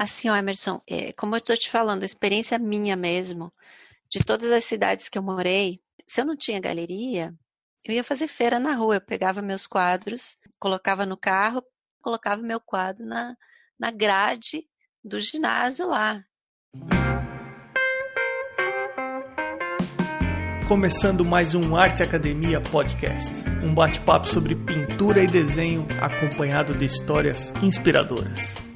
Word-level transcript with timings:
Assim, 0.00 0.30
ó, 0.30 0.34
Emerson, 0.34 0.80
é, 0.88 1.12
como 1.12 1.34
eu 1.34 1.40
estou 1.40 1.54
te 1.54 1.68
falando, 1.68 2.04
experiência 2.04 2.58
minha 2.58 2.96
mesmo, 2.96 3.52
de 4.10 4.24
todas 4.24 4.50
as 4.50 4.64
cidades 4.64 5.10
que 5.10 5.18
eu 5.18 5.22
morei, 5.22 5.78
se 6.06 6.22
eu 6.22 6.24
não 6.24 6.34
tinha 6.34 6.58
galeria, 6.58 7.34
eu 7.84 7.92
ia 7.94 8.02
fazer 8.02 8.26
feira 8.26 8.58
na 8.58 8.72
rua. 8.72 8.94
Eu 8.94 9.00
pegava 9.02 9.42
meus 9.42 9.66
quadros, 9.66 10.38
colocava 10.58 11.04
no 11.04 11.18
carro, 11.18 11.62
colocava 12.00 12.40
meu 12.40 12.58
quadro 12.58 13.04
na, 13.04 13.36
na 13.78 13.90
grade 13.90 14.64
do 15.04 15.20
ginásio 15.20 15.86
lá. 15.86 16.24
Começando 20.66 21.26
mais 21.26 21.54
um 21.54 21.76
Arte 21.76 22.02
Academia 22.02 22.58
Podcast, 22.58 23.32
um 23.68 23.74
bate-papo 23.74 24.26
sobre 24.26 24.54
pintura 24.54 25.22
e 25.22 25.26
desenho 25.26 25.86
acompanhado 26.00 26.72
de 26.72 26.86
histórias 26.86 27.52
inspiradoras. 27.62 28.69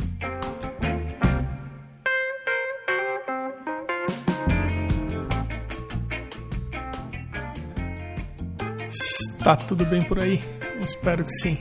Está 9.45 9.57
tudo 9.57 9.85
bem 9.85 10.03
por 10.03 10.19
aí? 10.19 10.43
Espero 10.81 11.23
que 11.23 11.31
sim. 11.31 11.59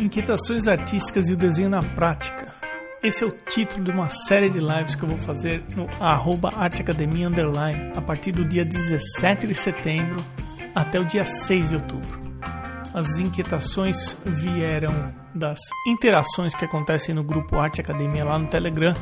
Inquietações 0.00 0.66
artísticas 0.66 1.28
e 1.28 1.34
o 1.34 1.36
desenho 1.36 1.68
na 1.68 1.82
prática. 1.82 2.54
Esse 3.02 3.22
é 3.22 3.26
o 3.26 3.30
título 3.30 3.84
de 3.84 3.90
uma 3.90 4.08
série 4.08 4.48
de 4.48 4.58
lives 4.58 4.94
que 4.94 5.02
eu 5.02 5.10
vou 5.10 5.18
fazer 5.18 5.62
no 5.76 5.86
arroba 6.00 6.52
Arteacademia 6.56 7.28
Underline 7.28 7.92
a 7.94 8.00
partir 8.00 8.32
do 8.32 8.46
dia 8.46 8.64
17 8.64 9.46
de 9.46 9.52
setembro 9.52 10.24
até 10.74 10.98
o 10.98 11.04
dia 11.04 11.26
6 11.26 11.68
de 11.68 11.74
outubro. 11.74 12.18
As 12.94 13.18
inquietações 13.18 14.16
vieram 14.24 15.12
das 15.36 15.58
interações 15.86 16.54
que 16.54 16.64
acontecem 16.64 17.14
no 17.14 17.22
grupo 17.22 17.58
Arte 17.58 17.80
Academia 17.80 18.24
lá 18.24 18.38
no 18.38 18.48
Telegram 18.48 18.94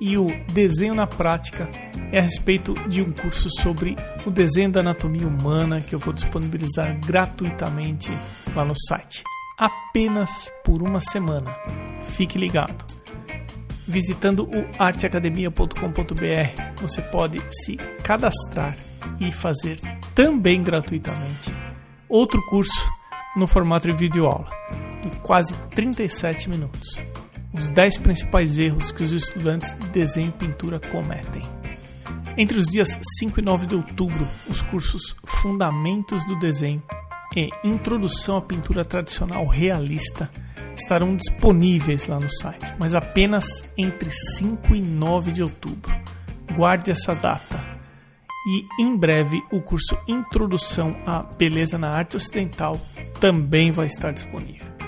e 0.00 0.16
o 0.16 0.28
desenho 0.52 0.94
na 0.94 1.06
prática 1.06 1.68
é 2.12 2.18
a 2.18 2.22
respeito 2.22 2.74
de 2.88 3.02
um 3.02 3.12
curso 3.12 3.48
sobre 3.60 3.96
o 4.24 4.30
desenho 4.30 4.70
da 4.70 4.80
anatomia 4.80 5.26
humana 5.26 5.80
que 5.80 5.94
eu 5.94 5.98
vou 5.98 6.12
disponibilizar 6.12 6.98
gratuitamente 7.00 8.10
lá 8.54 8.64
no 8.64 8.74
site, 8.88 9.22
apenas 9.58 10.50
por 10.64 10.80
uma 10.80 11.00
semana. 11.00 11.54
Fique 12.02 12.38
ligado. 12.38 12.84
Visitando 13.86 14.44
o 14.44 14.66
arteacademia.com.br, 14.78 16.80
você 16.80 17.02
pode 17.02 17.42
se 17.50 17.76
cadastrar 18.02 18.76
e 19.18 19.30
fazer 19.30 19.78
também 20.14 20.62
gratuitamente 20.62 21.54
outro 22.08 22.40
curso 22.46 22.90
no 23.36 23.46
formato 23.46 23.90
de 23.90 23.96
vídeo 23.96 24.24
em 25.04 25.10
quase 25.22 25.54
37 25.74 26.48
minutos. 26.48 27.00
Os 27.52 27.68
10 27.68 27.98
principais 27.98 28.58
erros 28.58 28.92
que 28.92 29.02
os 29.02 29.12
estudantes 29.12 29.72
de 29.78 29.88
desenho 29.88 30.28
e 30.28 30.32
pintura 30.32 30.78
cometem. 30.78 31.42
Entre 32.36 32.56
os 32.56 32.66
dias 32.66 32.98
5 33.18 33.40
e 33.40 33.42
9 33.42 33.66
de 33.66 33.74
outubro, 33.74 34.26
os 34.48 34.62
cursos 34.62 35.16
Fundamentos 35.26 36.24
do 36.24 36.38
Desenho 36.38 36.82
e 37.36 37.50
Introdução 37.64 38.36
à 38.36 38.42
Pintura 38.42 38.84
Tradicional 38.84 39.46
Realista 39.46 40.30
estarão 40.74 41.14
disponíveis 41.14 42.06
lá 42.06 42.18
no 42.18 42.30
site, 42.30 42.74
mas 42.78 42.94
apenas 42.94 43.64
entre 43.76 44.10
5 44.10 44.74
e 44.74 44.80
9 44.80 45.32
de 45.32 45.42
outubro. 45.42 45.94
Guarde 46.54 46.90
essa 46.90 47.14
data. 47.14 47.62
E 48.46 48.82
em 48.82 48.96
breve 48.96 49.42
o 49.52 49.60
curso 49.60 49.98
Introdução 50.08 50.96
à 51.06 51.22
Beleza 51.22 51.76
na 51.76 51.90
Arte 51.90 52.16
Ocidental 52.16 52.80
também 53.20 53.70
vai 53.70 53.86
estar 53.86 54.12
disponível. 54.12 54.79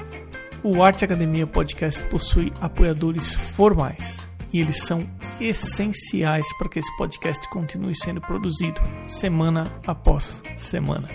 O 0.65 0.81
Arte 0.81 1.05
Academia 1.05 1.45
Podcast 1.45 2.05
possui 2.05 2.53
apoiadores 2.61 3.35
formais 3.35 4.29
e 4.53 4.61
eles 4.61 4.85
são 4.85 5.05
essenciais 5.41 6.47
para 6.57 6.69
que 6.69 6.79
esse 6.79 6.97
podcast 6.97 7.49
continue 7.49 7.97
sendo 7.97 8.21
produzido 8.21 8.81
semana 9.09 9.65
após 9.85 10.41
semana. 10.57 11.09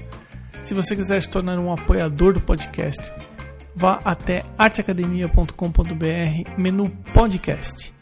Se 0.66 0.74
você 0.74 0.98
quiser 0.98 1.24
se 1.24 1.30
tornar 1.30 1.60
um 1.60 1.72
apoiador 1.72 2.34
do 2.34 2.42
podcast, 2.42 3.10
vá 3.74 4.02
até 4.04 4.44
arteacademia.com.br, 4.58 6.52
menu 6.58 6.90
podcast, 7.14 7.94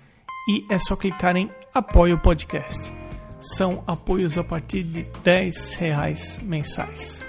e 0.50 0.74
é 0.74 0.80
só 0.80 0.96
clicar 0.96 1.36
em 1.36 1.52
Apoie 1.72 2.14
o 2.14 2.20
Podcast. 2.20 2.92
São 3.40 3.84
apoios 3.86 4.36
a 4.40 4.44
partir 4.44 4.82
de 4.82 5.06
10 5.24 5.76
reais 5.76 6.40
mensais. 6.42 7.24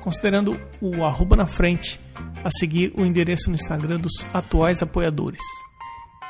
Considerando 0.00 0.60
o 0.78 1.04
arroba 1.04 1.36
na 1.36 1.46
frente, 1.46 1.98
a 2.44 2.50
seguir 2.50 2.92
o 2.98 3.04
endereço 3.04 3.50
no 3.50 3.54
Instagram 3.54 3.98
dos 3.98 4.26
atuais 4.34 4.82
apoiadores. 4.82 5.42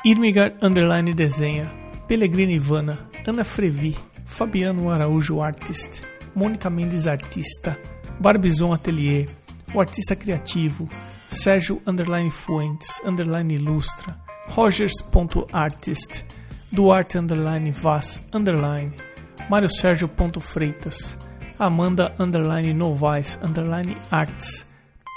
Irmigar 0.05 0.53
Underline 0.61 1.13
Desenha, 1.13 1.71
Pellegrini 2.07 2.55
Ivana, 2.55 3.09
Ana 3.25 3.43
Frevi, 3.43 3.95
Fabiano 4.25 4.89
Araújo 4.89 5.41
Artist, 5.41 6.01
Mônica 6.35 6.69
Mendes 6.69 7.07
Artista, 7.07 7.77
Barbizon 8.19 8.73
Atelier, 8.73 9.27
o 9.73 9.81
Artista 9.81 10.15
Criativo, 10.15 10.87
Sérgio 11.29 11.81
Underline 11.85 12.29
Fuentes, 12.29 13.01
Underline 13.03 13.55
Ilustra, 13.55 14.17
Rogers.artist, 14.49 16.23
Duarte 16.71 17.17
Underline 17.17 17.71
Vaz 17.71 18.21
Underline, 18.33 18.91
Mário 19.49 19.69
Sérgio 19.69 20.09
Freitas, 20.39 21.17
Amanda 21.57 22.13
Underline 22.19 22.73
Novaes 22.73 23.39
Underline 23.41 23.97
Arts, 24.11 24.66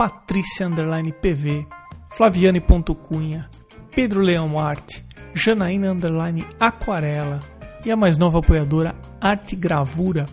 Patrícia 0.00 0.66
Underline 0.66 1.12
PV, 1.12 1.66
Flaviane 2.08 2.58
Cunha, 3.06 3.50
Pedro 3.94 4.22
Leão 4.22 4.58
Arte, 4.58 5.04
Janaína 5.34 5.90
Underline 5.92 6.46
Aquarela 6.58 7.40
e 7.84 7.90
a 7.90 7.96
mais 7.98 8.16
nova 8.16 8.38
apoiadora 8.38 8.94
Arte 9.20 9.54
Gravura. 9.54 10.24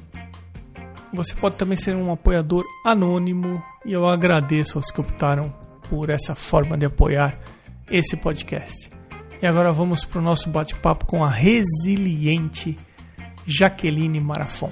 Você 1.12 1.36
pode 1.36 1.58
também 1.58 1.78
ser 1.78 1.98
um 1.98 2.14
apoiador 2.14 2.64
anônimo 2.86 3.62
e 3.86 3.92
eu 3.92 4.08
agradeço 4.08 4.78
aos 4.78 4.90
que 4.90 5.02
optaram 5.02 5.54
por 5.90 6.10
essa 6.10 6.34
forma 6.34 6.78
de 6.78 6.86
apoiar 6.86 7.38
esse 7.92 8.16
podcast. 8.16 8.90
E 9.42 9.46
agora 9.46 9.74
vamos 9.74 10.06
para 10.06 10.20
o 10.20 10.24
nosso 10.24 10.50
bate-papo 10.50 11.06
com 11.06 11.26
a 11.26 11.30
resiliente 11.30 12.74
Jaqueline 13.46 14.22
Marafon. 14.22 14.72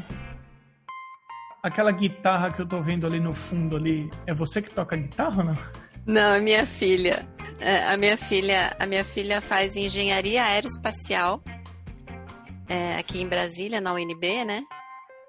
Aquela 1.65 1.91
guitarra 1.91 2.51
que 2.51 2.61
eu 2.61 2.65
tô 2.67 2.79
vendo 2.79 3.07
ali 3.07 3.19
no 3.19 3.33
fundo 3.33 3.75
ali, 3.75 4.07
é 4.27 4.33
você 4.35 4.61
que 4.61 4.69
toca 4.69 4.95
guitarra 4.95 5.39
ou 5.39 5.45
não? 5.45 5.57
Não, 6.05 6.35
é 6.35 6.39
minha 6.39 6.63
filha. 6.63 7.27
É, 7.59 7.79
a 7.85 7.97
minha 7.97 8.15
filha, 8.15 8.75
a 8.77 8.85
minha 8.85 9.03
filha 9.03 9.41
faz 9.41 9.75
engenharia 9.75 10.43
aeroespacial 10.43 11.41
é, 12.69 12.97
aqui 12.99 13.19
em 13.19 13.27
Brasília, 13.27 13.81
na 13.81 13.93
UNB, 13.93 14.45
né? 14.45 14.61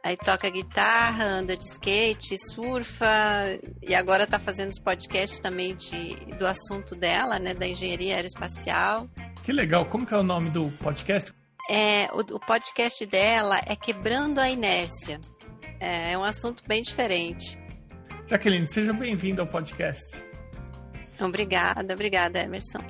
Aí 0.04 0.14
toca 0.14 0.50
guitarra, 0.50 1.24
anda 1.24 1.56
de 1.56 1.64
skate, 1.64 2.36
surfa 2.52 3.58
e 3.82 3.94
agora 3.94 4.26
tá 4.26 4.38
fazendo 4.38 4.72
os 4.72 4.78
podcasts 4.78 5.40
também 5.40 5.74
de, 5.74 6.16
do 6.34 6.46
assunto 6.46 6.94
dela, 6.94 7.38
né? 7.38 7.54
Da 7.54 7.66
engenharia 7.66 8.14
aeroespacial. 8.14 9.08
Que 9.42 9.52
legal! 9.52 9.86
Como 9.86 10.04
que 10.04 10.12
é 10.12 10.18
o 10.18 10.22
nome 10.22 10.50
do 10.50 10.68
podcast? 10.82 11.32
É, 11.70 12.10
o, 12.12 12.20
o 12.36 12.40
podcast 12.40 13.06
dela 13.06 13.58
é 13.64 13.74
Quebrando 13.74 14.38
a 14.38 14.50
Inércia. 14.50 15.18
É, 15.80 16.12
é 16.12 16.18
um 16.18 16.24
assunto 16.24 16.62
bem 16.66 16.82
diferente. 16.82 17.58
Jaqueline, 18.28 18.68
seja 18.68 18.92
bem-vindo 18.92 19.40
ao 19.40 19.46
podcast. 19.46 20.04
Obrigada, 21.20 21.94
obrigada, 21.94 22.40
Emerson. 22.40 22.80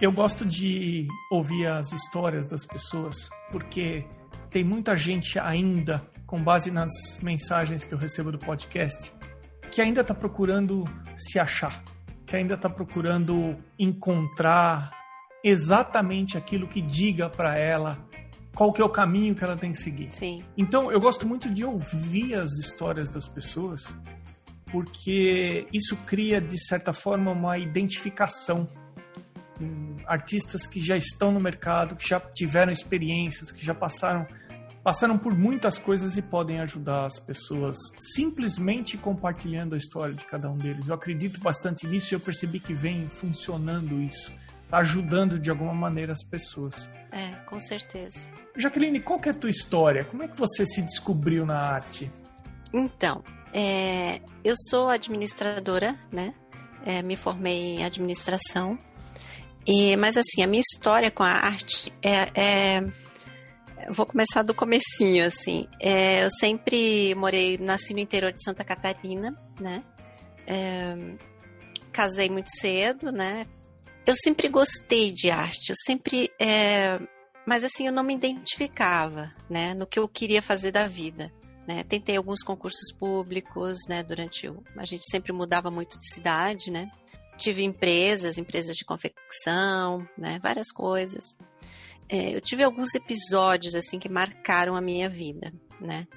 Eu 0.00 0.10
gosto 0.10 0.44
de 0.44 1.06
ouvir 1.30 1.66
as 1.66 1.92
histórias 1.92 2.46
das 2.46 2.64
pessoas, 2.64 3.30
porque 3.50 4.04
tem 4.50 4.64
muita 4.64 4.96
gente 4.96 5.38
ainda, 5.38 6.02
com 6.26 6.42
base 6.42 6.70
nas 6.70 6.90
mensagens 7.22 7.84
que 7.84 7.94
eu 7.94 7.98
recebo 7.98 8.32
do 8.32 8.38
podcast, 8.38 9.12
que 9.70 9.80
ainda 9.80 10.00
está 10.00 10.14
procurando 10.14 10.84
se 11.16 11.38
achar, 11.38 11.82
que 12.26 12.34
ainda 12.34 12.54
está 12.54 12.68
procurando 12.68 13.56
encontrar 13.78 14.90
exatamente 15.44 16.36
aquilo 16.36 16.66
que 16.66 16.80
diga 16.80 17.28
para 17.28 17.56
ela 17.56 17.98
qual 18.54 18.72
que 18.72 18.80
é 18.80 18.84
o 18.84 18.88
caminho 18.88 19.34
que 19.34 19.42
ela 19.42 19.56
tem 19.56 19.72
que 19.72 19.78
seguir. 19.78 20.08
Sim. 20.12 20.44
Então, 20.56 20.92
eu 20.92 21.00
gosto 21.00 21.26
muito 21.26 21.48
de 21.48 21.64
ouvir 21.64 22.34
as 22.34 22.52
histórias 22.52 23.10
das 23.10 23.26
pessoas 23.26 23.96
porque 24.72 25.66
isso 25.70 25.94
cria, 26.06 26.40
de 26.40 26.58
certa 26.58 26.94
forma, 26.94 27.30
uma 27.30 27.58
identificação. 27.58 28.66
com 29.58 29.96
artistas 30.06 30.66
que 30.66 30.80
já 30.80 30.96
estão 30.96 31.30
no 31.30 31.38
mercado, 31.38 31.94
que 31.94 32.08
já 32.08 32.18
tiveram 32.18 32.72
experiências, 32.72 33.52
que 33.52 33.64
já 33.64 33.74
passaram 33.74 34.26
passaram 34.82 35.16
por 35.16 35.32
muitas 35.32 35.78
coisas 35.78 36.16
e 36.16 36.22
podem 36.22 36.58
ajudar 36.58 37.06
as 37.06 37.20
pessoas 37.20 37.76
simplesmente 38.00 38.98
compartilhando 38.98 39.76
a 39.76 39.78
história 39.78 40.12
de 40.12 40.24
cada 40.24 40.50
um 40.50 40.56
deles. 40.56 40.88
Eu 40.88 40.94
acredito 40.94 41.38
bastante 41.38 41.86
nisso 41.86 42.12
e 42.12 42.16
eu 42.16 42.20
percebi 42.20 42.58
que 42.58 42.74
vem 42.74 43.08
funcionando 43.08 44.02
isso, 44.02 44.32
ajudando 44.72 45.38
de 45.38 45.50
alguma 45.50 45.74
maneira 45.74 46.12
as 46.12 46.24
pessoas. 46.24 46.90
É, 47.12 47.32
com 47.44 47.60
certeza. 47.60 48.30
Jaqueline, 48.56 49.00
qual 49.00 49.20
que 49.20 49.28
é 49.28 49.32
a 49.32 49.34
tua 49.34 49.50
história? 49.50 50.04
Como 50.04 50.22
é 50.22 50.28
que 50.28 50.36
você 50.36 50.64
se 50.64 50.80
descobriu 50.82 51.44
na 51.44 51.58
arte? 51.58 52.10
Então, 52.72 53.22
é, 53.52 54.20
eu 54.42 54.54
sou 54.70 54.88
administradora, 54.88 55.94
né? 56.10 56.34
É, 56.84 57.02
me 57.02 57.14
formei 57.14 57.76
em 57.76 57.84
administração 57.84 58.76
E, 59.64 59.96
mas 59.96 60.16
assim, 60.16 60.42
a 60.42 60.48
minha 60.48 60.60
história 60.60 61.12
com 61.12 61.22
a 61.22 61.30
arte 61.30 61.92
é, 62.02 62.28
é 62.34 62.82
vou 63.90 64.06
começar 64.06 64.42
do 64.42 64.54
comecinho, 64.54 65.26
assim. 65.26 65.68
É, 65.80 66.24
eu 66.24 66.28
sempre 66.38 67.14
morei, 67.14 67.58
nasci 67.58 67.92
no 67.92 68.00
interior 68.00 68.32
de 68.32 68.42
Santa 68.42 68.64
Catarina, 68.64 69.36
né? 69.60 69.84
É, 70.46 70.96
casei 71.92 72.28
muito 72.28 72.50
cedo, 72.58 73.12
né? 73.12 73.46
Eu 74.04 74.16
sempre 74.16 74.48
gostei 74.48 75.12
de 75.12 75.30
arte, 75.30 75.70
eu 75.70 75.76
sempre... 75.86 76.30
É, 76.38 76.98
mas 77.46 77.62
assim, 77.62 77.86
eu 77.86 77.92
não 77.92 78.02
me 78.02 78.14
identificava, 78.14 79.32
né? 79.48 79.74
No 79.74 79.86
que 79.86 79.98
eu 79.98 80.08
queria 80.08 80.42
fazer 80.42 80.72
da 80.72 80.88
vida. 80.88 81.32
Né? 81.66 81.84
Tentei 81.84 82.16
alguns 82.16 82.42
concursos 82.42 82.92
públicos, 82.98 83.78
né? 83.88 84.02
Durante 84.02 84.48
o... 84.48 84.62
A 84.76 84.84
gente 84.84 85.04
sempre 85.08 85.32
mudava 85.32 85.70
muito 85.70 85.96
de 85.98 86.12
cidade, 86.12 86.70
né? 86.70 86.90
Tive 87.36 87.62
empresas, 87.62 88.38
empresas 88.38 88.76
de 88.76 88.84
confecção, 88.84 90.06
né? 90.18 90.40
Várias 90.42 90.72
coisas. 90.72 91.24
É, 92.08 92.34
eu 92.34 92.40
tive 92.40 92.64
alguns 92.64 92.94
episódios, 92.96 93.76
assim, 93.76 93.98
que 94.00 94.08
marcaram 94.08 94.74
a 94.74 94.80
minha 94.80 95.08
vida, 95.08 95.52
né? 95.80 96.08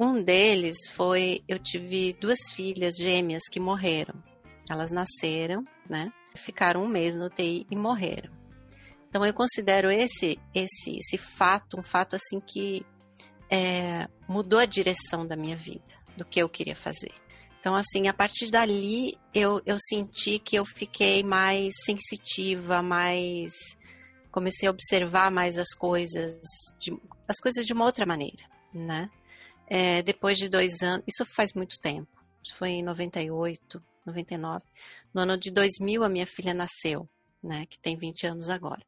Um 0.00 0.22
deles 0.22 0.88
foi... 0.92 1.42
Eu 1.46 1.58
tive 1.58 2.14
duas 2.18 2.38
filhas 2.54 2.94
gêmeas 2.96 3.42
que 3.50 3.60
morreram. 3.60 4.14
Elas 4.68 4.90
nasceram, 4.90 5.62
né? 5.88 6.10
Ficaram 6.34 6.82
um 6.82 6.88
mês 6.88 7.16
no 7.16 7.26
UTI 7.26 7.66
e 7.70 7.76
morreram. 7.76 8.32
Então 9.08 9.24
eu 9.24 9.32
considero 9.32 9.90
esse 9.90 10.38
esse 10.54 10.98
esse 10.98 11.16
fato 11.16 11.78
um 11.78 11.84
fato 11.84 12.16
assim 12.16 12.40
que 12.40 12.84
é, 13.50 14.08
mudou 14.28 14.58
a 14.58 14.64
direção 14.64 15.26
da 15.26 15.36
minha 15.36 15.56
vida, 15.56 15.94
do 16.16 16.24
que 16.24 16.40
eu 16.40 16.48
queria 16.48 16.74
fazer. 16.74 17.12
Então, 17.60 17.74
assim, 17.74 18.08
a 18.08 18.12
partir 18.12 18.50
dali 18.50 19.16
eu, 19.32 19.60
eu 19.64 19.78
senti 19.78 20.38
que 20.38 20.56
eu 20.56 20.64
fiquei 20.64 21.22
mais 21.22 21.72
sensitiva, 21.84 22.82
mais. 22.82 23.52
comecei 24.30 24.68
a 24.68 24.70
observar 24.70 25.30
mais 25.30 25.56
as 25.56 25.72
coisas, 25.72 26.38
de, 26.78 26.94
as 27.26 27.38
coisas 27.40 27.64
de 27.64 27.72
uma 27.72 27.84
outra 27.84 28.04
maneira, 28.04 28.44
né? 28.72 29.08
É, 29.66 30.02
depois 30.02 30.36
de 30.36 30.48
dois 30.48 30.82
anos, 30.82 31.04
isso 31.08 31.24
faz 31.24 31.54
muito 31.54 31.80
tempo, 31.80 32.10
isso 32.44 32.54
foi 32.54 32.70
em 32.70 32.82
98, 32.82 33.82
99. 34.04 34.62
No 35.14 35.22
ano 35.22 35.38
de 35.38 35.52
2000, 35.52 36.02
a 36.02 36.08
minha 36.08 36.26
filha 36.26 36.52
nasceu, 36.52 37.08
né? 37.40 37.66
Que 37.66 37.78
tem 37.78 37.96
20 37.96 38.26
anos 38.26 38.50
agora. 38.50 38.84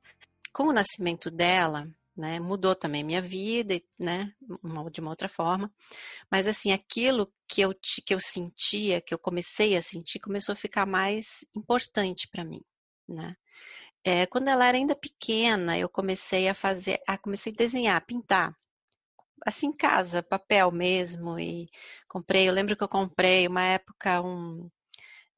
Com 0.53 0.65
o 0.65 0.73
nascimento 0.73 1.31
dela, 1.31 1.89
né? 2.17 2.41
Mudou 2.41 2.75
também 2.75 3.05
minha 3.05 3.23
vida, 3.23 3.81
né? 3.99 4.33
De 4.91 5.01
uma 5.01 5.11
outra 5.11 5.29
forma. 5.29 5.73
Mas 6.31 6.49
assim, 6.49 6.73
aquilo 6.73 7.33
que 7.47 7.61
eu 7.61 7.73
que 8.05 8.15
eu 8.15 8.19
sentia, 8.21 9.01
que 9.01 9.15
eu 9.15 9.19
comecei 9.19 9.77
a 9.77 9.83
sentir, 9.83 10.19
começou 10.19 10.53
a 10.53 10.57
ficar 10.57 10.85
mais 10.85 11.27
importante 11.55 12.29
para 12.29 12.45
mim, 12.45 12.63
né? 13.09 13.37
É, 14.05 14.27
quando 14.27 14.49
ela 14.49 14.67
era 14.67 14.77
ainda 14.79 14.97
pequena, 14.97 15.79
eu 15.79 15.89
comecei 15.89 16.49
a 16.49 16.55
fazer, 16.55 17.01
a 17.09 17.19
comecei 17.19 17.53
a 17.53 17.57
desenhar, 17.57 18.07
pintar, 18.07 18.57
assim 19.45 19.69
em 19.69 19.73
casa, 19.77 20.23
papel 20.23 20.71
mesmo 20.73 21.39
e 21.39 21.69
comprei. 22.09 22.49
Eu 22.49 22.53
lembro 22.53 22.77
que 22.77 22.85
eu 22.85 22.89
comprei 22.89 23.47
uma 23.49 23.63
época 23.65 24.23
um 24.23 24.71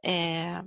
é, 0.03 0.63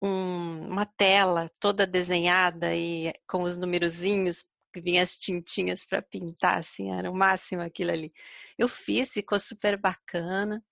um, 0.00 0.66
uma 0.68 0.86
tela 0.86 1.50
toda 1.60 1.86
desenhada 1.86 2.74
e 2.74 3.12
com 3.26 3.42
os 3.42 3.56
numerozinhos 3.56 4.44
que 4.72 4.80
vinha 4.80 5.02
as 5.02 5.16
tintinhas 5.16 5.84
para 5.84 6.00
pintar, 6.00 6.58
assim, 6.58 6.92
era 6.92 7.10
o 7.10 7.14
máximo 7.14 7.62
aquilo 7.62 7.90
ali. 7.90 8.12
Eu 8.58 8.68
fiz, 8.68 9.12
ficou 9.12 9.38
super 9.38 9.76
bacana. 9.76 10.62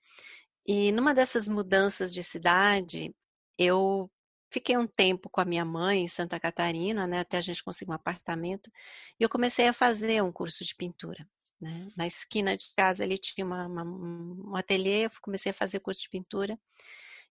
E 0.66 0.92
numa 0.92 1.14
dessas 1.14 1.48
mudanças 1.48 2.12
de 2.14 2.22
cidade, 2.22 3.14
eu 3.58 4.10
fiquei 4.50 4.76
um 4.76 4.86
tempo 4.86 5.28
com 5.30 5.40
a 5.40 5.44
minha 5.44 5.64
mãe 5.64 6.02
em 6.02 6.08
Santa 6.08 6.38
Catarina, 6.40 7.06
né, 7.06 7.20
até 7.20 7.38
a 7.38 7.40
gente 7.40 7.62
conseguir 7.64 7.90
um 7.90 7.94
apartamento, 7.94 8.70
e 9.18 9.22
eu 9.22 9.28
comecei 9.28 9.66
a 9.68 9.72
fazer 9.72 10.22
um 10.22 10.32
curso 10.32 10.64
de 10.64 10.74
pintura. 10.74 11.26
Né? 11.60 11.90
Na 11.96 12.06
esquina 12.06 12.56
de 12.56 12.66
casa 12.76 13.02
ele 13.04 13.18
tinha 13.18 13.44
uma, 13.44 13.66
uma, 13.66 13.82
um 13.82 14.56
ateliê, 14.56 15.06
eu 15.06 15.10
comecei 15.20 15.50
a 15.50 15.54
fazer 15.54 15.80
curso 15.80 16.02
de 16.02 16.08
pintura. 16.08 16.58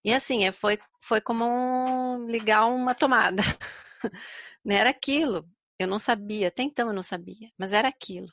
E 0.08 0.14
assim, 0.14 0.46
é, 0.46 0.54
foi, 0.54 0.80
foi 1.02 1.20
como 1.20 1.44
um, 1.44 2.28
ligar 2.28 2.66
uma 2.66 2.96
tomada. 2.96 3.44
Né, 4.64 4.76
era 4.76 4.90
aquilo. 4.90 5.50
Eu 5.80 5.88
não 5.88 5.98
sabia, 5.98 6.50
até 6.50 6.62
então 6.62 6.88
eu 6.90 6.94
não 6.94 7.02
sabia, 7.02 7.50
mas 7.58 7.72
era 7.72 7.88
aquilo, 7.88 8.28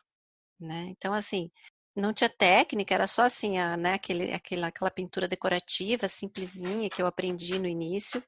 né? 0.59 0.89
Então, 0.91 1.15
assim, 1.15 1.51
não 1.97 2.13
tinha 2.13 2.29
técnica, 2.29 2.93
era 2.93 3.07
só 3.07 3.23
assim, 3.23 3.57
a, 3.57 3.77
né, 3.77 3.95
aquele, 3.95 4.33
aquela, 4.33 4.67
aquela 4.67 4.91
pintura 4.91 5.29
decorativa 5.29 6.09
simplesinha 6.09 6.91
que 6.91 7.01
eu 7.01 7.07
aprendi 7.07 7.59
no 7.59 7.69
início. 7.69 8.23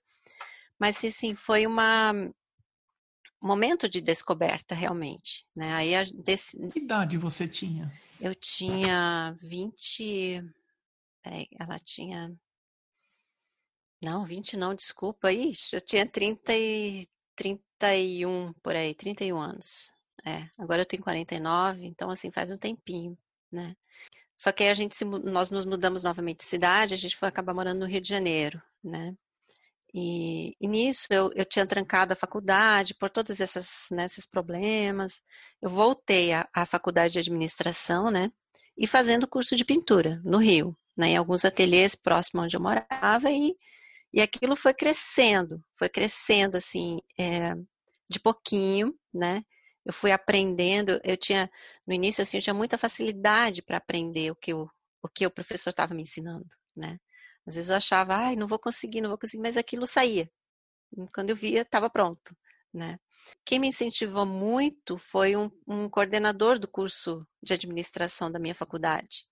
Mas, 0.79 1.05
assim, 1.05 1.35
foi 1.35 1.67
uma, 1.67 2.13
um 2.13 2.33
momento 3.47 3.89
de 3.89 4.01
descoberta, 4.01 4.75
realmente, 4.75 5.45
né? 5.55 5.75
Aí, 5.75 5.95
a, 5.95 6.05
desse, 6.15 6.57
que 6.69 6.79
idade 6.79 7.19
você 7.19 7.47
tinha? 7.49 7.93
Eu 8.21 8.35
tinha 8.35 9.37
20... 9.43 10.43
Peraí, 11.23 11.49
ela 11.59 11.79
tinha... 11.81 12.33
Não, 14.07 14.25
20 14.25 14.57
não, 14.57 14.73
desculpa. 14.73 15.33
Ixi, 15.33 15.75
eu 15.75 15.81
tinha 15.81 16.07
30 16.07 16.53
e, 16.55 17.09
31 17.35 18.53
por 18.63 18.77
aí, 18.77 18.95
31 18.95 19.37
anos. 19.37 19.93
É, 20.25 20.49
agora 20.57 20.83
eu 20.83 20.87
tenho 20.87 21.03
49, 21.03 21.85
então 21.85 22.09
assim 22.09 22.31
faz 22.31 22.53
um 22.53 22.57
tempinho, 22.57 23.19
né? 23.51 23.77
Só 24.37 24.53
que 24.53 24.63
aí 24.63 24.71
a 24.71 24.75
gente 24.75 24.95
se, 24.95 25.05
nós 25.05 25.51
nos 25.51 25.65
mudamos 25.65 26.05
novamente 26.05 26.39
de 26.39 26.45
cidade, 26.45 26.95
a 26.95 26.97
gente 26.97 27.17
foi 27.17 27.29
acabar 27.29 27.53
morando 27.53 27.81
no 27.81 27.87
Rio 27.87 28.01
de 28.01 28.09
Janeiro, 28.09 28.63
né? 28.83 29.13
E, 29.93 30.57
e 30.61 30.69
nisso 30.69 31.09
eu, 31.11 31.33
eu 31.35 31.45
tinha 31.45 31.67
trancado 31.67 32.13
a 32.13 32.17
faculdade 32.17 32.95
por 32.95 33.11
todos 33.11 33.41
essas, 33.41 33.89
né, 33.91 34.05
esses 34.05 34.27
problemas. 34.27 35.21
Eu 35.61 35.71
voltei 35.71 36.33
à, 36.33 36.67
faculdade 36.67 37.15
de 37.15 37.19
administração, 37.21 38.11
né? 38.11 38.31
E 38.79 38.87
fazendo 38.87 39.27
curso 39.27 39.57
de 39.57 39.65
pintura 39.65 40.21
no 40.25 40.39
Rio, 40.39 40.77
né? 40.97 41.09
Em 41.09 41.17
alguns 41.17 41.45
ateliês 41.45 41.97
próximo 41.97 42.43
onde 42.43 42.57
eu 42.57 42.61
morava 42.61 43.31
e 43.33 43.57
e 44.17 44.23
aquilo 44.23 44.57
foi 44.57 44.75
crescendo, 44.75 45.63
foi 45.79 45.89
crescendo 45.89 46.57
assim, 46.57 47.01
é, 47.19 47.55
de 48.11 48.21
pouquinho, 48.21 48.95
né? 49.15 49.45
Eu 49.85 49.93
fui 49.93 50.11
aprendendo, 50.13 51.01
eu 51.05 51.17
tinha, 51.17 51.51
no 51.87 51.95
início 51.95 52.23
assim, 52.23 52.39
eu 52.39 52.43
tinha 52.43 52.55
muita 52.55 52.79
facilidade 52.79 53.63
para 53.63 53.77
aprender 53.79 54.33
o 54.33 54.37
que, 54.37 54.53
o 54.55 54.69
o 55.07 55.09
que 55.09 55.27
o 55.27 55.31
professor 55.31 55.71
estava 55.71 55.95
me 55.95 56.03
ensinando, 56.03 56.49
né? 56.75 56.99
Às 57.47 57.55
vezes 57.55 57.71
eu 57.71 57.77
achava, 57.77 58.17
ai, 58.17 58.37
não 58.37 58.49
vou 58.49 58.59
conseguir, 58.59 59.01
não 59.01 59.09
vou 59.11 59.19
conseguir, 59.19 59.43
mas 59.43 59.57
aquilo 59.57 59.87
saía. 59.87 60.29
Quando 61.15 61.31
eu 61.31 61.37
via, 61.37 61.63
estava 61.63 61.89
pronto, 61.89 62.37
né? 62.75 62.99
Quem 63.45 63.59
me 63.59 63.69
incentivou 63.69 64.27
muito 64.27 64.99
foi 64.99 65.37
um, 65.37 65.51
um 65.67 65.89
coordenador 65.89 66.59
do 66.59 66.69
curso 66.69 67.27
de 67.43 67.55
administração 67.55 68.31
da 68.31 68.39
minha 68.39 68.55
faculdade. 68.55 69.27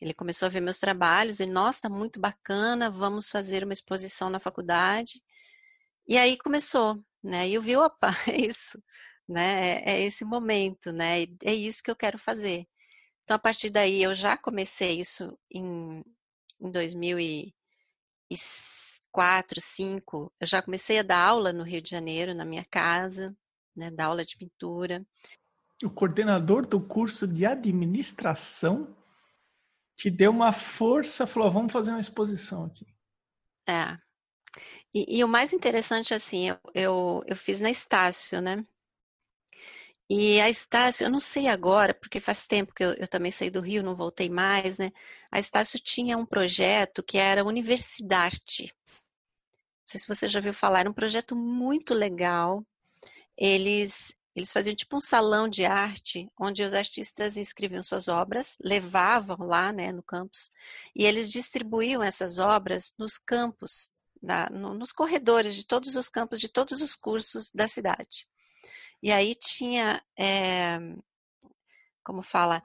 Ele 0.00 0.12
começou 0.14 0.46
a 0.46 0.48
ver 0.48 0.60
meus 0.60 0.78
trabalhos 0.78 1.40
e, 1.40 1.46
nossa, 1.46 1.82
tá 1.82 1.88
muito 1.88 2.20
bacana, 2.20 2.90
vamos 2.90 3.30
fazer 3.30 3.64
uma 3.64 3.72
exposição 3.72 4.28
na 4.30 4.38
faculdade. 4.38 5.22
E 6.06 6.18
aí 6.18 6.36
começou, 6.36 7.02
né? 7.22 7.48
E 7.48 7.54
eu 7.54 7.62
vi, 7.62 7.76
opa, 7.76 8.10
é 8.28 8.40
isso, 8.46 8.82
né? 9.28 9.80
É, 9.80 9.92
é 9.92 10.02
esse 10.04 10.24
momento, 10.24 10.92
né? 10.92 11.22
É 11.42 11.54
isso 11.54 11.82
que 11.82 11.90
eu 11.90 11.96
quero 11.96 12.18
fazer. 12.18 12.66
Então, 13.24 13.36
a 13.36 13.38
partir 13.38 13.70
daí, 13.70 14.02
eu 14.02 14.14
já 14.14 14.36
comecei 14.36 15.00
isso 15.00 15.36
em, 15.50 16.04
em 16.60 16.70
2004, 16.70 17.52
2005. 19.56 20.32
Eu 20.38 20.46
já 20.46 20.62
comecei 20.62 20.98
a 20.98 21.02
dar 21.02 21.26
aula 21.26 21.52
no 21.52 21.64
Rio 21.64 21.80
de 21.80 21.90
Janeiro, 21.90 22.34
na 22.34 22.44
minha 22.44 22.64
casa, 22.70 23.34
né? 23.74 23.90
Dar 23.90 24.06
aula 24.06 24.24
de 24.24 24.36
pintura. 24.36 25.04
O 25.82 25.90
coordenador 25.90 26.66
do 26.66 26.80
curso 26.80 27.26
de 27.26 27.44
administração 27.44 28.94
te 29.96 30.10
deu 30.10 30.30
uma 30.30 30.52
força, 30.52 31.26
falou: 31.26 31.50
vamos 31.50 31.72
fazer 31.72 31.90
uma 31.90 32.00
exposição 32.00 32.66
aqui. 32.66 32.86
É. 33.66 33.98
E, 34.94 35.18
e 35.18 35.24
o 35.24 35.28
mais 35.28 35.52
interessante, 35.52 36.14
assim, 36.14 36.48
eu, 36.50 36.58
eu, 36.74 37.22
eu, 37.26 37.36
fiz 37.36 37.60
na 37.60 37.70
Estácio, 37.70 38.40
né? 38.40 38.64
E 40.08 40.40
a 40.40 40.48
Estácio, 40.48 41.04
eu 41.04 41.10
não 41.10 41.18
sei 41.18 41.48
agora, 41.48 41.92
porque 41.92 42.20
faz 42.20 42.46
tempo 42.46 42.72
que 42.72 42.84
eu, 42.84 42.92
eu 42.94 43.08
também 43.08 43.32
saí 43.32 43.50
do 43.50 43.60
Rio, 43.60 43.82
não 43.82 43.96
voltei 43.96 44.30
mais, 44.30 44.78
né? 44.78 44.92
A 45.30 45.40
Estácio 45.40 45.80
tinha 45.80 46.16
um 46.16 46.24
projeto 46.24 47.02
que 47.02 47.18
era 47.18 47.44
Universidade. 47.44 48.72
Não 48.88 49.86
sei 49.86 50.00
se 50.00 50.08
você 50.08 50.28
já 50.28 50.38
ouviu 50.38 50.54
falar, 50.54 50.80
era 50.80 50.90
um 50.90 50.94
projeto 50.94 51.34
muito 51.34 51.92
legal. 51.92 52.64
Eles 53.36 54.15
eles 54.36 54.52
faziam 54.52 54.76
tipo 54.76 54.94
um 54.94 55.00
salão 55.00 55.48
de 55.48 55.64
arte, 55.64 56.30
onde 56.38 56.62
os 56.62 56.74
artistas 56.74 57.38
inscreviam 57.38 57.82
suas 57.82 58.06
obras, 58.06 58.58
levavam 58.62 59.38
lá 59.46 59.72
né, 59.72 59.90
no 59.90 60.02
campus, 60.02 60.50
e 60.94 61.06
eles 61.06 61.32
distribuíam 61.32 62.02
essas 62.02 62.38
obras 62.38 62.92
nos 62.98 63.16
campos, 63.16 63.92
da, 64.22 64.50
no, 64.50 64.74
nos 64.74 64.92
corredores 64.92 65.56
de 65.56 65.66
todos 65.66 65.96
os 65.96 66.10
campos, 66.10 66.38
de 66.38 66.50
todos 66.50 66.82
os 66.82 66.94
cursos 66.94 67.50
da 67.50 67.66
cidade. 67.66 68.28
E 69.02 69.10
aí 69.10 69.34
tinha, 69.34 70.02
é, 70.18 70.78
como 72.04 72.22
fala, 72.22 72.62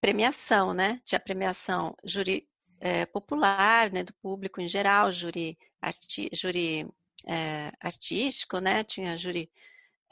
premiação, 0.00 0.72
né? 0.72 0.98
Tinha 1.04 1.20
premiação 1.20 1.94
júri 2.02 2.48
é, 2.80 3.04
popular, 3.04 3.90
né, 3.92 4.02
do 4.02 4.14
público 4.14 4.62
em 4.62 4.68
geral, 4.68 5.12
júri, 5.12 5.58
arti, 5.80 6.30
júri 6.32 6.88
é, 7.26 7.70
artístico, 7.80 8.60
né? 8.60 8.82
Tinha 8.82 9.18
júri 9.18 9.50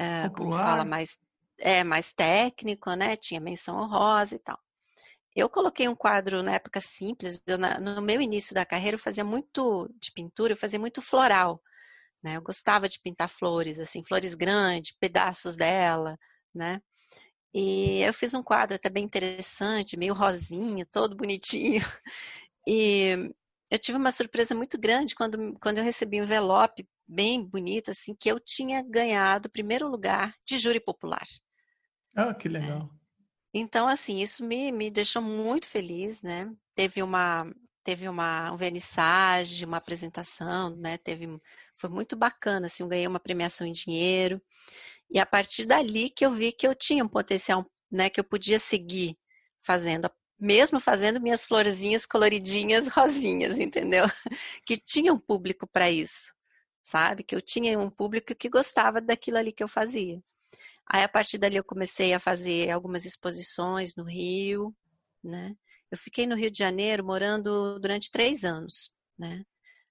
uh, 0.01 0.33
como 0.33 0.53
fala, 0.53 0.85
mais, 0.85 1.19
é, 1.59 1.85
mais 1.85 2.13
técnico, 2.13 2.93
né? 2.95 3.17
Tinha 3.17 3.41
menção 3.41 3.77
honrosa 3.77 4.35
e 4.35 4.39
tal. 4.39 4.59
Eu 5.35 5.49
coloquei 5.49 5.89
um 5.89 5.95
quadro 5.95 6.43
na 6.43 6.55
época 6.55 6.81
simples. 6.81 7.43
Eu, 7.47 7.59
na, 7.59 7.79
no 7.79 8.03
meu 8.03 8.21
início 8.21 8.55
da 8.55 8.67
carreira, 8.67 8.97
eu 8.97 8.99
fazia 8.99 9.25
muito 9.25 9.89
de 10.01 10.13
pintura, 10.13 10.53
eu 10.53 10.57
fazia 10.57 10.79
muito 10.79 11.01
floral. 11.01 11.63
Né? 12.23 12.37
Eu 12.37 12.43
gostava 12.43 12.89
de 12.89 13.01
pintar 13.01 13.29
flores, 13.29 13.79
assim, 13.79 14.05
flores 14.05 14.35
grandes, 14.35 14.95
pedaços 14.99 15.57
dela, 15.57 16.19
né? 16.55 16.83
E 17.53 18.01
eu 18.03 18.15
fiz 18.15 18.35
um 18.35 18.43
quadro 18.43 18.77
até 18.77 18.89
bem 18.89 19.05
interessante, 19.05 19.97
meio 19.97 20.15
rosinha, 20.15 20.87
todo 20.87 21.17
bonitinho. 21.17 21.81
E 22.69 23.33
eu 23.71 23.79
tive 23.79 23.97
uma 23.97 24.13
surpresa 24.13 24.55
muito 24.55 24.79
grande 24.79 25.15
quando, 25.15 25.55
quando 25.61 25.79
eu 25.79 25.85
recebi 25.85 26.21
um 26.21 26.25
envelope 26.25 26.87
bem 27.07 27.43
bonito, 27.45 27.91
assim, 27.91 28.15
que 28.15 28.31
eu 28.31 28.41
tinha 28.41 28.83
ganhado 28.83 29.49
o 29.49 29.51
primeiro 29.51 29.89
lugar 29.89 30.35
de 30.47 30.59
júri 30.59 30.81
popular. 30.81 31.27
Ah, 32.15 32.35
que 32.35 32.49
né? 32.49 32.61
legal. 32.61 32.91
Então, 33.55 33.89
assim, 33.89 34.19
isso 34.21 34.45
me, 34.45 34.71
me 34.73 34.91
deixou 34.91 35.23
muito 35.23 35.69
feliz, 35.69 36.23
né? 36.23 36.51
Teve 36.75 37.03
uma 37.03 37.47
teve 37.83 38.09
uma 38.09 38.53
um 38.53 38.57
vernissage, 38.57 39.65
uma 39.65 39.79
apresentação, 39.79 40.77
né? 40.77 40.99
Teve 40.99 41.27
foi 41.77 41.91
muito 41.91 42.15
bacana, 42.17 42.67
assim, 42.67 42.83
eu 42.83 42.89
ganhei 42.89 43.07
uma 43.07 43.19
premiação 43.21 43.67
em 43.67 43.73
dinheiro. 43.73 44.41
E 45.11 45.19
a 45.19 45.27
partir 45.27 45.67
dali 45.67 46.11
que 46.11 46.25
eu 46.25 46.33
vi 46.33 46.53
que 46.53 46.67
eu 46.67 46.75
tinha 46.75 47.05
um 47.05 47.09
potencial, 47.09 47.67
né, 47.91 48.11
que 48.11 48.21
eu 48.21 48.25
podia 48.25 48.61
seguir 48.61 49.19
fazendo, 49.63 50.11
mesmo 50.41 50.81
fazendo 50.81 51.21
minhas 51.21 51.45
florzinhas 51.45 52.07
coloridinhas 52.07 52.89
rosinhas, 52.89 53.59
entendeu? 53.59 54.07
Que 54.65 54.77
tinha 54.77 55.13
um 55.13 55.19
público 55.19 55.67
para 55.67 55.91
isso, 55.91 56.33
sabe? 56.83 57.23
Que 57.23 57.35
eu 57.37 57.43
tinha 57.43 57.79
um 57.79 57.91
público 57.91 58.35
que 58.35 58.49
gostava 58.49 59.01
daquilo 59.01 59.39
ali 59.39 59.53
que 59.53 59.63
eu 59.63 59.69
fazia. 59.69 60.23
Aí 60.87 61.03
a 61.05 61.09
partir 61.09 61.39
dali 61.39 61.57
eu 61.57 61.65
comecei 61.65 62.13
a 62.13 62.21
fazer 62.21 62.71
algumas 62.71 63.05
exposições 63.05 63.95
no 63.95 64.05
Rio, 64.05 64.75
né? 65.23 65.55
Eu 65.91 65.99
fiquei 65.99 66.27
no 66.27 66.37
Rio 66.37 66.51
de 66.51 66.59
Janeiro 66.59 67.05
morando 67.05 67.79
durante 67.79 68.11
três 68.11 68.45
anos, 68.45 68.93
né? 69.19 69.45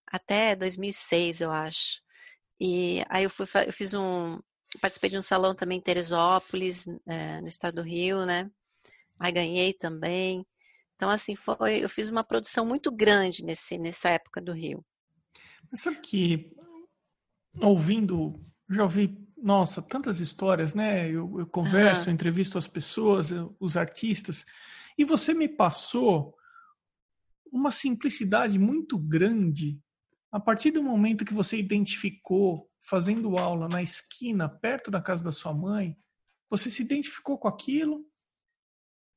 Até 0.08 0.56
2006, 0.56 1.42
eu 1.42 1.52
acho. 1.52 2.02
E 2.60 3.04
aí 3.10 3.24
eu, 3.24 3.30
fui, 3.30 3.46
eu 3.66 3.74
fiz 3.74 3.94
um, 3.94 4.40
participei 4.82 5.10
de 5.10 5.18
um 5.18 5.22
salão 5.22 5.56
também 5.56 5.78
em 5.78 5.82
Teresópolis, 5.82 6.86
é, 7.08 7.42
no 7.42 7.48
estado 7.48 7.76
do 7.76 7.82
Rio, 7.82 8.26
né? 8.26 8.50
Aí 9.20 9.32
ganhei 9.32 9.74
também. 9.74 10.46
Então, 10.96 11.10
assim, 11.10 11.36
foi, 11.36 11.84
eu 11.84 11.90
fiz 11.90 12.10
uma 12.10 12.24
produção 12.24 12.66
muito 12.66 12.92
grande 12.92 13.44
nesse, 13.44 13.78
nessa 13.78 14.10
época 14.10 14.42
do 14.42 14.54
Rio. 14.54 14.84
Mas 15.72 15.82
sabe 15.82 15.98
que, 15.98 16.52
ouvindo, 17.62 18.40
já 18.70 18.84
ouvi 18.84 19.18
nossa, 19.42 19.82
tantas 19.82 20.20
histórias, 20.20 20.74
né? 20.74 21.08
Eu, 21.08 21.40
eu 21.40 21.48
converso, 21.48 22.04
uhum. 22.04 22.10
eu 22.10 22.14
entrevisto 22.14 22.58
as 22.58 22.68
pessoas, 22.68 23.32
eu, 23.32 23.56
os 23.60 23.78
artistas, 23.78 24.46
e 24.98 25.06
você 25.06 25.34
me 25.34 25.48
passou 25.48 26.36
uma 27.52 27.72
simplicidade 27.72 28.60
muito 28.60 28.98
grande 28.98 29.80
a 30.32 30.40
partir 30.40 30.72
do 30.72 30.84
momento 30.84 31.26
que 31.26 31.34
você 31.34 31.58
identificou 31.58 32.70
fazendo 32.80 33.38
aula 33.38 33.68
na 33.68 33.82
esquina, 33.82 34.48
perto 34.48 34.92
da 34.92 35.02
casa 35.02 35.24
da 35.24 35.32
sua 35.32 35.54
mãe, 35.54 35.98
você 36.50 36.70
se 36.70 36.84
identificou 36.84 37.38
com 37.38 37.48
aquilo, 37.48 38.06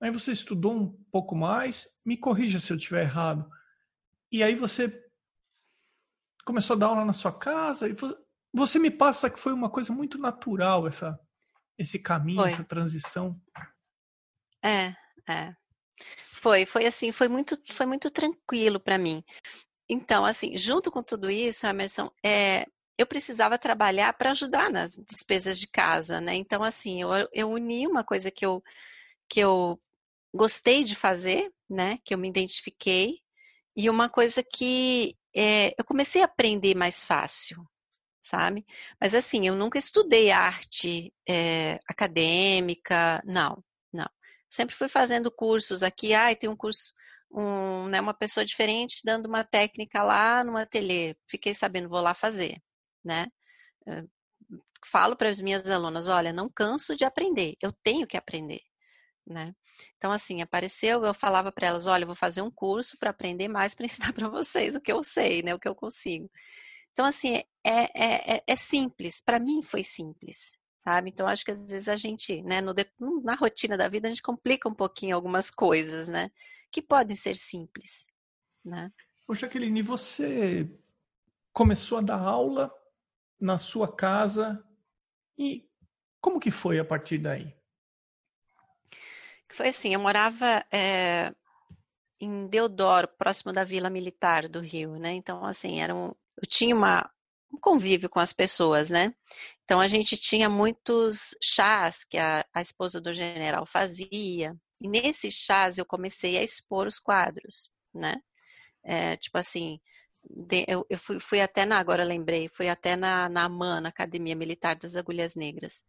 aí 0.03 0.11
você 0.11 0.33
estudou 0.33 0.75
um 0.75 0.93
pouco 1.13 1.37
mais, 1.37 1.89
me 2.05 2.17
corrija 2.17 2.59
se 2.59 2.73
eu 2.73 2.77
estiver 2.77 3.03
errado, 3.03 3.49
e 4.33 4.43
aí 4.43 4.57
você 4.57 4.93
começou 6.45 6.75
a 6.75 6.79
dar 6.79 6.87
aula 6.87 7.05
na 7.05 7.13
sua 7.13 7.33
casa, 7.33 7.89
e 7.89 7.95
você 8.53 8.81
me 8.81 8.91
passa 8.91 9.31
que 9.31 9.39
foi 9.39 9.53
uma 9.53 9.71
coisa 9.71 9.93
muito 9.93 10.19
natural 10.19 10.89
essa 10.89 11.19
esse 11.79 11.99
caminho, 11.99 12.41
foi. 12.41 12.49
essa 12.49 12.65
transição. 12.65 13.41
É, 14.63 14.95
é. 15.29 15.55
Foi, 16.33 16.67
foi 16.67 16.87
assim, 16.87 17.13
foi 17.13 17.29
muito, 17.29 17.57
foi 17.71 17.87
muito 17.87 18.11
tranquilo 18.11 18.79
para 18.79 18.99
mim. 18.99 19.25
Então, 19.89 20.25
assim, 20.25 20.57
junto 20.57 20.91
com 20.91 21.03
tudo 21.03 21.31
isso, 21.31 21.67
Emerson, 21.67 22.11
é, 22.25 22.67
eu 22.99 23.07
precisava 23.07 23.59
trabalhar 23.59 24.13
para 24.13 24.33
ajudar 24.33 24.71
nas 24.71 24.97
despesas 24.97 25.59
de 25.59 25.67
casa, 25.67 26.21
né? 26.21 26.35
Então, 26.35 26.63
assim, 26.63 27.03
eu, 27.03 27.11
eu 27.33 27.51
uni 27.51 27.87
uma 27.87 28.05
coisa 28.05 28.31
que 28.31 28.45
eu, 28.45 28.63
que 29.29 29.41
eu 29.41 29.81
gostei 30.35 30.85
de 30.85 30.95
fazer, 30.97 31.53
né? 31.69 31.99
Que 32.05 32.15
eu 32.15 32.19
me 32.19 32.29
identifiquei, 32.29 33.23
e 33.77 33.89
uma 33.91 34.09
coisa 34.09 34.43
que 34.43 35.17
é, 35.35 35.75
eu 35.79 35.85
comecei 35.85 36.23
a 36.23 36.27
aprender 36.27 36.75
mais 36.77 37.05
fácil, 37.05 37.65
sabe? 38.23 38.67
Mas 39.01 39.15
assim, 39.15 39.47
eu 39.47 39.57
nunca 39.57 39.79
estudei 39.79 40.31
arte 40.31 41.13
é, 41.29 41.81
acadêmica, 41.89 43.23
não, 43.25 43.63
não. 43.93 44.09
Sempre 44.51 44.77
fui 44.77 44.89
fazendo 44.89 45.31
cursos 45.33 45.83
aqui, 45.83 46.15
ai, 46.15 46.35
ah, 46.35 46.37
tem 46.37 46.51
um 46.51 46.57
curso, 46.57 46.93
um, 47.31 47.87
né, 47.89 48.01
uma 48.01 48.15
pessoa 48.15 48.45
diferente 48.45 49.01
dando 49.05 49.27
uma 49.27 49.45
técnica 49.45 50.03
lá 50.03 50.45
no 50.45 50.57
ateliê, 50.57 51.17
fiquei 51.29 51.55
sabendo, 51.55 51.89
vou 51.89 52.01
lá 52.01 52.15
fazer, 52.15 52.59
né? 53.05 53.29
Falo 54.85 55.17
para 55.17 55.29
as 55.29 55.41
minhas 55.41 55.69
alunas, 55.71 56.09
olha, 56.09 56.33
não 56.33 56.51
canso 56.51 56.97
de 56.97 57.05
aprender, 57.05 57.57
eu 57.63 57.73
tenho 57.83 58.07
que 58.07 58.17
aprender. 58.17 58.61
Né? 59.27 59.55
Então, 59.97 60.11
assim, 60.11 60.43
apareceu, 60.43 61.05
eu 61.05 61.15
falava 61.15 61.53
para 61.53 61.69
elas, 61.69 61.87
olha, 61.87 62.03
eu 62.03 62.09
vou 62.09 62.17
fazer 62.17 62.43
um 62.43 62.51
curso 62.51 62.99
para 62.99 63.11
aprender 63.11 63.49
mais 63.49 63.75
para 63.75 63.87
ensinar 63.87 64.13
para 64.13 64.29
vocês 64.29 64.75
o 64.75 64.81
que 64.81 64.93
eu 64.93 65.03
sei, 65.05 65.43
né, 65.43 65.55
o 65.55 65.59
que 65.59 65.69
eu 65.69 65.75
consigo. 65.75 66.31
Então, 66.93 67.07
assim, 67.07 67.37
é, 67.37 67.45
é, 67.65 68.37
é, 68.37 68.43
é 68.47 68.57
simples. 68.57 69.21
Para 69.21 69.39
mim 69.39 69.63
foi 69.63 69.83
simples, 69.83 70.59
sabe? 70.85 71.11
Então, 71.11 71.27
acho 71.27 71.45
que 71.45 71.51
às 71.51 71.65
vezes 71.65 71.89
a 71.89 71.97
gente, 71.97 72.43
né, 72.43 72.61
no, 72.61 72.75
na 73.23 73.35
rotina 73.35 73.77
da 73.77 73.89
vida, 73.89 74.09
a 74.09 74.11
gente 74.11 74.23
complica 74.23 74.69
um 74.69 74.75
pouquinho 74.75 75.17
algumas 75.17 75.51
coisas, 75.51 76.09
né? 76.09 76.31
Que 76.71 76.83
podem 76.83 77.17
ser 77.17 77.37
simples, 77.37 78.07
né? 78.65 78.93
Poxa, 79.27 79.47
Jaqueline, 79.47 79.83
você 79.83 80.71
começou 81.53 81.99
a 81.99 82.03
dar 82.03 82.21
aula 82.21 82.71
na 83.41 83.57
sua 83.57 83.91
casa 83.91 84.63
e 85.39 85.69
como 86.21 86.39
que 86.39 86.51
foi 86.51 86.79
a 86.79 86.85
partir 86.85 87.19
daí? 87.19 87.55
Foi 89.53 89.69
assim, 89.69 89.93
eu 89.95 90.01
morava 90.01 90.65
é, 90.73 91.33
em 92.21 92.47
Deodoro, 92.47 93.09
próximo 93.19 93.53
da 93.53 93.65
Vila 93.65 93.91
Militar 93.91 94.49
do 94.49 94.61
Rio, 94.61 94.99
né? 94.99 95.13
Então, 95.13 95.45
assim, 95.45 95.81
era 95.81 95.95
um, 95.95 96.07
eu 96.37 96.49
tinha 96.49 96.75
uma, 96.75 97.11
um 97.53 97.59
convívio 97.59 98.09
com 98.09 98.19
as 98.19 98.33
pessoas, 98.33 98.89
né? 98.91 99.15
Então 99.65 99.81
a 99.81 99.89
gente 99.89 100.17
tinha 100.17 100.49
muitos 100.49 101.37
chás 101.43 102.05
que 102.05 102.19
a, 102.19 102.45
a 102.55 102.61
esposa 102.61 103.01
do 103.01 103.13
general 103.13 103.67
fazia, 103.67 104.57
e 104.81 104.89
nesses 104.89 105.35
chás 105.35 105.79
eu 105.79 105.85
comecei 105.85 106.39
a 106.39 106.43
expor 106.43 106.87
os 106.87 106.99
quadros, 106.99 107.71
né? 107.95 108.17
É, 108.85 109.17
tipo 109.17 109.39
assim, 109.39 109.81
eu, 110.69 110.87
eu 110.89 110.99
fui, 110.99 111.21
fui, 111.21 111.41
até 111.41 111.65
na, 111.65 111.79
agora 111.79 112.05
lembrei, 112.05 112.49
fui 112.49 112.69
até 112.69 112.97
na, 112.97 113.29
na 113.29 113.45
AMAN, 113.45 113.81
na 113.83 113.89
Academia 113.91 114.35
Militar 114.35 114.77
das 114.77 114.97
Agulhas 114.97 115.35
Negras. 115.35 115.83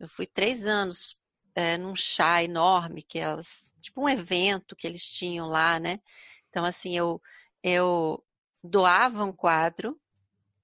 Eu 0.00 0.08
fui 0.08 0.26
três 0.26 0.66
anos 0.66 1.18
é, 1.54 1.76
num 1.78 1.94
chá 1.96 2.42
enorme, 2.42 3.02
que 3.02 3.18
elas, 3.18 3.74
tipo 3.80 4.02
um 4.02 4.08
evento 4.08 4.76
que 4.76 4.86
eles 4.86 5.04
tinham 5.12 5.48
lá, 5.48 5.78
né? 5.78 6.00
Então, 6.48 6.64
assim, 6.64 6.96
eu, 6.96 7.20
eu 7.62 8.24
doava 8.62 9.24
um 9.24 9.32
quadro 9.32 10.00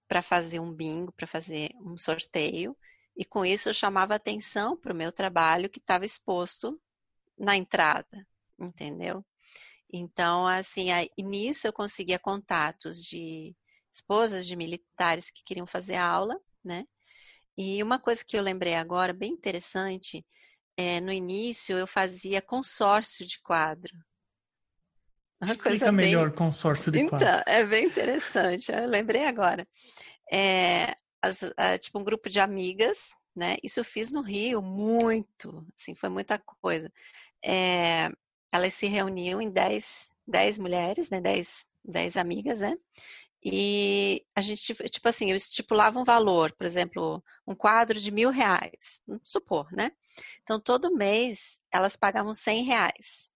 para 0.09 0.23
fazer 0.23 0.61
um 0.61 0.73
bingo, 0.73 1.13
para 1.13 1.27
fazer 1.27 1.71
um 1.77 1.97
sorteio, 1.97 2.77
e 3.17 3.25
com 3.25 3.45
isso 3.45 3.69
eu 3.69 3.75
chamava 3.75 4.15
atenção 4.15 4.77
para 4.77 4.93
o 4.93 4.97
meu 4.97 5.13
trabalho 5.13 5.71
que 5.71 5.79
estava 5.79 6.05
exposto 6.05 6.81
na 7.39 7.57
entrada, 7.57 8.27
entendeu? 8.59 9.25
Então, 9.93 10.47
assim, 10.47 10.91
aí, 10.91 11.11
nisso 11.19 11.67
eu 11.67 11.73
conseguia 11.73 12.19
contatos 12.19 13.05
de 13.05 13.55
esposas 13.93 14.47
de 14.47 14.57
militares 14.57 15.31
que 15.31 15.43
queriam 15.45 15.67
fazer 15.67 15.97
aula, 15.97 16.41
né? 16.65 16.87
E 17.57 17.83
uma 17.83 17.99
coisa 17.99 18.25
que 18.25 18.37
eu 18.37 18.43
lembrei 18.43 18.75
agora, 18.75 19.13
bem 19.13 19.33
interessante, 19.33 20.25
é, 20.81 20.99
no 20.99 21.13
início 21.13 21.77
eu 21.77 21.87
fazia 21.87 22.41
consórcio 22.41 23.27
de 23.27 23.39
quadro. 23.43 23.95
Uma 25.39 25.53
Explica 25.53 25.93
melhor 25.93 26.29
bem... 26.29 26.39
consórcio 26.39 26.91
de 26.91 27.07
quadro. 27.07 27.29
Então, 27.29 27.43
é 27.47 27.65
bem 27.65 27.85
interessante. 27.85 28.73
Eu 28.73 28.87
lembrei 28.87 29.27
agora. 29.27 29.69
É, 30.33 30.95
as, 31.21 31.43
a, 31.55 31.77
tipo 31.77 31.99
um 31.99 32.05
grupo 32.05 32.31
de 32.31 32.41
amigas, 32.41 33.11
né? 33.37 33.59
Isso 33.63 33.79
eu 33.79 33.85
fiz 33.85 34.11
no 34.11 34.23
Rio 34.23 34.63
muito, 34.63 35.67
assim, 35.79 35.95
foi 35.95 36.09
muita 36.09 36.39
coisa. 36.39 36.91
É, 37.45 38.11
elas 38.51 38.73
se 38.73 38.87
reuniam 38.87 39.41
em 39.41 39.51
10, 39.51 40.11
10 40.27 40.59
mulheres, 40.59 41.11
né? 41.11 41.21
10, 41.21 41.67
10 41.85 42.17
amigas, 42.17 42.61
né? 42.61 42.75
E 43.43 44.25
a 44.35 44.41
gente, 44.41 44.75
tipo 44.91 45.09
assim, 45.09 45.31
eu 45.31 45.37
estipulava 45.37 45.99
um 45.99 46.05
valor, 46.05 46.53
por 46.53 46.67
exemplo, 46.67 47.23
um 47.47 47.55
quadro 47.55 47.99
de 47.99 48.11
mil 48.11 48.31
reais, 48.31 49.01
vamos 49.07 49.31
supor, 49.31 49.73
né? 49.73 49.93
Então, 50.43 50.61
todo 50.61 50.95
mês 50.95 51.59
elas 51.73 51.97
pagavam 51.97 52.35
100 52.35 52.65
reais, 52.65 53.31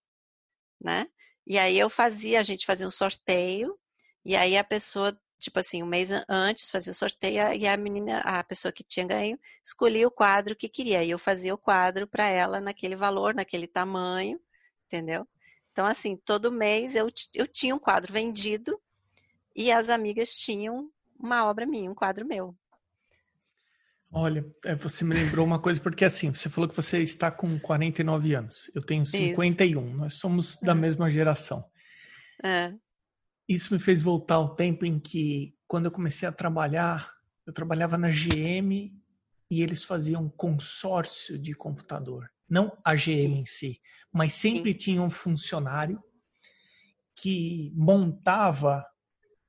né? 0.81 1.07
E 1.47 1.57
aí 1.57 1.77
eu 1.77 1.89
fazia, 1.89 2.39
a 2.39 2.43
gente 2.43 2.65
fazia 2.65 2.87
um 2.87 2.91
sorteio, 2.91 3.77
e 4.23 4.35
aí 4.35 4.57
a 4.57 4.63
pessoa 4.63 5.17
tipo 5.39 5.59
assim, 5.59 5.83
um 5.83 5.85
mês 5.85 6.09
antes 6.29 6.69
fazia 6.69 6.91
o 6.91 6.93
sorteio 6.95 7.53
e 7.53 7.67
a 7.67 7.77
menina, 7.77 8.19
a 8.21 8.43
pessoa 8.43 8.71
que 8.71 8.83
tinha 8.83 9.05
ganho, 9.05 9.39
escolhia 9.63 10.07
o 10.07 10.11
quadro 10.11 10.55
que 10.55 10.69
queria. 10.69 11.03
E 11.03 11.11
eu 11.11 11.19
fazia 11.19 11.53
o 11.53 11.57
quadro 11.57 12.07
para 12.07 12.27
ela 12.27 12.61
naquele 12.61 12.95
valor, 12.95 13.35
naquele 13.35 13.67
tamanho, 13.67 14.39
entendeu? 14.87 15.27
Então, 15.71 15.85
assim, 15.85 16.15
todo 16.17 16.51
mês 16.51 16.95
eu, 16.95 17.07
eu 17.33 17.47
tinha 17.47 17.75
um 17.75 17.79
quadro 17.79 18.13
vendido 18.13 18.79
e 19.55 19.71
as 19.71 19.89
amigas 19.89 20.31
tinham 20.31 20.89
uma 21.17 21.45
obra 21.45 21.65
minha, 21.65 21.89
um 21.89 21.95
quadro 21.95 22.25
meu. 22.25 22.55
Olha, 24.11 24.45
é, 24.63 24.75
você 24.75 25.03
me 25.03 25.13
lembrou 25.13 25.45
uma 25.45 25.59
coisa, 25.59 25.79
porque 25.79 26.05
assim, 26.05 26.33
você 26.33 26.49
falou 26.49 26.69
que 26.69 26.75
você 26.75 27.01
está 27.01 27.29
com 27.31 27.59
49 27.59 28.33
anos. 28.33 28.71
Eu 28.73 28.81
tenho 28.81 29.05
51. 29.05 29.87
Isso. 29.87 29.97
Nós 29.97 30.13
somos 30.15 30.57
da 30.57 30.71
é. 30.71 30.75
mesma 30.75 31.09
geração. 31.11 31.65
É. 32.43 32.73
Isso 33.47 33.73
me 33.73 33.79
fez 33.79 34.01
voltar 34.01 34.35
ao 34.35 34.55
tempo 34.55 34.85
em 34.85 34.99
que, 34.99 35.55
quando 35.67 35.85
eu 35.85 35.91
comecei 35.91 36.27
a 36.27 36.31
trabalhar, 36.31 37.13
eu 37.45 37.53
trabalhava 37.53 37.97
na 37.97 38.09
GM 38.09 38.91
e 39.51 39.61
eles 39.61 39.83
faziam 39.83 40.29
consórcio 40.29 41.37
de 41.37 41.53
computador. 41.53 42.29
Não 42.49 42.77
a 42.83 42.95
GM 42.95 43.39
em 43.39 43.45
si, 43.45 43.81
mas 44.11 44.33
sempre 44.33 44.71
Sim. 44.71 44.77
tinha 44.77 45.01
um 45.01 45.09
funcionário 45.09 46.01
que 47.15 47.71
montava 47.75 48.85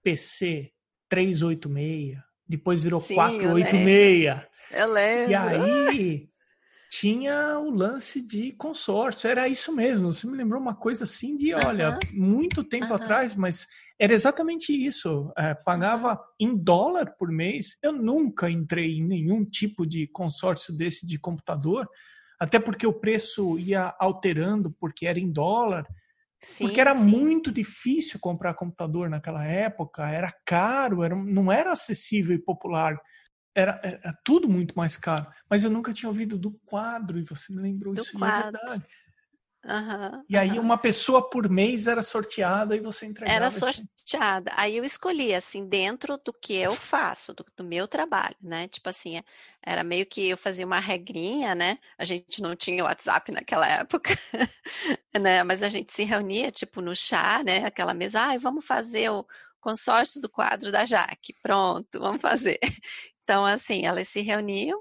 PC 0.06 0.70
386, 1.08 2.16
depois 2.48 2.80
virou 2.80 3.00
Sim, 3.00 3.16
486. 3.16 4.40
Eu 4.70 4.92
lembro. 4.92 5.30
E 5.32 5.34
aí 5.34 6.28
tinha 6.88 7.58
o 7.58 7.70
lance 7.70 8.24
de 8.24 8.52
consórcio, 8.52 9.28
era 9.28 9.48
isso 9.48 9.74
mesmo. 9.74 10.12
Você 10.12 10.28
me 10.28 10.36
lembrou 10.36 10.62
uma 10.62 10.76
coisa 10.76 11.02
assim 11.02 11.36
de, 11.36 11.52
olha, 11.52 11.90
uh 11.90 11.98
-huh. 11.98 12.12
muito 12.12 12.62
tempo 12.62 12.86
uh 12.86 12.90
-huh. 12.90 13.02
atrás, 13.02 13.34
mas 13.34 13.66
era 13.98 14.12
exatamente 14.12 14.72
isso. 14.72 15.32
É, 15.36 15.54
pagava 15.54 16.20
em 16.38 16.56
dólar 16.56 17.16
por 17.18 17.28
mês. 17.28 17.76
Eu 17.82 17.92
nunca 17.92 18.48
entrei 18.48 18.98
em 18.98 19.04
nenhum 19.04 19.44
tipo 19.44 19.84
de 19.84 20.06
consórcio 20.06 20.72
desse 20.72 21.04
de 21.04 21.18
computador, 21.18 21.88
até 22.38 22.60
porque 22.60 22.86
o 22.86 22.92
preço 22.92 23.58
ia 23.58 23.92
alterando 23.98 24.70
porque 24.70 25.04
era 25.04 25.18
em 25.18 25.32
dólar. 25.32 25.84
Sim, 26.46 26.64
porque 26.66 26.80
era 26.80 26.94
sim. 26.94 27.10
muito 27.10 27.50
difícil 27.50 28.20
comprar 28.20 28.54
computador 28.54 29.10
naquela 29.10 29.44
época, 29.44 30.08
era 30.08 30.32
caro, 30.44 31.02
era, 31.02 31.16
não 31.16 31.50
era 31.50 31.72
acessível 31.72 32.36
e 32.36 32.38
popular. 32.38 32.96
Era, 33.52 33.80
era, 33.82 34.16
tudo 34.24 34.48
muito 34.48 34.72
mais 34.76 34.96
caro. 34.96 35.26
Mas 35.50 35.64
eu 35.64 35.70
nunca 35.70 35.92
tinha 35.92 36.08
ouvido 36.08 36.38
do 36.38 36.52
quadro, 36.64 37.18
e 37.18 37.24
você 37.24 37.52
me 37.52 37.60
lembrou 37.60 37.92
do 37.94 38.00
isso, 38.00 38.16
quadro. 38.16 38.38
é 38.38 38.42
verdade. 38.44 38.84
Uhum, 39.68 40.24
e 40.28 40.36
aí 40.36 40.60
uma 40.60 40.78
pessoa 40.78 41.28
por 41.28 41.48
mês 41.48 41.88
era 41.88 42.00
sorteada 42.00 42.76
e 42.76 42.80
você 42.80 43.04
entregava. 43.04 43.36
Era 43.36 43.50
sorteada. 43.50 44.52
Assim. 44.52 44.60
Aí 44.60 44.76
eu 44.76 44.84
escolhi 44.84 45.34
assim 45.34 45.66
dentro 45.66 46.16
do 46.24 46.32
que 46.32 46.54
eu 46.54 46.76
faço, 46.76 47.34
do, 47.34 47.44
do, 47.56 47.64
meu 47.64 47.88
trabalho, 47.88 48.36
né? 48.40 48.68
Tipo 48.68 48.88
assim, 48.88 49.20
era 49.60 49.82
meio 49.82 50.06
que 50.06 50.28
eu 50.28 50.36
fazia 50.36 50.64
uma 50.64 50.78
regrinha, 50.78 51.52
né? 51.52 51.78
A 51.98 52.04
gente 52.04 52.40
não 52.40 52.54
tinha 52.54 52.84
WhatsApp 52.84 53.32
naquela 53.32 53.66
época, 53.68 54.10
né? 55.20 55.42
Mas 55.42 55.62
a 55.62 55.68
gente 55.68 55.92
se 55.92 56.04
reunia 56.04 56.52
tipo 56.52 56.80
no 56.80 56.94
chá, 56.94 57.42
né? 57.44 57.64
Aquela 57.66 57.92
mesa, 57.92 58.20
ah, 58.22 58.38
vamos 58.38 58.64
fazer 58.64 59.10
o 59.10 59.26
consórcio 59.60 60.20
do 60.20 60.28
quadro 60.28 60.70
da 60.70 60.84
Jaque. 60.84 61.34
Pronto, 61.42 61.98
vamos 61.98 62.20
fazer. 62.20 62.58
Então 63.28 63.44
assim, 63.44 63.84
elas 63.84 64.06
se 64.06 64.20
reuniam 64.20 64.80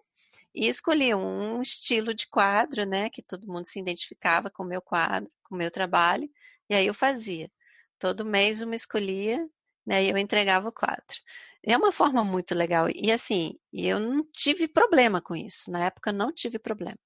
e 0.55 0.67
escolhi 0.67 1.13
um 1.15 1.61
estilo 1.61 2.13
de 2.13 2.27
quadro, 2.29 2.85
né, 2.85 3.09
que 3.09 3.21
todo 3.21 3.47
mundo 3.47 3.67
se 3.67 3.79
identificava 3.79 4.49
com 4.49 4.63
o 4.63 4.67
meu 4.67 4.81
quadro, 4.81 5.31
com 5.43 5.55
o 5.55 5.57
meu 5.57 5.71
trabalho, 5.71 6.29
e 6.69 6.75
aí 6.75 6.87
eu 6.87 6.93
fazia. 6.93 7.51
Todo 7.99 8.25
mês 8.25 8.61
uma 8.61 8.75
escolhia, 8.75 9.47
né, 9.85 10.03
e 10.03 10.09
eu 10.09 10.17
entregava 10.17 10.69
o 10.69 10.71
quadro. 10.71 11.17
É 11.63 11.75
uma 11.77 11.91
forma 11.91 12.23
muito 12.23 12.53
legal. 12.55 12.87
E 12.93 13.11
assim, 13.11 13.57
eu 13.73 13.99
não 13.99 14.23
tive 14.31 14.67
problema 14.67 15.21
com 15.21 15.35
isso. 15.35 15.71
Na 15.71 15.85
época 15.85 16.11
não 16.11 16.31
tive 16.31 16.59
problema. 16.59 16.97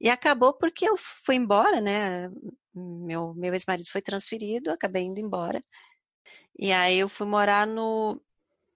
E 0.00 0.10
acabou 0.10 0.52
porque 0.54 0.88
eu 0.88 0.96
fui 0.98 1.36
embora, 1.36 1.80
né? 1.80 2.30
Meu, 2.74 3.34
meu 3.34 3.54
ex-marido 3.54 3.88
foi 3.90 4.02
transferido, 4.02 4.70
acabei 4.70 5.04
indo 5.04 5.20
embora. 5.20 5.60
E 6.58 6.72
aí 6.72 6.98
eu 6.98 7.08
fui 7.08 7.26
morar 7.26 7.66
no, 7.66 8.20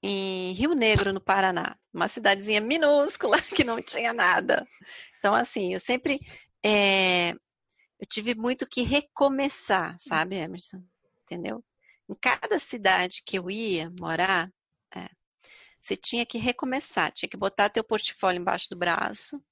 em 0.03 0.53
Rio 0.53 0.75
Negro, 0.75 1.13
no 1.13 1.21
Paraná, 1.21 1.77
uma 1.93 2.09
cidadezinha 2.09 2.61
minúscula 2.61 3.41
que 3.55 3.65
não 3.65 3.81
tinha 3.83 4.13
nada. 4.13 4.67
Então, 5.19 5.35
assim, 5.35 5.75
eu 5.75 5.81
sempre 5.81 6.21
é, 6.65 7.35
eu 7.99 8.07
tive 8.07 8.35
muito 8.35 8.69
que 8.69 8.83
recomeçar, 8.83 9.97
sabe, 9.99 10.37
Emerson? 10.37 10.83
Entendeu? 11.25 11.65
Em 12.09 12.15
cada 12.15 12.59
cidade 12.59 13.23
que 13.25 13.39
eu 13.39 13.51
ia 13.51 13.93
morar, 13.99 14.51
é, 14.95 15.09
você 15.81 15.97
tinha 15.97 16.25
que 16.25 16.39
recomeçar, 16.39 17.13
tinha 17.13 17.29
que 17.29 17.37
botar 17.37 17.69
teu 17.69 17.85
portfólio 17.85 18.41
embaixo 18.41 18.69
do 18.71 18.77
braço. 18.77 19.43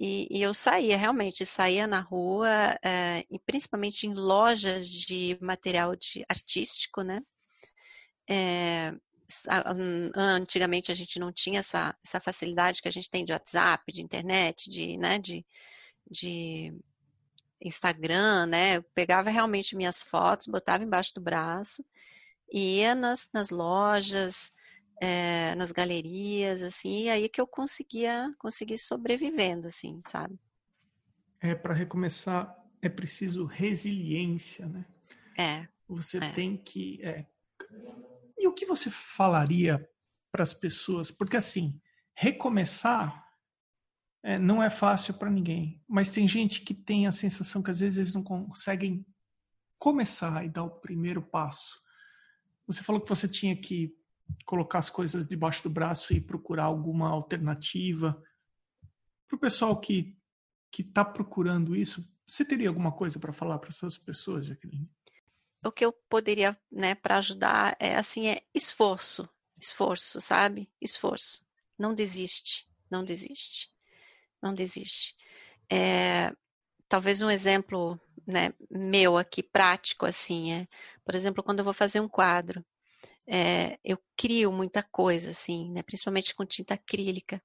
E, 0.00 0.28
e 0.30 0.42
eu 0.42 0.54
saía, 0.54 0.96
realmente, 0.96 1.46
saía 1.46 1.86
na 1.86 2.00
rua, 2.00 2.78
é, 2.84 3.24
e 3.30 3.38
principalmente 3.40 4.06
em 4.06 4.14
lojas 4.14 4.88
de 4.88 5.38
material 5.40 5.96
de 5.96 6.24
artístico, 6.28 7.02
né? 7.02 7.20
É, 8.28 8.92
antigamente 10.14 10.90
a 10.90 10.94
gente 10.94 11.18
não 11.18 11.30
tinha 11.30 11.60
essa, 11.60 11.94
essa 12.04 12.20
facilidade 12.20 12.80
que 12.80 12.88
a 12.88 12.92
gente 12.92 13.10
tem 13.10 13.24
de 13.24 13.32
WhatsApp, 13.32 13.92
de 13.92 14.02
internet, 14.02 14.70
de, 14.70 14.96
né, 14.96 15.18
de, 15.18 15.44
de 16.10 16.74
Instagram, 17.60 18.46
né? 18.46 18.76
Eu 18.76 18.82
pegava 18.94 19.30
realmente 19.30 19.76
minhas 19.76 20.02
fotos, 20.02 20.46
botava 20.46 20.84
embaixo 20.84 21.14
do 21.14 21.20
braço, 21.20 21.84
ia 22.50 22.94
nas, 22.94 23.28
nas 23.32 23.50
lojas, 23.50 24.52
é, 25.00 25.54
nas 25.54 25.72
galerias, 25.72 26.62
assim, 26.62 27.04
e 27.04 27.10
aí 27.10 27.28
que 27.28 27.40
eu 27.40 27.46
conseguia 27.46 28.34
conseguir 28.38 28.78
sobrevivendo, 28.78 29.68
assim, 29.68 30.00
sabe? 30.06 30.38
É, 31.40 31.54
para 31.54 31.74
recomeçar, 31.74 32.56
é 32.80 32.88
preciso 32.88 33.44
resiliência, 33.44 34.66
né? 34.66 34.84
É. 35.36 35.68
Você 35.86 36.18
é. 36.18 36.32
tem 36.32 36.56
que 36.56 37.00
é, 37.02 37.26
e 38.38 38.46
o 38.46 38.52
que 38.52 38.66
você 38.66 38.90
falaria 38.90 39.88
para 40.30 40.42
as 40.42 40.52
pessoas? 40.52 41.10
Porque 41.10 41.36
assim, 41.36 41.80
recomeçar 42.14 43.26
é, 44.22 44.38
não 44.38 44.62
é 44.62 44.70
fácil 44.70 45.14
para 45.14 45.30
ninguém, 45.30 45.82
mas 45.86 46.10
tem 46.10 46.26
gente 46.26 46.62
que 46.62 46.74
tem 46.74 47.06
a 47.06 47.12
sensação 47.12 47.62
que 47.62 47.70
às 47.70 47.80
vezes 47.80 47.98
eles 47.98 48.14
não 48.14 48.22
conseguem 48.22 49.06
começar 49.78 50.44
e 50.44 50.48
dar 50.48 50.64
o 50.64 50.80
primeiro 50.80 51.22
passo. 51.22 51.80
Você 52.66 52.82
falou 52.82 53.00
que 53.00 53.08
você 53.08 53.28
tinha 53.28 53.56
que 53.56 53.96
colocar 54.44 54.78
as 54.78 54.90
coisas 54.90 55.26
debaixo 55.26 55.62
do 55.62 55.70
braço 55.70 56.12
e 56.12 56.20
procurar 56.20 56.64
alguma 56.64 57.08
alternativa. 57.08 58.22
Para 59.26 59.36
o 59.36 59.40
pessoal 59.40 59.78
que 59.80 60.18
que 60.70 60.82
está 60.82 61.04
procurando 61.04 61.74
isso, 61.74 62.06
você 62.26 62.44
teria 62.44 62.68
alguma 62.68 62.92
coisa 62.92 63.18
para 63.18 63.32
falar 63.32 63.58
para 63.58 63.70
essas 63.70 63.96
pessoas, 63.96 64.46
Jaqueline? 64.46 64.90
O 65.64 65.72
que 65.72 65.84
eu 65.84 65.92
poderia, 66.08 66.56
né, 66.70 66.94
para 66.94 67.18
ajudar 67.18 67.76
é 67.80 67.96
assim, 67.96 68.28
é 68.28 68.42
esforço, 68.54 69.28
esforço, 69.60 70.20
sabe? 70.20 70.70
Esforço. 70.80 71.44
Não 71.78 71.94
desiste, 71.94 72.68
não 72.90 73.04
desiste, 73.04 73.68
não 74.42 74.54
desiste. 74.54 75.14
É, 75.70 76.32
talvez 76.88 77.22
um 77.22 77.30
exemplo, 77.30 78.00
né, 78.26 78.52
meu 78.70 79.16
aqui 79.16 79.42
prático 79.42 80.06
assim 80.06 80.52
é, 80.52 80.68
por 81.04 81.14
exemplo, 81.14 81.42
quando 81.42 81.60
eu 81.60 81.64
vou 81.64 81.74
fazer 81.74 82.00
um 82.00 82.08
quadro, 82.08 82.64
é, 83.26 83.78
eu 83.84 83.98
crio 84.16 84.50
muita 84.52 84.82
coisa 84.82 85.30
assim, 85.30 85.70
né, 85.72 85.82
principalmente 85.82 86.34
com 86.34 86.46
tinta 86.46 86.74
acrílica, 86.74 87.42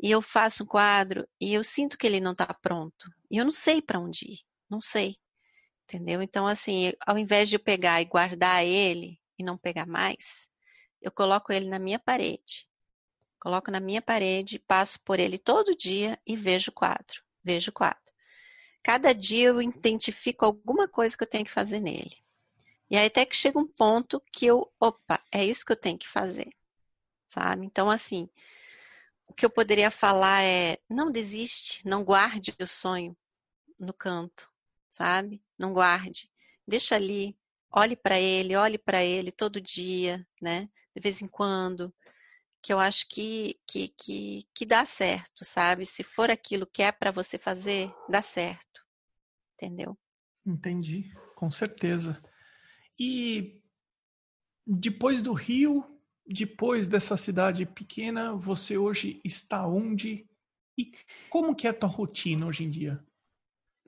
e 0.00 0.10
eu 0.10 0.22
faço 0.22 0.64
um 0.64 0.66
quadro 0.66 1.26
e 1.40 1.54
eu 1.54 1.64
sinto 1.64 1.98
que 1.98 2.06
ele 2.06 2.20
não 2.20 2.32
está 2.32 2.52
pronto, 2.54 3.10
e 3.30 3.36
eu 3.38 3.44
não 3.44 3.52
sei 3.52 3.82
para 3.82 4.00
onde 4.00 4.26
ir, 4.26 4.40
não 4.70 4.80
sei. 4.80 5.16
Entendeu? 5.84 6.22
Então, 6.22 6.46
assim, 6.46 6.92
ao 7.06 7.18
invés 7.18 7.48
de 7.48 7.56
eu 7.56 7.60
pegar 7.60 8.00
e 8.00 8.06
guardar 8.06 8.64
ele 8.64 9.20
e 9.38 9.44
não 9.44 9.58
pegar 9.58 9.86
mais, 9.86 10.48
eu 11.00 11.12
coloco 11.12 11.52
ele 11.52 11.68
na 11.68 11.78
minha 11.78 11.98
parede. 11.98 12.68
Coloco 13.38 13.70
na 13.70 13.80
minha 13.80 14.00
parede, 14.00 14.58
passo 14.58 14.98
por 15.00 15.20
ele 15.20 15.36
todo 15.36 15.76
dia 15.76 16.18
e 16.26 16.34
vejo 16.34 16.70
o 16.70 16.74
quadro. 16.74 17.22
Vejo 17.42 17.70
o 17.70 17.74
quadro. 17.74 18.00
Cada 18.82 19.12
dia 19.12 19.48
eu 19.48 19.60
identifico 19.60 20.44
alguma 20.44 20.88
coisa 20.88 21.16
que 21.16 21.22
eu 21.22 21.28
tenho 21.28 21.44
que 21.44 21.50
fazer 21.50 21.80
nele. 21.80 22.16
E 22.90 22.96
aí 22.96 23.06
até 23.06 23.26
que 23.26 23.36
chega 23.36 23.58
um 23.58 23.66
ponto 23.66 24.22
que 24.32 24.46
eu, 24.46 24.72
opa, 24.80 25.22
é 25.30 25.44
isso 25.44 25.64
que 25.64 25.72
eu 25.72 25.76
tenho 25.76 25.98
que 25.98 26.08
fazer. 26.08 26.50
Sabe? 27.26 27.66
Então, 27.66 27.90
assim, 27.90 28.28
o 29.26 29.34
que 29.34 29.44
eu 29.44 29.50
poderia 29.50 29.90
falar 29.90 30.42
é: 30.42 30.78
não 30.88 31.10
desiste, 31.10 31.86
não 31.86 32.02
guarde 32.02 32.54
o 32.58 32.66
sonho 32.66 33.14
no 33.78 33.92
canto, 33.92 34.50
sabe? 34.90 35.43
Não 35.58 35.72
guarde, 35.72 36.30
deixa 36.66 36.94
ali, 36.94 37.36
olhe 37.70 37.96
para 37.96 38.18
ele, 38.18 38.56
olhe 38.56 38.78
para 38.78 39.04
ele 39.04 39.30
todo 39.30 39.60
dia, 39.60 40.26
né? 40.40 40.68
De 40.94 41.02
vez 41.02 41.22
em 41.22 41.28
quando, 41.28 41.92
que 42.62 42.72
eu 42.72 42.78
acho 42.78 43.06
que 43.08 43.60
que, 43.66 43.88
que, 43.88 44.48
que 44.54 44.64
dá 44.64 44.84
certo, 44.84 45.44
sabe? 45.44 45.84
Se 45.84 46.02
for 46.02 46.30
aquilo 46.30 46.66
que 46.66 46.82
é 46.82 46.90
para 46.90 47.10
você 47.10 47.36
fazer, 47.38 47.92
dá 48.08 48.22
certo, 48.22 48.82
entendeu? 49.54 49.98
Entendi, 50.46 51.12
com 51.34 51.50
certeza. 51.50 52.22
E 52.98 53.60
depois 54.66 55.20
do 55.20 55.32
Rio, 55.32 55.84
depois 56.26 56.88
dessa 56.88 57.16
cidade 57.16 57.66
pequena, 57.66 58.34
você 58.34 58.78
hoje 58.78 59.20
está 59.24 59.66
onde? 59.66 60.26
E 60.78 60.92
como 61.28 61.54
que 61.54 61.66
é 61.66 61.70
a 61.70 61.74
tua 61.74 61.88
rotina 61.88 62.46
hoje 62.46 62.64
em 62.64 62.70
dia? 62.70 63.04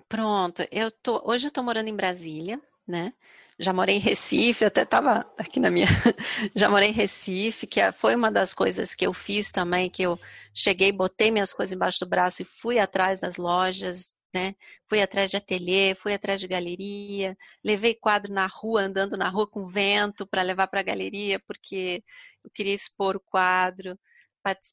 Pronto, 0.08 0.62
eu 0.70 0.90
tô, 0.90 1.22
hoje 1.28 1.46
eu 1.46 1.48
estou 1.48 1.64
morando 1.64 1.88
em 1.88 1.96
Brasília, 1.96 2.60
né? 2.86 3.12
Já 3.58 3.72
morei 3.72 3.96
em 3.96 3.98
Recife, 3.98 4.64
até 4.64 4.82
estava 4.82 5.20
aqui 5.38 5.58
na 5.58 5.70
minha. 5.70 5.86
Já 6.54 6.68
morei 6.68 6.90
em 6.90 6.92
Recife, 6.92 7.66
que 7.66 7.80
é, 7.80 7.90
foi 7.90 8.14
uma 8.14 8.30
das 8.30 8.52
coisas 8.54 8.94
que 8.94 9.06
eu 9.06 9.12
fiz 9.12 9.50
também, 9.50 9.88
que 9.90 10.02
eu 10.02 10.20
cheguei, 10.54 10.92
botei 10.92 11.30
minhas 11.30 11.52
coisas 11.52 11.72
embaixo 11.74 11.98
do 12.00 12.08
braço 12.08 12.42
e 12.42 12.44
fui 12.44 12.78
atrás 12.78 13.18
das 13.18 13.36
lojas, 13.36 14.14
né? 14.34 14.54
Fui 14.86 15.00
atrás 15.02 15.30
de 15.30 15.38
ateliê, 15.38 15.94
fui 15.94 16.12
atrás 16.14 16.38
de 16.40 16.46
galeria, 16.46 17.36
levei 17.64 17.94
quadro 17.94 18.32
na 18.32 18.46
rua, 18.46 18.82
andando 18.82 19.16
na 19.16 19.28
rua 19.28 19.46
com 19.48 19.66
vento 19.66 20.26
para 20.26 20.42
levar 20.42 20.68
para 20.68 20.80
a 20.80 20.82
galeria, 20.82 21.40
porque 21.46 22.04
eu 22.44 22.50
queria 22.50 22.74
expor 22.74 23.16
o 23.16 23.20
quadro. 23.20 23.98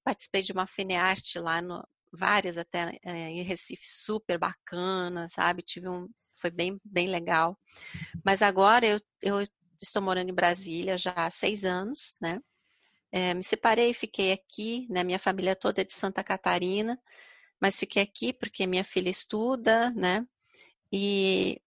Participei 0.04 0.42
de 0.44 0.52
uma 0.52 0.68
fenearte 0.68 1.40
lá, 1.40 1.62
no, 1.62 1.84
várias 2.14 2.58
até 2.58 3.00
é, 3.04 3.30
em 3.32 3.44
Recife, 3.44 3.86
super 3.86 4.38
bacana, 4.38 5.28
sabe? 5.28 5.62
Tive 5.62 5.90
um, 5.90 6.08
foi 6.36 6.52
bem, 6.52 6.80
bem 6.84 7.08
legal. 7.08 7.58
Mas 8.24 8.42
agora 8.42 8.86
eu, 8.86 9.00
eu 9.22 9.44
estou 9.82 10.02
morando 10.02 10.30
em 10.30 10.34
Brasília 10.34 10.98
já 10.98 11.14
há 11.16 11.30
seis 11.30 11.66
anos, 11.66 12.16
né? 12.22 12.40
É, 13.12 13.34
me 13.34 13.44
separei, 13.44 13.94
fiquei 13.94 14.32
aqui, 14.32 14.88
né? 14.90 15.04
Minha 15.04 15.20
família 15.20 15.56
toda 15.56 15.82
é 15.82 15.86
de 15.86 15.94
Santa 15.94 16.24
Catarina, 16.24 17.00
mas 17.62 17.80
fiquei 17.80 18.02
aqui 18.02 18.34
porque 18.34 18.66
minha 18.68 18.84
filha 18.84 19.10
estuda, 19.10 19.92
né? 19.92 20.26
E, 20.92 21.62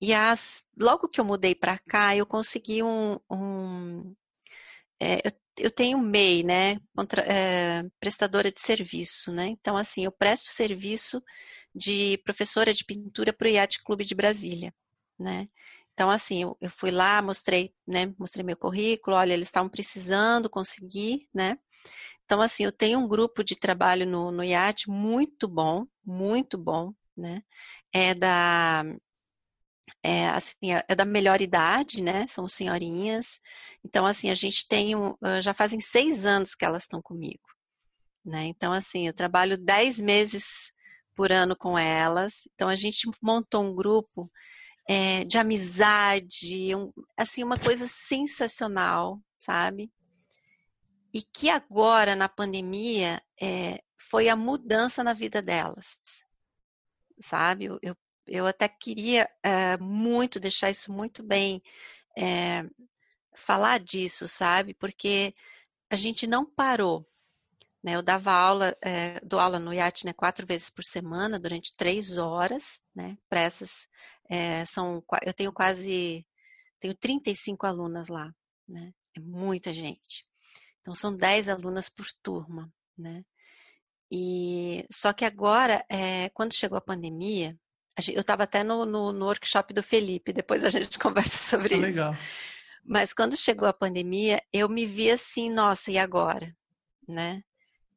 e 0.00 0.12
as, 0.14 0.64
logo 0.78 1.08
que 1.08 1.20
eu 1.20 1.24
mudei 1.24 1.54
para 1.54 1.78
cá, 1.78 2.16
eu 2.16 2.26
consegui 2.26 2.82
um. 2.82 3.18
um 3.30 4.14
é, 5.00 5.20
eu, 5.26 5.32
eu, 5.58 5.70
tenho 5.70 5.98
MEI, 5.98 6.42
né? 6.42 6.78
Contra, 6.94 7.22
é, 7.22 7.84
prestadora 7.98 8.52
de 8.52 8.60
serviço, 8.60 9.32
né? 9.32 9.48
Então, 9.48 9.76
assim, 9.76 10.04
eu 10.04 10.12
presto 10.12 10.48
serviço 10.48 11.22
de 11.74 12.18
professora 12.24 12.72
de 12.74 12.84
pintura 12.84 13.32
para 13.32 13.46
o 13.46 13.50
IAT 13.50 13.82
Clube 13.84 14.04
de 14.04 14.14
Brasília, 14.14 14.74
né? 15.18 15.48
Então, 15.94 16.10
assim, 16.10 16.42
eu, 16.42 16.56
eu 16.60 16.70
fui 16.70 16.90
lá, 16.90 17.20
mostrei, 17.22 17.74
né? 17.86 18.14
Mostrei 18.18 18.44
meu 18.44 18.56
currículo, 18.56 19.16
olha, 19.16 19.32
eles 19.34 19.48
estavam 19.48 19.68
precisando, 19.68 20.50
consegui, 20.50 21.28
né? 21.34 21.58
Então, 22.24 22.40
assim, 22.40 22.64
eu 22.64 22.72
tenho 22.72 23.00
um 23.00 23.08
grupo 23.08 23.42
de 23.44 23.56
trabalho 23.56 24.06
no, 24.06 24.30
no 24.30 24.44
IAT 24.44 24.88
muito 24.88 25.48
bom, 25.48 25.86
muito 26.04 26.56
bom, 26.58 26.94
né? 27.16 27.42
É 27.92 28.14
da, 28.14 28.84
é, 30.02 30.28
assim, 30.28 30.72
é, 30.72 30.84
é 30.88 30.94
da 30.94 31.04
melhor 31.04 31.40
idade, 31.40 32.02
né? 32.02 32.26
São 32.26 32.48
senhorinhas. 32.48 33.40
Então, 33.84 34.06
assim, 34.06 34.30
a 34.30 34.34
gente 34.34 34.66
tem 34.66 34.96
um, 34.96 35.14
já 35.42 35.54
fazem 35.54 35.80
seis 35.80 36.24
anos 36.24 36.54
que 36.54 36.64
elas 36.64 36.84
estão 36.84 37.02
comigo, 37.02 37.46
né? 38.24 38.46
Então, 38.46 38.72
assim, 38.72 39.06
eu 39.06 39.12
trabalho 39.12 39.58
dez 39.58 40.00
meses 40.00 40.72
por 41.14 41.32
ano 41.32 41.56
com 41.56 41.78
elas. 41.78 42.48
Então, 42.54 42.68
a 42.68 42.76
gente 42.76 43.08
montou 43.22 43.62
um 43.62 43.74
grupo 43.74 44.30
é, 44.88 45.24
de 45.24 45.38
amizade, 45.38 46.74
um, 46.74 46.92
assim, 47.16 47.44
uma 47.44 47.58
coisa 47.58 47.86
sensacional, 47.88 49.20
sabe? 49.34 49.90
e 51.12 51.22
que 51.22 51.50
agora, 51.50 52.14
na 52.14 52.28
pandemia, 52.28 53.20
é, 53.40 53.82
foi 53.98 54.28
a 54.28 54.36
mudança 54.36 55.02
na 55.02 55.12
vida 55.12 55.42
delas, 55.42 55.98
sabe? 57.20 57.66
Eu, 57.66 57.78
eu, 57.82 57.96
eu 58.26 58.46
até 58.46 58.68
queria 58.68 59.28
é, 59.42 59.76
muito 59.78 60.40
deixar 60.40 60.70
isso 60.70 60.92
muito 60.92 61.22
bem, 61.22 61.62
é, 62.16 62.64
falar 63.34 63.78
disso, 63.80 64.28
sabe? 64.28 64.74
Porque 64.74 65.34
a 65.90 65.96
gente 65.96 66.26
não 66.26 66.44
parou. 66.44 67.06
Né? 67.82 67.96
Eu 67.96 68.02
dava 68.02 68.32
aula, 68.32 68.76
é, 68.82 69.20
dou 69.20 69.40
aula 69.40 69.58
no 69.58 69.72
IAT 69.72 70.06
né, 70.06 70.12
quatro 70.12 70.46
vezes 70.46 70.70
por 70.70 70.84
semana, 70.84 71.38
durante 71.38 71.74
três 71.76 72.16
horas, 72.16 72.80
né? 72.94 73.16
Para 73.28 73.40
essas, 73.40 73.88
são, 74.66 75.02
eu 75.24 75.34
tenho 75.34 75.52
quase, 75.52 76.26
tenho 76.78 76.94
35 76.94 77.66
alunas 77.66 78.08
lá, 78.08 78.32
né? 78.68 78.92
É 79.16 79.20
muita 79.20 79.72
gente. 79.72 80.26
Então 80.80 80.94
são 80.94 81.16
10 81.16 81.48
alunas 81.48 81.88
por 81.88 82.06
turma, 82.22 82.72
né? 82.96 83.24
E 84.10 84.84
só 84.90 85.12
que 85.12 85.24
agora, 85.24 85.84
é, 85.88 86.28
quando 86.30 86.54
chegou 86.54 86.76
a 86.76 86.80
pandemia, 86.80 87.56
eu 88.08 88.20
estava 88.20 88.44
até 88.44 88.62
no, 88.62 88.84
no, 88.84 89.12
no, 89.12 89.26
workshop 89.26 89.74
do 89.74 89.82
Felipe, 89.82 90.32
depois 90.32 90.64
a 90.64 90.70
gente 90.70 90.98
conversa 90.98 91.36
sobre 91.36 91.74
ah, 91.74 91.78
isso. 91.78 91.86
Legal. 91.86 92.16
Mas 92.84 93.12
quando 93.12 93.36
chegou 93.36 93.68
a 93.68 93.72
pandemia, 93.72 94.42
eu 94.52 94.68
me 94.68 94.86
vi 94.86 95.10
assim, 95.10 95.50
nossa, 95.50 95.90
e 95.90 95.98
agora? 95.98 96.54
Né? 97.06 97.42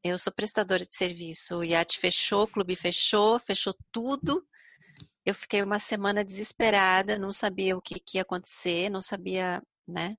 Eu 0.03 0.17
sou 0.17 0.33
prestadora 0.33 0.83
de 0.83 0.95
serviço, 0.95 1.57
o 1.57 1.63
IAT 1.63 1.97
fechou, 1.97 2.43
o 2.43 2.47
clube 2.47 2.75
fechou, 2.75 3.39
fechou 3.39 3.73
tudo. 3.91 4.45
Eu 5.25 5.33
fiquei 5.33 5.61
uma 5.61 5.79
semana 5.79 6.25
desesperada, 6.25 7.17
não 7.17 7.31
sabia 7.31 7.77
o 7.77 7.81
que, 7.81 7.99
que 7.99 8.17
ia 8.17 8.23
acontecer, 8.23 8.89
não 8.89 8.99
sabia, 8.99 9.63
né? 9.87 10.17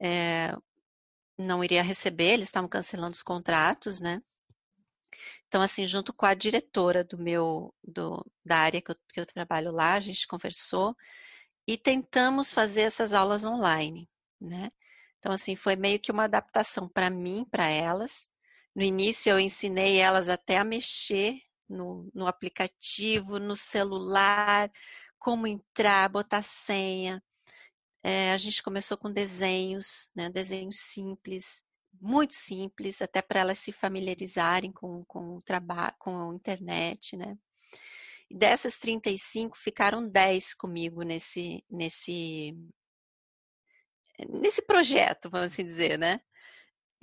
É, 0.00 0.56
não 1.38 1.62
iria 1.62 1.82
receber, 1.82 2.32
eles 2.32 2.48
estavam 2.48 2.68
cancelando 2.68 3.14
os 3.14 3.22
contratos, 3.22 4.00
né? 4.00 4.22
Então, 5.56 5.64
assim, 5.64 5.86
junto 5.86 6.12
com 6.12 6.26
a 6.26 6.34
diretora 6.34 7.02
do 7.02 7.16
meu, 7.16 7.74
do, 7.82 8.22
da 8.44 8.58
área 8.58 8.82
que 8.82 8.90
eu, 8.90 8.96
que 9.08 9.18
eu 9.18 9.24
trabalho 9.24 9.72
lá, 9.72 9.94
a 9.94 10.00
gente 10.00 10.26
conversou 10.28 10.94
e 11.66 11.78
tentamos 11.78 12.52
fazer 12.52 12.82
essas 12.82 13.14
aulas 13.14 13.42
online, 13.42 14.06
né? 14.38 14.70
Então, 15.18 15.32
assim, 15.32 15.56
foi 15.56 15.74
meio 15.74 15.98
que 15.98 16.12
uma 16.12 16.24
adaptação 16.24 16.86
para 16.86 17.08
mim, 17.08 17.46
para 17.50 17.68
elas. 17.68 18.28
No 18.74 18.82
início, 18.82 19.30
eu 19.30 19.40
ensinei 19.40 19.96
elas 19.98 20.28
até 20.28 20.58
a 20.58 20.64
mexer 20.64 21.40
no, 21.66 22.10
no 22.14 22.26
aplicativo, 22.26 23.38
no 23.38 23.56
celular, 23.56 24.70
como 25.18 25.46
entrar, 25.46 26.10
botar 26.10 26.42
senha. 26.42 27.22
É, 28.02 28.32
a 28.32 28.36
gente 28.36 28.62
começou 28.62 28.98
com 28.98 29.10
desenhos, 29.10 30.10
né, 30.14 30.28
desenhos 30.28 30.80
simples, 30.80 31.64
muito 32.06 32.34
simples, 32.34 33.02
até 33.02 33.20
para 33.20 33.40
elas 33.40 33.58
se 33.58 33.72
familiarizarem 33.72 34.70
com, 34.72 35.04
com 35.04 35.36
o 35.36 35.42
trabalho, 35.42 35.94
com 35.98 36.30
a 36.30 36.34
internet, 36.34 37.16
né? 37.16 37.36
E 38.30 38.36
dessas 38.36 38.78
35, 38.78 39.58
ficaram 39.58 40.08
10 40.08 40.54
comigo 40.54 41.02
nesse, 41.02 41.64
nesse, 41.70 42.56
nesse 44.28 44.62
projeto, 44.62 45.28
vamos 45.30 45.48
assim 45.48 45.64
dizer, 45.64 45.98
né? 45.98 46.20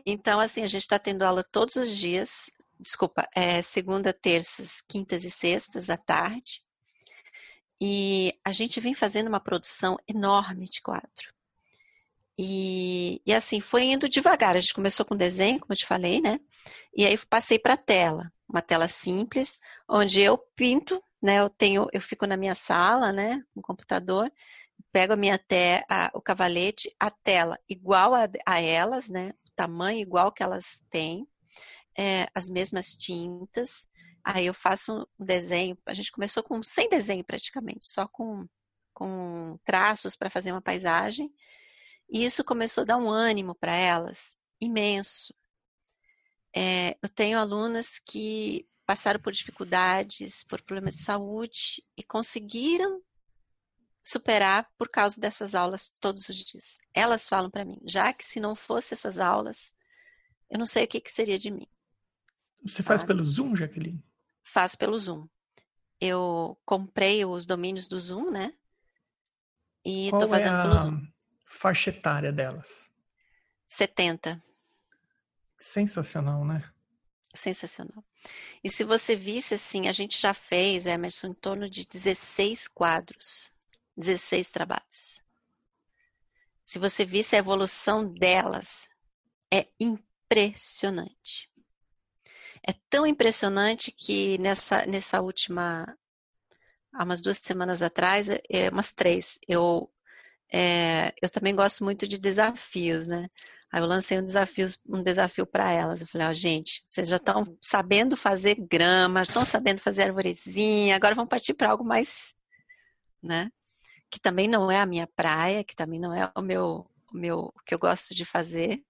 Então, 0.05 0.39
assim, 0.39 0.63
a 0.63 0.67
gente 0.67 0.81
está 0.81 0.99
tendo 0.99 1.23
aula 1.23 1.43
todos 1.43 1.75
os 1.75 1.97
dias, 1.97 2.49
desculpa, 2.79 3.27
é, 3.35 3.61
segunda, 3.61 4.13
terças, 4.13 4.81
quintas 4.81 5.23
e 5.23 5.31
sextas 5.31 5.89
à 5.89 5.97
tarde. 5.97 6.61
E 7.79 8.33
a 8.43 8.51
gente 8.51 8.79
vem 8.79 8.93
fazendo 8.93 9.27
uma 9.27 9.39
produção 9.39 9.97
enorme 10.07 10.65
de 10.65 10.81
quadro. 10.81 11.32
E, 12.37 13.21
e, 13.25 13.33
assim, 13.33 13.59
foi 13.61 13.83
indo 13.83 14.09
devagar. 14.09 14.55
A 14.55 14.59
gente 14.59 14.73
começou 14.73 15.05
com 15.05 15.15
desenho, 15.15 15.59
como 15.59 15.73
eu 15.73 15.77
te 15.77 15.85
falei, 15.85 16.21
né? 16.21 16.39
E 16.95 17.05
aí 17.05 17.17
passei 17.29 17.59
para 17.59 17.77
tela, 17.77 18.31
uma 18.49 18.61
tela 18.61 18.87
simples, 18.87 19.57
onde 19.87 20.19
eu 20.21 20.37
pinto, 20.55 21.01
né? 21.21 21.39
Eu 21.39 21.49
tenho, 21.49 21.87
eu 21.93 22.01
fico 22.01 22.25
na 22.25 22.37
minha 22.37 22.55
sala, 22.55 23.11
né? 23.11 23.43
No 23.55 23.61
computador, 23.61 24.31
pego 24.91 25.13
a 25.13 25.17
minha 25.17 25.37
te, 25.37 25.85
a, 25.89 26.11
o 26.13 26.21
cavalete, 26.21 26.93
a 26.99 27.11
tela 27.11 27.59
igual 27.69 28.13
a, 28.15 28.27
a, 28.45 28.61
elas, 28.61 29.09
né? 29.09 29.33
O 29.47 29.51
tamanho 29.55 29.99
igual 29.99 30.31
que 30.31 30.43
elas 30.43 30.81
têm, 30.89 31.27
é, 31.97 32.27
as 32.33 32.49
mesmas 32.49 32.95
tintas, 32.95 33.87
Aí 34.23 34.45
eu 34.45 34.53
faço 34.53 35.05
um 35.19 35.25
desenho, 35.25 35.77
a 35.85 35.93
gente 35.93 36.11
começou 36.11 36.41
com 36.41 36.63
sem 36.63 36.87
desenho 36.89 37.23
praticamente, 37.25 37.85
só 37.89 38.07
com, 38.07 38.47
com 38.93 39.59
traços 39.65 40.15
para 40.15 40.29
fazer 40.29 40.51
uma 40.53 40.61
paisagem. 40.61 41.29
E 42.13 42.23
isso 42.23 42.43
começou 42.43 42.83
a 42.83 42.85
dar 42.85 42.97
um 42.97 43.09
ânimo 43.09 43.55
para 43.55 43.75
elas 43.75 44.35
imenso. 44.61 45.33
É, 46.55 46.95
eu 47.01 47.09
tenho 47.09 47.39
alunas 47.39 47.97
que 47.97 48.67
passaram 48.85 49.19
por 49.19 49.33
dificuldades, 49.33 50.43
por 50.43 50.61
problemas 50.61 50.95
de 50.95 51.01
saúde 51.01 51.83
e 51.97 52.03
conseguiram 52.03 53.01
superar 54.03 54.69
por 54.77 54.89
causa 54.89 55.19
dessas 55.19 55.55
aulas 55.55 55.91
todos 55.99 56.29
os 56.29 56.35
dias. 56.37 56.77
Elas 56.93 57.27
falam 57.27 57.49
para 57.49 57.65
mim, 57.65 57.81
já 57.83 58.13
que 58.13 58.23
se 58.23 58.39
não 58.39 58.55
fosse 58.55 58.93
essas 58.93 59.17
aulas, 59.17 59.73
eu 60.51 60.59
não 60.59 60.65
sei 60.65 60.83
o 60.83 60.87
que, 60.87 61.01
que 61.01 61.11
seria 61.11 61.39
de 61.39 61.49
mim. 61.49 61.67
Você 62.63 62.83
faz 62.83 63.01
ah. 63.01 63.07
pelo 63.07 63.25
Zoom, 63.25 63.55
Jaqueline? 63.55 64.03
faço 64.43 64.77
pelo 64.77 64.99
Zoom. 64.99 65.27
Eu 65.99 66.59
comprei 66.63 67.25
os 67.25 67.45
domínios 67.45 67.87
do 67.87 67.99
Zoom, 67.99 68.29
né? 68.29 68.53
E 69.83 70.09
Qual 70.11 70.21
tô 70.21 70.29
fazendo 70.29 70.55
é 70.55 70.59
a 70.59 70.63
pelo 70.63 70.77
Zoom. 70.77 71.13
Faixa 71.45 71.89
etária 71.89 72.31
delas? 72.31 72.91
70. 73.67 74.41
Sensacional, 75.57 76.45
né? 76.45 76.71
Sensacional. 77.33 78.03
E 78.63 78.69
se 78.69 78.83
você 78.83 79.15
visse 79.15 79.55
assim, 79.55 79.87
a 79.87 79.91
gente 79.91 80.19
já 80.19 80.33
fez, 80.33 80.85
Emerson, 80.85 81.27
em 81.27 81.33
torno 81.33 81.69
de 81.69 81.87
16 81.87 82.67
quadros, 82.67 83.51
16 83.97 84.49
trabalhos. 84.49 85.21
Se 86.63 86.79
você 86.79 87.05
visse 87.05 87.35
a 87.35 87.39
evolução 87.39 88.05
delas, 88.05 88.89
é 89.51 89.67
impressionante. 89.79 91.49
É 92.65 92.73
tão 92.89 93.05
impressionante 93.05 93.91
que 93.91 94.37
nessa, 94.37 94.85
nessa 94.85 95.21
última, 95.21 95.97
há 96.93 97.03
umas 97.03 97.21
duas 97.21 97.37
semanas 97.37 97.81
atrás, 97.81 98.29
é, 98.29 98.69
umas 98.69 98.93
três, 98.93 99.37
eu, 99.47 99.91
é, 100.53 101.13
eu 101.21 101.29
também 101.29 101.55
gosto 101.55 101.83
muito 101.83 102.07
de 102.07 102.17
desafios, 102.17 103.07
né? 103.07 103.29
Aí 103.71 103.81
eu 103.81 103.87
lancei 103.87 104.19
um 104.19 104.25
desafio, 104.25 104.67
um 104.87 105.01
desafio 105.03 105.45
para 105.45 105.71
elas. 105.71 106.01
Eu 106.01 106.07
falei, 106.07 106.27
ó, 106.27 106.29
oh, 106.29 106.33
gente, 106.33 106.83
vocês 106.87 107.09
já 107.09 107.17
estão 107.17 107.57
sabendo 107.61 108.15
fazer 108.15 108.55
grama, 108.55 109.23
estão 109.23 109.43
sabendo 109.45 109.81
fazer 109.81 110.03
arvorezinha, 110.03 110.95
agora 110.95 111.15
vão 111.15 111.27
partir 111.27 111.53
para 111.55 111.71
algo 111.71 111.83
mais, 111.83 112.35
né? 113.21 113.51
Que 114.11 114.19
também 114.19 114.47
não 114.47 114.71
é 114.71 114.79
a 114.79 114.85
minha 114.85 115.07
praia, 115.07 115.63
que 115.63 115.75
também 115.75 115.99
não 115.99 116.13
é 116.13 116.31
o 116.35 116.41
meu, 116.41 116.87
o 117.13 117.17
meu, 117.17 117.39
o 117.55 117.63
que 117.65 117.73
eu 117.73 117.79
gosto 117.79 118.13
de 118.15 118.25
fazer. 118.25 118.83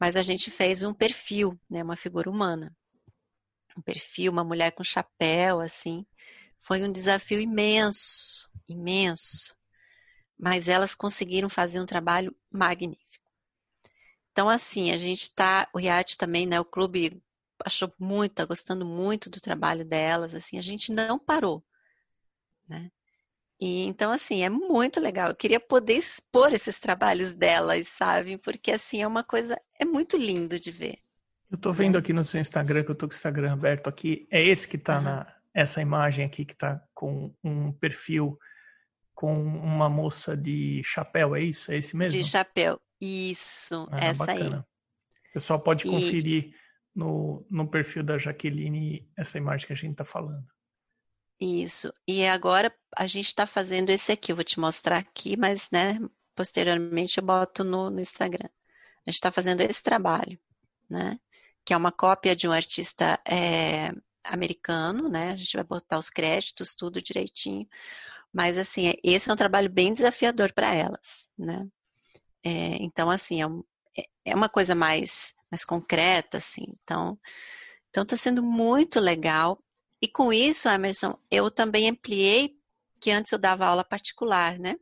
Mas 0.00 0.16
a 0.16 0.22
gente 0.22 0.50
fez 0.50 0.82
um 0.82 0.94
perfil, 0.94 1.58
né? 1.70 1.82
Uma 1.82 1.96
figura 1.96 2.28
humana 2.30 2.74
um 3.76 3.82
perfil, 3.82 4.32
uma 4.32 4.44
mulher 4.44 4.72
com 4.72 4.84
chapéu, 4.84 5.60
assim. 5.60 6.06
Foi 6.58 6.82
um 6.82 6.92
desafio 6.92 7.40
imenso, 7.40 8.48
imenso. 8.68 9.54
Mas 10.42 10.66
elas 10.66 10.92
conseguiram 10.92 11.48
fazer 11.48 11.80
um 11.80 11.86
trabalho 11.86 12.34
magnífico. 12.50 13.06
Então, 14.32 14.48
assim, 14.48 14.90
a 14.90 14.96
gente 14.96 15.22
está, 15.22 15.68
o 15.72 15.78
Riad 15.78 16.18
também, 16.18 16.46
né? 16.46 16.58
O 16.58 16.64
clube 16.64 17.22
achou 17.64 17.92
muito, 17.96 18.32
está 18.32 18.44
gostando 18.44 18.84
muito 18.84 19.30
do 19.30 19.40
trabalho 19.40 19.84
delas, 19.84 20.34
assim, 20.34 20.58
a 20.58 20.62
gente 20.62 20.90
não 20.90 21.16
parou, 21.16 21.64
né? 22.68 22.90
E, 23.60 23.84
então, 23.84 24.10
assim, 24.10 24.42
é 24.42 24.50
muito 24.50 24.98
legal. 24.98 25.28
Eu 25.28 25.36
queria 25.36 25.60
poder 25.60 25.94
expor 25.94 26.52
esses 26.52 26.80
trabalhos 26.80 27.32
delas, 27.32 27.86
sabe? 27.86 28.36
Porque, 28.36 28.72
assim, 28.72 29.00
é 29.00 29.06
uma 29.06 29.22
coisa, 29.22 29.56
é 29.78 29.84
muito 29.84 30.16
lindo 30.16 30.58
de 30.58 30.72
ver. 30.72 30.98
Eu 31.48 31.56
tô 31.56 31.72
vendo 31.72 31.96
aqui 31.96 32.12
no 32.12 32.24
seu 32.24 32.40
Instagram, 32.40 32.82
que 32.82 32.90
eu 32.90 32.96
tô 32.96 33.06
com 33.06 33.12
o 33.12 33.16
Instagram 33.16 33.52
aberto 33.52 33.86
aqui, 33.86 34.26
é 34.28 34.42
esse 34.42 34.66
que 34.66 34.78
tá 34.78 34.96
uhum. 34.96 35.02
na 35.04 35.42
essa 35.54 35.82
imagem 35.82 36.24
aqui 36.24 36.44
que 36.44 36.56
tá 36.56 36.82
com 36.94 37.34
um 37.44 37.72
perfil 37.72 38.38
com 39.14 39.32
uma 39.42 39.88
moça 39.88 40.36
de 40.36 40.82
chapéu, 40.84 41.34
é 41.34 41.42
isso? 41.42 41.70
É 41.72 41.76
esse 41.76 41.96
mesmo? 41.96 42.18
De 42.18 42.28
chapéu. 42.28 42.80
Isso, 43.00 43.88
ah, 43.90 43.98
essa 44.00 44.26
bacana. 44.26 44.56
aí. 44.56 44.60
O 45.30 45.32
pessoal 45.32 45.60
pode 45.60 45.86
e... 45.86 45.90
conferir 45.90 46.54
no, 46.94 47.44
no 47.50 47.68
perfil 47.68 48.02
da 48.02 48.18
Jaqueline 48.18 49.08
essa 49.16 49.38
imagem 49.38 49.66
que 49.66 49.72
a 49.72 49.76
gente 49.76 49.96
tá 49.96 50.04
falando. 50.04 50.46
Isso. 51.40 51.92
E 52.06 52.24
agora 52.26 52.72
a 52.96 53.06
gente 53.06 53.26
está 53.26 53.46
fazendo 53.46 53.90
esse 53.90 54.12
aqui. 54.12 54.30
Eu 54.30 54.36
vou 54.36 54.44
te 54.44 54.60
mostrar 54.60 54.98
aqui, 54.98 55.36
mas 55.36 55.68
né, 55.70 55.98
posteriormente 56.34 57.18
eu 57.18 57.24
boto 57.24 57.64
no, 57.64 57.90
no 57.90 58.00
Instagram. 58.00 58.48
A 59.04 59.10
gente 59.10 59.16
está 59.16 59.32
fazendo 59.32 59.60
esse 59.62 59.82
trabalho, 59.82 60.38
né? 60.88 61.18
que 61.64 61.72
é 61.72 61.76
uma 61.76 61.92
cópia 61.92 62.34
de 62.34 62.48
um 62.48 62.52
artista 62.52 63.20
é, 63.24 63.92
americano, 64.24 65.08
né? 65.08 65.30
A 65.30 65.36
gente 65.36 65.56
vai 65.56 65.64
botar 65.64 65.98
os 65.98 66.10
créditos, 66.10 66.74
tudo 66.74 67.02
direitinho. 67.02 67.66
Mas, 68.32 68.56
assim, 68.56 68.94
esse 69.04 69.28
é 69.30 69.32
um 69.32 69.36
trabalho 69.36 69.70
bem 69.70 69.92
desafiador 69.92 70.52
para 70.52 70.74
elas, 70.74 71.26
né? 71.38 71.68
É, 72.44 72.76
então, 72.82 73.10
assim, 73.10 73.42
é, 73.42 73.46
um, 73.46 73.62
é, 73.96 74.04
é 74.26 74.34
uma 74.34 74.48
coisa 74.48 74.74
mais, 74.74 75.34
mais 75.50 75.64
concreta, 75.64 76.38
assim. 76.38 76.64
Então, 76.82 77.18
então, 77.90 78.04
está 78.04 78.16
sendo 78.16 78.42
muito 78.42 78.98
legal. 78.98 79.62
E 80.00 80.08
com 80.08 80.32
isso, 80.32 80.68
Emerson, 80.68 81.18
eu 81.30 81.50
também 81.50 81.90
ampliei, 81.90 82.56
que 83.00 83.10
antes 83.10 83.32
eu 83.32 83.38
dava 83.38 83.66
aula 83.66 83.84
particular, 83.84 84.58
né? 84.58 84.76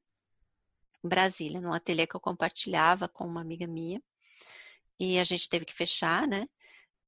Em 1.04 1.08
Brasília, 1.08 1.60
num 1.60 1.72
ateliê 1.72 2.06
que 2.06 2.14
eu 2.14 2.20
compartilhava 2.20 3.08
com 3.08 3.26
uma 3.26 3.40
amiga 3.40 3.66
minha. 3.66 4.00
E 4.98 5.18
a 5.18 5.24
gente 5.24 5.48
teve 5.48 5.64
que 5.64 5.74
fechar, 5.74 6.28
né? 6.28 6.46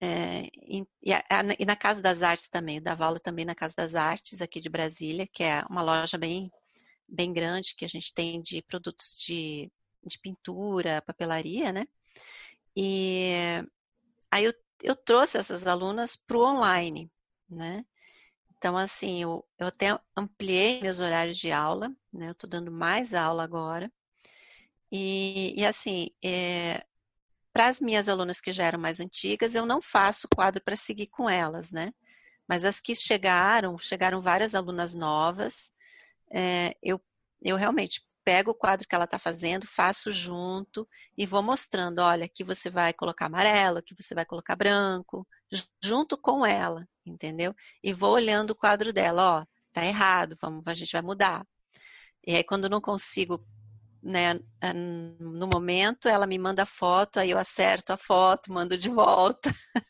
É, 0.05 0.49
e, 0.57 0.85
e, 1.61 1.65
na 1.65 1.77
Casa 1.77 2.03
das 2.03 2.23
Artes 2.25 2.49
também, 2.49 2.79
eu 2.79 2.83
dava 2.83 3.07
aula 3.07 3.21
também 3.21 3.45
na 3.45 3.55
Casa 3.55 3.75
das 3.77 3.95
Artes 3.95 4.43
aqui 4.43 4.61
de 4.61 4.69
Brasília, 4.69 5.29
que 5.33 5.45
é 5.45 5.63
uma 5.71 5.81
loja 5.81 6.19
bem, 6.19 6.51
bem 7.09 7.33
grande 7.33 7.77
que 7.77 7.85
a 7.85 7.89
gente 7.89 8.13
tem 8.13 8.43
de 8.43 8.63
produtos 8.63 9.17
de, 9.17 9.71
de 10.05 10.19
pintura, 10.19 11.03
papelaria, 11.03 11.71
né? 11.71 11.87
E 12.77 13.33
aí 14.31 14.45
eu, 14.45 14.55
eu 14.83 14.97
trouxe 14.97 15.39
essas 15.39 15.67
alunas 15.69 16.17
para 16.17 16.37
o 16.37 16.45
online, 16.45 17.09
né? 17.49 17.85
Então, 18.59 18.77
assim, 18.77 19.23
eu, 19.23 19.47
eu 19.59 19.69
até 19.69 19.99
ampliei 20.17 20.81
meus 20.83 21.01
horários 21.01 21.39
de 21.39 21.53
aula, 21.53 21.95
né? 22.13 22.29
Eu 22.29 22.33
estou 22.33 22.51
dando 22.51 22.73
mais 22.73 23.15
aula 23.15 23.45
agora. 23.45 23.93
E, 24.91 25.55
e 25.61 25.65
assim, 25.65 26.11
é, 26.25 26.85
para 27.53 27.69
as 27.69 27.81
minhas 27.81 28.09
alunas 28.09 28.41
que 28.41 28.53
já 28.53 28.65
eram 28.65 28.79
mais 28.79 29.01
antigas, 29.01 29.55
eu 29.55 29.67
não 29.67 29.83
faço 29.83 30.29
quadro 30.35 30.63
para 30.65 30.77
seguir 30.77 31.09
com 31.09 31.29
elas, 31.29 31.71
né? 31.73 31.93
Mas 32.49 32.65
as 32.65 32.81
que 32.81 32.95
chegaram, 32.95 33.79
chegaram 33.79 34.21
várias 34.23 34.55
alunas 34.55 34.95
novas, 34.95 35.71
é, 36.33 36.75
eu, 36.83 37.01
eu 37.43 37.57
realmente 37.57 38.03
pego 38.25 38.53
o 38.53 38.55
quadro 38.55 38.87
que 38.89 38.95
ela 38.95 39.05
está 39.05 39.19
fazendo, 39.19 39.67
faço 39.67 40.13
junto 40.13 40.89
e 41.17 41.27
vou 41.27 41.43
mostrando, 41.43 41.99
olha, 42.01 42.25
aqui 42.25 42.45
você 42.45 42.71
vai 42.71 42.93
colocar 42.93 43.27
amarelo, 43.27 43.79
aqui 43.79 43.95
você 43.99 44.15
vai 44.15 44.25
colocar 44.25 44.57
branco, 44.57 45.27
junto 45.83 46.17
com 46.17 46.47
ela, 46.47 46.87
entendeu? 47.05 47.55
E 47.83 47.93
vou 47.93 48.13
olhando 48.13 48.51
o 48.51 48.57
quadro 48.57 48.93
dela, 48.93 49.41
ó, 49.41 49.47
tá 49.73 49.85
errado, 49.85 50.37
vamos, 50.41 50.67
a 50.67 50.75
gente 50.75 50.93
vai 50.93 51.03
mudar. 51.03 51.47
E 52.27 52.37
aí 52.37 52.45
quando 52.45 52.69
não 52.69 52.81
consigo 52.81 53.45
né, 54.03 54.41
no 55.21 55.47
momento, 55.47 56.09
ela 56.09 56.27
me 56.27 56.39
manda 56.39 56.67
foto, 56.67 57.21
aí 57.21 57.31
eu 57.31 57.39
acerto 57.39 57.93
a 57.93 57.97
foto, 57.97 58.53
mando 58.53 58.77
de 58.77 58.89
volta. 58.89 59.51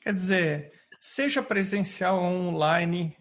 Quer 0.00 0.14
dizer, 0.14 0.72
seja 0.98 1.42
presencial 1.42 2.18
ou 2.18 2.48
online, 2.48 3.16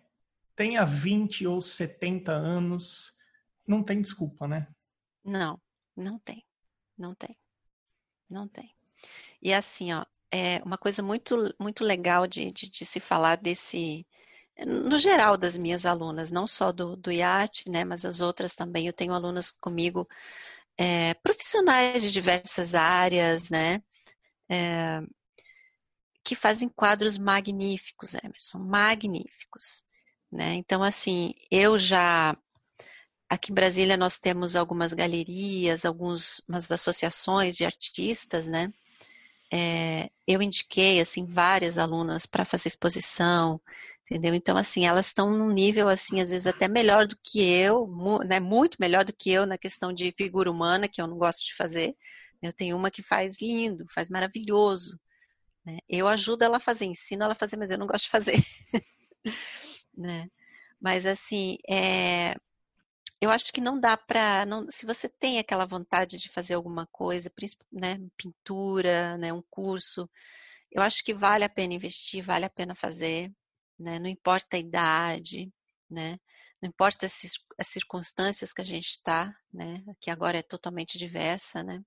tenha 0.55 0.85
20 0.85 1.45
ou 1.45 1.61
70 1.61 2.31
anos, 2.31 3.13
não 3.67 3.83
tem 3.83 4.01
desculpa, 4.01 4.47
né? 4.47 4.67
Não, 5.23 5.61
não 5.95 6.17
tem. 6.19 6.45
Não 6.97 7.15
tem. 7.15 7.37
Não 8.29 8.47
tem. 8.47 8.73
E 9.41 9.53
assim, 9.53 9.91
ó, 9.91 10.05
é 10.31 10.61
uma 10.63 10.77
coisa 10.77 11.03
muito, 11.03 11.53
muito 11.59 11.83
legal 11.83 12.27
de, 12.27 12.51
de, 12.51 12.69
de 12.69 12.85
se 12.85 12.99
falar 12.99 13.37
desse, 13.37 14.05
no 14.65 14.97
geral 14.99 15.37
das 15.37 15.57
minhas 15.57 15.85
alunas, 15.85 16.31
não 16.31 16.47
só 16.47 16.71
do, 16.71 16.95
do 16.95 17.11
IAT, 17.11 17.69
né, 17.69 17.83
mas 17.83 18.05
as 18.05 18.21
outras 18.21 18.55
também. 18.55 18.87
Eu 18.87 18.93
tenho 18.93 19.13
alunas 19.13 19.51
comigo, 19.51 20.07
é, 20.77 21.13
profissionais 21.15 22.01
de 22.03 22.11
diversas 22.11 22.75
áreas, 22.75 23.49
né, 23.49 23.81
é, 24.49 25.01
que 26.23 26.35
fazem 26.35 26.69
quadros 26.69 27.17
magníficos, 27.17 28.15
Emerson, 28.15 28.59
magníficos, 28.59 29.83
né. 30.31 30.55
Então, 30.55 30.83
assim, 30.83 31.33
eu 31.49 31.77
já 31.79 32.37
aqui 33.29 33.51
em 33.51 33.55
Brasília 33.55 33.95
nós 33.95 34.17
temos 34.17 34.55
algumas 34.57 34.93
galerias, 34.93 35.85
algumas 35.85 36.41
associações 36.69 37.55
de 37.55 37.65
artistas, 37.65 38.47
né. 38.47 38.71
É, 39.53 40.09
eu 40.25 40.41
indiquei 40.41 41.01
assim 41.01 41.25
várias 41.25 41.77
alunas 41.77 42.25
para 42.25 42.45
fazer 42.45 42.69
exposição, 42.69 43.59
entendeu? 44.03 44.33
Então, 44.35 44.57
assim, 44.57 44.85
elas 44.85 45.07
estão 45.07 45.31
num 45.31 45.51
nível, 45.51 45.87
assim, 45.87 46.21
às 46.21 46.29
vezes 46.31 46.47
até 46.47 46.67
melhor 46.67 47.07
do 47.07 47.17
que 47.23 47.41
eu, 47.41 47.87
né, 48.25 48.39
muito 48.39 48.77
melhor 48.79 49.05
do 49.05 49.13
que 49.13 49.31
eu 49.31 49.45
na 49.45 49.57
questão 49.57 49.93
de 49.93 50.13
figura 50.17 50.51
humana, 50.51 50.87
que 50.87 51.01
eu 51.01 51.07
não 51.07 51.17
gosto 51.17 51.45
de 51.45 51.55
fazer. 51.55 51.95
Eu 52.41 52.53
tenho 52.53 52.75
uma 52.77 52.91
que 52.91 53.03
faz 53.03 53.39
lindo, 53.41 53.85
faz 53.93 54.09
maravilhoso. 54.09 54.99
Né? 55.65 55.79
Eu 55.89 56.07
ajudo 56.07 56.43
ela 56.43 56.57
a 56.57 56.59
fazer, 56.59 56.85
ensino 56.85 57.23
ela 57.23 57.33
a 57.33 57.35
fazer, 57.35 57.57
mas 57.57 57.71
eu 57.71 57.77
não 57.77 57.87
gosto 57.87 58.05
de 58.05 58.09
fazer. 58.09 58.43
né? 59.95 60.27
Mas, 60.79 61.05
assim, 61.05 61.57
é, 61.69 62.35
eu 63.21 63.29
acho 63.29 63.53
que 63.53 63.61
não 63.61 63.79
dá 63.79 63.95
para, 63.95 64.45
se 64.69 64.85
você 64.85 65.07
tem 65.07 65.39
aquela 65.39 65.65
vontade 65.65 66.17
de 66.17 66.27
fazer 66.29 66.55
alguma 66.55 66.87
coisa, 66.91 67.31
né, 67.71 67.99
pintura, 68.17 69.15
né, 69.17 69.31
um 69.31 69.43
curso, 69.49 70.09
eu 70.71 70.81
acho 70.81 71.03
que 71.03 71.13
vale 71.13 71.43
a 71.43 71.49
pena 71.49 71.75
investir, 71.75 72.23
vale 72.23 72.45
a 72.45 72.49
pena 72.49 72.73
fazer, 72.73 73.31
né? 73.81 73.99
Não 73.99 74.07
importa 74.07 74.55
a 74.55 74.59
idade, 74.59 75.51
né? 75.89 76.19
Não 76.61 76.69
importa 76.69 77.05
as, 77.05 77.21
as 77.57 77.67
circunstâncias 77.67 78.53
que 78.53 78.61
a 78.61 78.65
gente 78.65 78.91
está, 78.91 79.35
né? 79.53 79.83
Que 79.99 80.11
agora 80.11 80.37
é 80.37 80.43
totalmente 80.43 80.97
diversa, 80.97 81.63
né? 81.63 81.83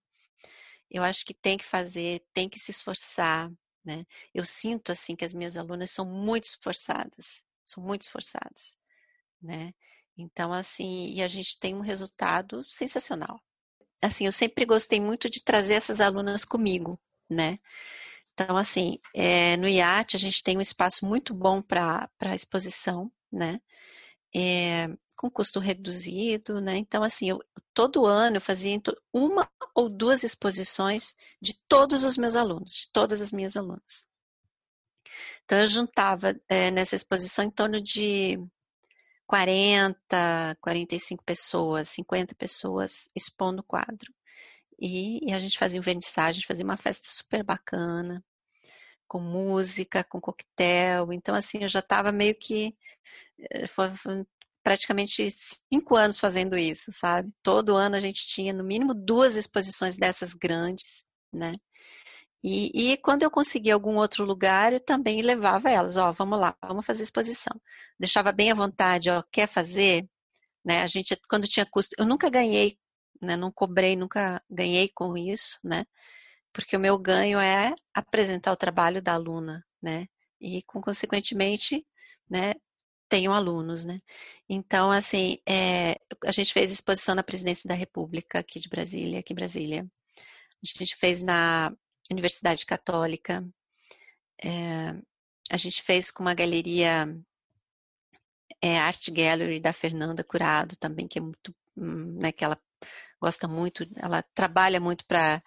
Eu 0.91 1.03
acho 1.03 1.25
que 1.25 1.35
tem 1.35 1.57
que 1.57 1.65
fazer, 1.65 2.25
tem 2.33 2.49
que 2.49 2.59
se 2.59 2.71
esforçar, 2.71 3.51
né? 3.85 4.05
Eu 4.35 4.45
sinto 4.45 4.93
assim 4.93 5.17
que 5.17 5.25
as 5.25 5.33
minhas 5.33 5.57
alunas 5.57 5.91
são 5.91 6.05
muito 6.05 6.45
esforçadas, 6.45 7.43
são 7.65 7.83
muito 7.83 8.03
esforçadas, 8.03 8.77
né? 9.41 9.73
Então 10.17 10.53
assim, 10.53 11.13
e 11.15 11.23
a 11.23 11.29
gente 11.29 11.59
tem 11.59 11.75
um 11.75 11.81
resultado 11.81 12.65
sensacional. 12.67 13.41
Assim, 14.03 14.27
eu 14.27 14.33
sempre 14.33 14.67
gostei 14.67 15.01
muito 15.01 15.31
de 15.31 15.43
trazer 15.43 15.75
essas 15.75 16.01
alunas 16.01 16.45
comigo, 16.45 17.01
né? 17.29 17.59
Então, 18.35 18.57
assim, 18.57 18.99
é, 19.15 19.57
no 19.57 19.69
IAT 19.69 20.17
a 20.17 20.19
gente 20.19 20.43
tem 20.43 20.59
um 20.59 20.61
espaço 20.61 21.07
muito 21.07 21.33
bom 21.33 21.63
para 21.63 22.11
exposição, 22.35 23.11
né? 23.33 23.61
é, 24.35 24.89
com 25.17 25.31
custo 25.31 25.61
reduzido, 25.61 26.61
né? 26.61 26.77
Então, 26.77 27.03
assim, 27.03 27.31
eu, 27.31 27.41
todo 27.73 28.05
ano 28.05 28.37
eu 28.37 28.41
fazia 28.41 28.81
uma 29.13 29.49
ou 29.75 29.89
duas 29.89 30.25
exposições 30.25 31.15
de 31.41 31.55
todos 31.69 32.05
os 32.05 32.17
meus 32.17 32.35
alunos, 32.35 32.73
de 32.73 32.93
todas 32.93 33.23
as 33.23 33.31
minhas 33.33 33.57
alunas. 33.57 34.05
Então, 35.45 35.59
eu 35.59 35.69
juntava 35.69 36.35
é, 36.49 36.71
nessa 36.71 36.97
exposição 36.97 37.45
em 37.45 37.51
torno 37.51 37.81
de 37.81 38.39
40, 39.27 40.57
45 40.61 41.23
pessoas, 41.25 41.89
50 41.91 42.35
pessoas 42.35 43.09
expondo 43.15 43.61
o 43.61 43.65
quadro. 43.65 44.13
E, 44.81 45.21
e 45.31 45.33
a 45.33 45.41
gente 45.41 45.59
fazia 45.59 45.81
um 45.81 45.83
vernissagem, 45.83 46.43
fazia 46.47 46.65
uma 46.65 46.77
festa 46.77 47.09
super 47.11 47.43
bacana, 47.45 48.25
com 49.09 49.21
música, 49.21 50.05
com 50.05 50.21
coquetel. 50.21 51.13
Então, 51.13 51.35
assim, 51.35 51.59
eu 51.63 51.69
já 51.69 51.81
estava 51.81 52.13
meio 52.13 52.35
que. 52.39 52.77
Eh, 53.53 53.67
foi, 53.69 53.95
foi 53.97 54.27
praticamente 54.65 55.29
cinco 55.73 55.97
anos 55.97 56.19
fazendo 56.19 56.57
isso, 56.57 56.91
sabe? 56.93 57.33
Todo 57.43 57.77
ano 57.77 57.97
a 57.97 58.01
gente 58.01 58.27
tinha 58.27 58.53
no 58.53 58.65
mínimo 58.65 58.95
duas 58.95 59.37
exposições 59.37 59.97
dessas 59.99 60.35
grandes, 60.35 61.05
né? 61.33 61.57
E, 62.43 62.93
e, 62.93 62.97
quando 62.99 63.23
eu 63.23 63.31
conseguia 63.31 63.75
algum 63.75 63.97
outro 63.97 64.25
lugar, 64.25 64.73
eu 64.73 64.81
também 64.81 65.23
levava 65.23 65.71
elas, 65.71 65.97
ó, 65.97 66.13
vamos 66.13 66.39
lá, 66.39 66.55
vamos 66.63 66.85
fazer 66.85 67.03
exposição. 67.03 67.59
Deixava 67.99 68.33
bem 68.33 68.51
à 68.51 68.55
vontade, 68.55 69.09
ó, 69.11 69.23
quer 69.33 69.49
fazer? 69.49 70.07
Né? 70.65 70.83
A 70.83 70.87
gente, 70.87 71.19
quando 71.29 71.49
tinha 71.49 71.67
custo, 71.67 71.95
eu 71.99 72.07
nunca 72.07 72.29
ganhei, 72.31 72.79
né? 73.25 73.37
Não 73.37 73.53
cobrei, 73.53 73.97
nunca 73.97 74.43
ganhei 74.51 74.91
com 74.95 75.17
isso, 75.17 75.59
né? 75.65 75.85
Porque 76.53 76.77
o 76.77 76.81
meu 76.81 76.99
ganho 76.99 77.41
é 77.41 77.75
apresentar 77.95 78.53
o 78.53 78.57
trabalho 78.57 79.03
da 79.03 79.15
aluna, 79.15 79.65
né? 79.83 80.07
E, 80.41 80.63
com, 80.65 80.81
consequentemente, 80.81 81.87
né, 82.29 82.55
tenho 83.09 83.33
alunos, 83.33 83.85
né? 83.85 84.01
Então, 84.49 84.91
assim, 84.91 85.39
é, 85.49 85.97
a 86.25 86.33
gente 86.33 86.53
fez 86.53 86.71
exposição 86.71 87.15
na 87.15 87.23
Presidência 87.23 87.69
da 87.69 87.75
República 87.75 88.41
aqui 88.41 88.61
de 88.61 88.69
Brasília, 88.69 89.21
aqui 89.21 89.33
em 89.33 89.37
Brasília. 89.37 89.87
A 90.63 90.67
gente 90.67 90.97
fez 90.97 91.23
na 91.23 91.73
Universidade 92.11 92.67
Católica. 92.67 93.47
É, 94.43 94.95
a 95.51 95.57
gente 95.57 95.83
fez 95.83 96.11
com 96.11 96.23
uma 96.23 96.35
galeria 96.35 97.07
é, 98.61 98.79
Art 98.79 99.11
Gallery 99.11 99.61
da 99.61 99.73
Fernanda 99.73 100.25
Curado 100.25 100.77
também, 100.77 101.07
que 101.07 101.19
é 101.19 101.23
muito, 101.23 101.55
hum, 101.77 102.19
né, 102.21 102.33
que 102.33 102.45
ela 102.45 102.59
gosta 103.21 103.49
muito, 103.49 103.87
ela 103.97 104.23
trabalha 104.35 104.81
muito 104.81 105.05
para 105.07 105.43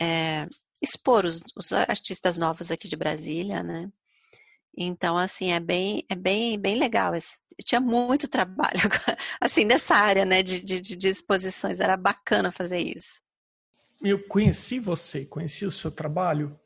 é, 0.00 0.48
expor 0.82 1.24
os, 1.24 1.42
os, 1.56 1.72
artistas 1.72 2.38
novos 2.38 2.70
aqui 2.70 2.88
de 2.88 2.96
Brasília, 2.96 3.62
né? 3.62 3.90
Então, 4.76 5.16
assim, 5.16 5.52
é 5.52 5.60
bem, 5.60 6.04
é 6.08 6.16
bem, 6.16 6.58
bem 6.58 6.76
legal. 6.76 7.14
Esse, 7.14 7.34
tinha 7.64 7.80
muito 7.80 8.28
trabalho, 8.28 8.80
assim, 9.40 9.64
nessa 9.64 9.94
área, 9.94 10.24
né, 10.24 10.42
de, 10.42 10.60
de, 10.60 10.80
de 10.80 11.08
exposições. 11.08 11.80
Era 11.80 11.96
bacana 11.96 12.50
fazer 12.50 12.78
isso 12.78 13.24
eu 14.08 14.22
conheci 14.26 14.78
você, 14.78 15.24
conheci 15.24 15.64
o 15.64 15.70
seu 15.70 15.90
trabalho 15.90 16.58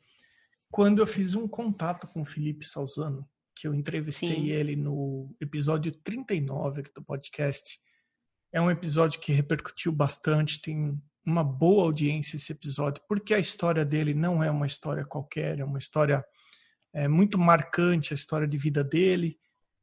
quando 0.69 0.99
eu 0.99 1.07
fiz 1.07 1.33
um 1.35 1.47
contato 1.47 2.07
com 2.07 2.21
o 2.21 2.25
Felipe 2.25 2.65
Salzano, 2.65 3.27
que 3.55 3.67
eu 3.67 3.73
entrevistei 3.73 4.35
Sim. 4.35 4.49
ele 4.49 4.75
no 4.75 5.33
episódio 5.39 5.91
39 5.91 6.83
do 6.93 7.03
podcast. 7.03 7.79
É 8.51 8.59
um 8.59 8.71
episódio 8.71 9.19
que 9.19 9.31
repercutiu 9.31 9.91
bastante, 9.91 10.61
tem 10.61 10.99
uma 11.25 11.43
boa 11.43 11.83
audiência 11.83 12.35
esse 12.35 12.51
episódio, 12.51 13.01
porque 13.07 13.33
a 13.33 13.39
história 13.39 13.85
dele 13.85 14.13
não 14.13 14.43
é 14.43 14.49
uma 14.49 14.65
história 14.65 15.05
qualquer, 15.05 15.59
é 15.59 15.63
uma 15.63 15.77
história 15.77 16.25
é, 16.93 17.07
muito 17.07 17.37
marcante, 17.37 18.13
a 18.13 18.15
história 18.15 18.47
de 18.47 18.57
vida 18.57 18.83
dele, 18.83 19.39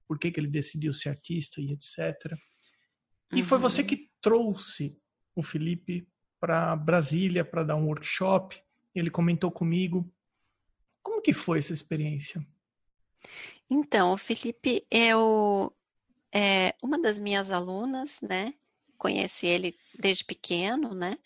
por 0.07 0.18
que, 0.18 0.31
que 0.31 0.40
ele 0.40 0.48
decidiu 0.48 0.92
ser 0.92 1.11
artista 1.11 1.61
e 1.61 1.72
etc. 1.72 2.37
E 3.33 3.40
uhum. 3.40 3.44
foi 3.44 3.59
você 3.59 3.83
uhum. 3.83 3.87
que 3.87 4.11
trouxe 4.20 4.98
o 5.35 5.42
Felipe 5.42 6.09
para 6.40 6.74
Brasília 6.76 7.44
para 7.44 7.64
dar 7.64 7.76
um 7.76 7.87
workshop. 7.87 8.61
Ele 8.94 9.11
comentou 9.11 9.50
comigo. 9.50 10.11
Como 11.02 11.22
que 11.22 11.33
foi 11.33 11.59
essa 11.59 11.72
experiência? 11.72 12.44
Então, 13.68 14.12
o 14.12 14.16
Felipe 14.16 14.87
é, 14.90 15.16
o, 15.16 15.72
é 16.37 16.75
uma 16.83 17.01
das 17.01 17.18
minhas 17.18 17.51
alunas, 17.51 18.20
né? 18.20 18.53
Conheci 18.99 19.46
ele 19.46 19.75
desde 19.99 20.22
pequeno, 20.22 20.94
né? 20.94 21.18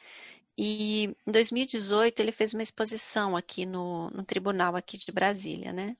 E 0.57 1.17
em 1.27 1.33
2018 1.33 2.21
ele 2.21 2.31
fez 2.31 2.55
uma 2.55 2.63
exposição 2.63 3.37
aqui 3.37 3.67
no, 3.67 4.11
no 4.11 4.23
tribunal 4.25 4.77
aqui 4.77 4.97
de 4.97 5.11
Brasília, 5.11 5.73
né? 5.73 5.97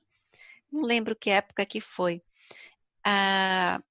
Não 0.71 0.83
lembro 0.83 1.15
que 1.15 1.29
época 1.29 1.65
que 1.65 1.81
foi. 1.81 2.21
Ah, 3.03 3.81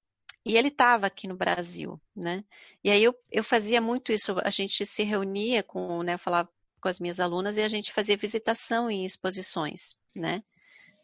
e 0.44 0.56
ele 0.56 0.68
estava 0.68 1.06
aqui 1.06 1.28
no 1.28 1.37
Brasil, 1.37 2.00
né? 2.16 2.42
E 2.83 2.90
aí 2.90 3.02
eu, 3.04 3.14
eu 3.30 3.44
fazia 3.44 3.80
muito 3.80 4.12
isso, 4.12 4.37
a 4.42 4.50
gente 4.50 4.87
se 4.87 5.02
reunia 5.02 5.62
com, 5.62 6.02
né, 6.02 6.16
falar 6.16 6.48
com 6.80 6.88
as 6.88 6.98
minhas 6.98 7.20
alunas 7.20 7.56
e 7.59 7.62
a 7.62 7.68
gente 7.68 7.92
fazia 7.92 8.16
visitação 8.16 8.90
em 8.90 9.04
exposições, 9.04 9.94
né? 10.14 10.42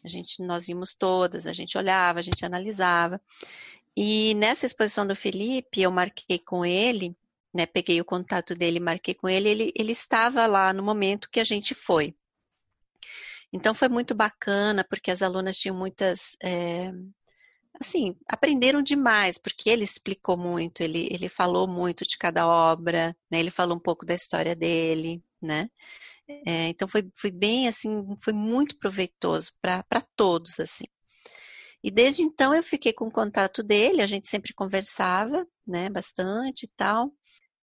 A 0.03 0.07
gente, 0.07 0.41
nós 0.41 0.67
íamos 0.69 0.95
todas, 0.95 1.45
a 1.45 1.53
gente 1.53 1.77
olhava, 1.77 2.19
a 2.19 2.21
gente 2.21 2.45
analisava. 2.45 3.21
E 3.99 4.35
nessa 4.35 4.67
exposição 4.67 5.07
do 5.07 5.15
Felipe, 5.15 5.81
eu 5.81 5.89
marquei 5.91 6.37
com 6.37 6.63
ele, 6.63 7.17
né? 7.51 7.65
Peguei 7.65 7.99
o 7.99 8.05
contato 8.05 8.53
dele, 8.53 8.79
marquei 8.79 9.15
com 9.15 9.27
ele, 9.27 9.49
ele, 9.49 9.73
ele 9.75 9.91
estava 9.91 10.45
lá 10.45 10.71
no 10.71 10.83
momento 10.83 11.31
que 11.31 11.39
a 11.39 11.43
gente 11.43 11.73
foi. 11.73 12.15
Então 13.51 13.73
foi 13.73 13.89
muito 13.89 14.13
bacana, 14.13 14.83
porque 14.87 15.09
as 15.09 15.23
alunas 15.23 15.57
tinham 15.57 15.75
muitas 15.75 16.37
é, 16.43 16.91
assim, 17.79 18.15
aprenderam 18.27 18.83
demais, 18.83 19.39
porque 19.39 19.67
ele 19.67 19.83
explicou 19.83 20.37
muito, 20.37 20.81
ele, 20.81 21.07
ele 21.11 21.27
falou 21.27 21.67
muito 21.67 22.05
de 22.05 22.19
cada 22.19 22.47
obra, 22.47 23.17
né? 23.31 23.39
Ele 23.39 23.49
falou 23.49 23.77
um 23.77 23.79
pouco 23.79 24.05
da 24.05 24.13
história 24.13 24.55
dele, 24.55 25.23
né? 25.41 25.71
É, 26.45 26.67
então 26.67 26.87
foi, 26.87 27.09
foi 27.15 27.31
bem 27.31 27.67
assim, 27.67 28.15
foi 28.21 28.33
muito 28.33 28.77
proveitoso 28.77 29.53
para 29.59 30.01
todos, 30.15 30.59
assim. 30.59 30.85
E 31.87 31.91
desde 31.91 32.21
então 32.21 32.53
eu 32.53 32.61
fiquei 32.61 32.91
com 32.91 33.09
contato 33.09 33.63
dele, 33.63 34.01
a 34.01 34.07
gente 34.07 34.27
sempre 34.27 34.53
conversava, 34.53 35.47
né, 35.65 35.89
bastante 35.89 36.63
e 36.63 36.67
tal. 36.75 37.13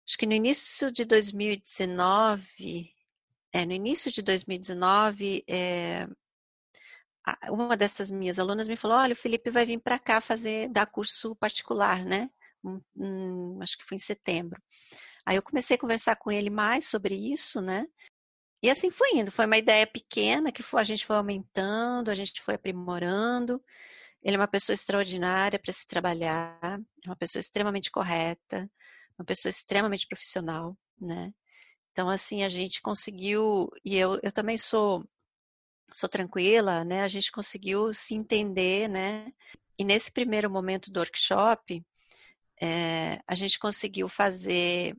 Acho 0.08 0.18
que 0.18 0.26
no 0.26 0.32
início 0.32 0.90
de 0.90 1.04
2019, 1.04 2.90
é, 3.52 3.66
no 3.66 3.74
início 3.74 4.10
de 4.10 4.22
2019, 4.22 5.44
é, 5.46 6.08
uma 7.50 7.76
dessas 7.76 8.10
minhas 8.10 8.40
alunas 8.40 8.70
me 8.70 8.78
falou: 8.78 8.96
olha, 8.98 9.12
o 9.12 9.18
Felipe 9.18 9.50
vai 9.50 9.66
vir 9.66 9.82
para 9.82 10.00
cá 10.00 10.22
fazer, 10.22 10.70
dar 10.70 10.86
curso 10.86 11.36
particular, 11.36 12.06
né? 12.06 12.30
Um, 12.64 12.82
um, 12.96 13.62
acho 13.62 13.78
que 13.78 13.84
foi 13.84 13.98
em 13.98 14.00
setembro. 14.00 14.62
Aí 15.26 15.36
eu 15.36 15.44
comecei 15.44 15.76
a 15.76 15.80
conversar 15.80 16.16
com 16.16 16.32
ele 16.32 16.50
mais 16.50 16.88
sobre 16.88 17.14
isso, 17.14 17.60
né? 17.60 17.86
E 18.64 18.70
assim 18.70 18.90
foi 18.90 19.18
indo. 19.18 19.32
Foi 19.32 19.46
uma 19.46 19.58
ideia 19.58 19.86
pequena 19.86 20.50
que 20.50 20.64
foi, 20.64 20.80
a 20.80 20.86
gente 20.86 21.06
foi 21.06 21.18
aumentando, 21.18 22.10
a 22.10 22.16
gente 22.16 22.42
foi 22.42 22.56
aprimorando. 22.56 23.62
Ele 24.28 24.36
é 24.36 24.40
uma 24.40 24.48
pessoa 24.48 24.74
extraordinária 24.74 25.58
para 25.58 25.72
se 25.72 25.88
trabalhar, 25.88 26.60
é 26.62 27.10
uma 27.10 27.16
pessoa 27.16 27.40
extremamente 27.40 27.90
correta, 27.90 28.70
uma 29.18 29.24
pessoa 29.24 29.50
extremamente 29.50 30.06
profissional, 30.06 30.78
né? 31.00 31.34
Então, 31.94 32.10
assim, 32.10 32.44
a 32.44 32.50
gente 32.50 32.82
conseguiu, 32.82 33.72
e 33.86 33.98
eu, 33.98 34.20
eu 34.22 34.30
também 34.30 34.58
sou 34.58 35.08
sou 35.94 36.10
tranquila, 36.10 36.84
né? 36.84 37.04
A 37.04 37.08
gente 37.08 37.32
conseguiu 37.32 37.94
se 37.94 38.16
entender, 38.16 38.90
né? 38.90 39.32
E 39.80 39.86
nesse 39.86 40.12
primeiro 40.12 40.50
momento 40.50 40.92
do 40.92 41.00
workshop, 41.00 41.82
é, 42.62 43.22
a 43.26 43.34
gente 43.34 43.58
conseguiu 43.58 44.10
fazer 44.10 44.94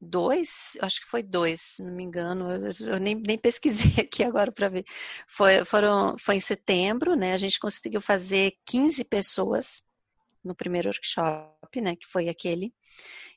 dois, 0.00 0.76
acho 0.80 1.00
que 1.00 1.06
foi 1.08 1.22
dois, 1.22 1.60
se 1.60 1.82
não 1.82 1.92
me 1.92 2.04
engano, 2.04 2.50
eu, 2.50 2.88
eu 2.88 3.00
nem, 3.00 3.14
nem, 3.14 3.38
pesquisei 3.38 3.92
aqui 4.04 4.22
agora 4.22 4.52
para 4.52 4.68
ver. 4.68 4.84
Foi, 5.26 5.64
foram, 5.64 6.16
foi 6.18 6.36
em 6.36 6.40
setembro, 6.40 7.16
né? 7.16 7.32
A 7.32 7.36
gente 7.36 7.58
conseguiu 7.58 8.00
fazer 8.00 8.52
15 8.66 9.04
pessoas 9.04 9.82
no 10.44 10.54
primeiro 10.54 10.88
workshop, 10.88 11.80
né? 11.80 11.96
Que 11.96 12.06
foi 12.06 12.28
aquele. 12.28 12.72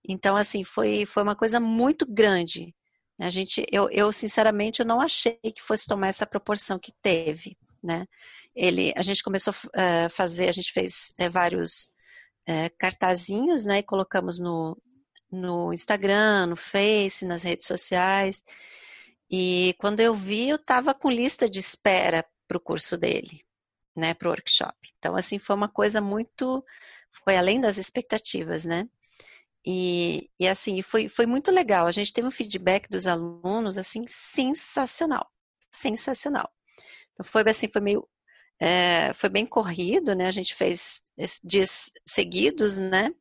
Então, 0.08 0.36
assim, 0.36 0.64
foi, 0.64 1.06
foi 1.06 1.24
uma 1.24 1.36
coisa 1.36 1.60
muito 1.60 2.06
grande. 2.06 2.76
A 3.20 3.30
gente, 3.30 3.66
eu, 3.72 3.90
eu 3.92 4.12
sinceramente 4.12 4.80
eu 4.80 4.86
não 4.86 5.02
achei 5.02 5.38
que 5.44 5.62
fosse 5.62 5.86
tomar 5.88 6.08
essa 6.08 6.26
proporção 6.26 6.80
que 6.80 6.92
teve, 7.02 7.58
né? 7.84 8.08
Ele, 8.56 8.94
a 8.96 9.02
gente 9.02 9.24
começou 9.24 9.54
a 9.76 10.08
uh, 10.08 10.10
fazer, 10.10 10.50
a 10.50 10.52
gente 10.52 10.72
fez 10.72 11.14
uh, 11.20 11.30
vários 11.32 11.92
uh, 12.50 12.70
cartazinhos, 12.80 13.66
né? 13.66 13.80
E 13.80 13.84
colocamos 13.84 14.40
no, 14.40 14.78
no 15.32 15.74
Instagram, 15.74 16.48
no 16.48 16.56
Face, 16.56 17.26
nas 17.26 17.44
redes 17.44 17.68
sociais. 17.68 18.44
E 19.30 19.76
quando 19.80 20.02
eu 20.02 20.14
vi, 20.14 20.50
eu 20.50 20.58
estava 20.58 20.94
com 20.94 21.10
lista 21.10 21.50
de 21.50 21.60
espera 21.60 22.26
para 22.48 22.58
o 22.58 22.62
curso 22.62 22.98
dele, 22.98 23.46
né? 23.96 24.14
Para 24.14 24.28
o 24.28 24.32
workshop. 24.32 24.76
Então, 24.98 25.16
assim, 25.16 25.40
foi 25.40 25.56
uma 25.56 25.70
coisa 25.70 26.02
muito, 26.02 26.64
foi 27.24 27.38
além 27.38 27.62
das 27.62 27.78
expectativas, 27.78 28.66
né? 28.66 28.90
E, 29.66 30.30
e 30.40 30.48
assim, 30.48 30.82
foi, 30.82 31.08
foi 31.08 31.26
muito 31.26 31.52
legal. 31.52 31.88
A 31.88 31.92
gente 31.92 32.14
teve 32.14 32.28
um 32.28 32.32
feedback 32.32 32.90
dos 32.90 33.08
alunos, 33.08 33.78
assim, 33.78 34.06
sensacional. 34.08 35.30
Sensacional. 35.72 36.52
Então, 37.14 37.26
foi 37.26 37.44
assim, 37.50 37.70
foi 37.72 37.82
meio 37.82 38.08
é, 38.62 39.12
foi 39.14 39.28
bem 39.28 39.46
corrido, 39.46 40.14
né? 40.14 40.28
A 40.28 40.32
gente 40.32 40.54
fez 40.54 41.02
dias 41.44 41.92
seguidos, 42.06 42.78
né? 42.78 43.12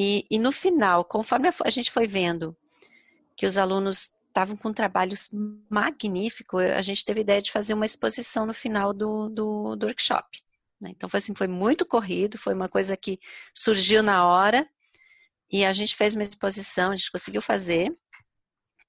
E, 0.00 0.24
e 0.30 0.38
no 0.38 0.52
final, 0.52 1.04
conforme 1.04 1.50
a 1.64 1.70
gente 1.70 1.90
foi 1.90 2.06
vendo 2.06 2.56
que 3.34 3.44
os 3.44 3.56
alunos 3.56 4.12
estavam 4.28 4.56
com 4.56 4.72
trabalhos 4.72 5.28
magníficos, 5.68 6.62
a 6.62 6.82
gente 6.82 7.04
teve 7.04 7.18
a 7.18 7.22
ideia 7.22 7.42
de 7.42 7.50
fazer 7.50 7.74
uma 7.74 7.84
exposição 7.84 8.46
no 8.46 8.54
final 8.54 8.94
do, 8.94 9.28
do, 9.28 9.74
do 9.74 9.86
workshop. 9.86 10.40
Né? 10.80 10.90
Então 10.90 11.08
foi 11.08 11.18
assim, 11.18 11.34
foi 11.34 11.48
muito 11.48 11.84
corrido, 11.84 12.38
foi 12.38 12.54
uma 12.54 12.68
coisa 12.68 12.96
que 12.96 13.18
surgiu 13.52 14.00
na 14.00 14.24
hora 14.24 14.68
e 15.50 15.64
a 15.64 15.72
gente 15.72 15.96
fez 15.96 16.14
uma 16.14 16.22
exposição, 16.22 16.92
a 16.92 16.96
gente 16.96 17.10
conseguiu 17.10 17.42
fazer. 17.42 17.92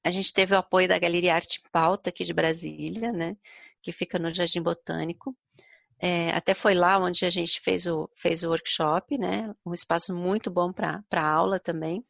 A 0.03 0.11
gente 0.11 0.31
teve 0.31 0.53
o 0.53 0.59
apoio 0.59 0.87
da 0.87 0.99
Galeria 0.99 1.33
Arte 1.33 1.59
Pauta 1.71 2.11
aqui 2.11 2.23
de 2.23 2.33
Brasília, 2.33 3.11
né? 3.11 3.35
Que 3.81 3.91
fica 3.91 4.19
no 4.19 4.29
Jardim 4.29 4.61
Botânico. 4.61 5.35
É, 6.01 6.31
até 6.31 6.53
foi 6.53 6.73
lá 6.73 6.97
onde 6.97 7.25
a 7.25 7.29
gente 7.29 7.59
fez 7.59 7.85
o, 7.85 8.09
fez 8.15 8.43
o 8.43 8.49
workshop, 8.49 9.17
né? 9.17 9.53
Um 9.65 9.73
espaço 9.73 10.15
muito 10.15 10.49
bom 10.49 10.71
para 10.71 11.03
aula 11.21 11.59
também. 11.59 12.05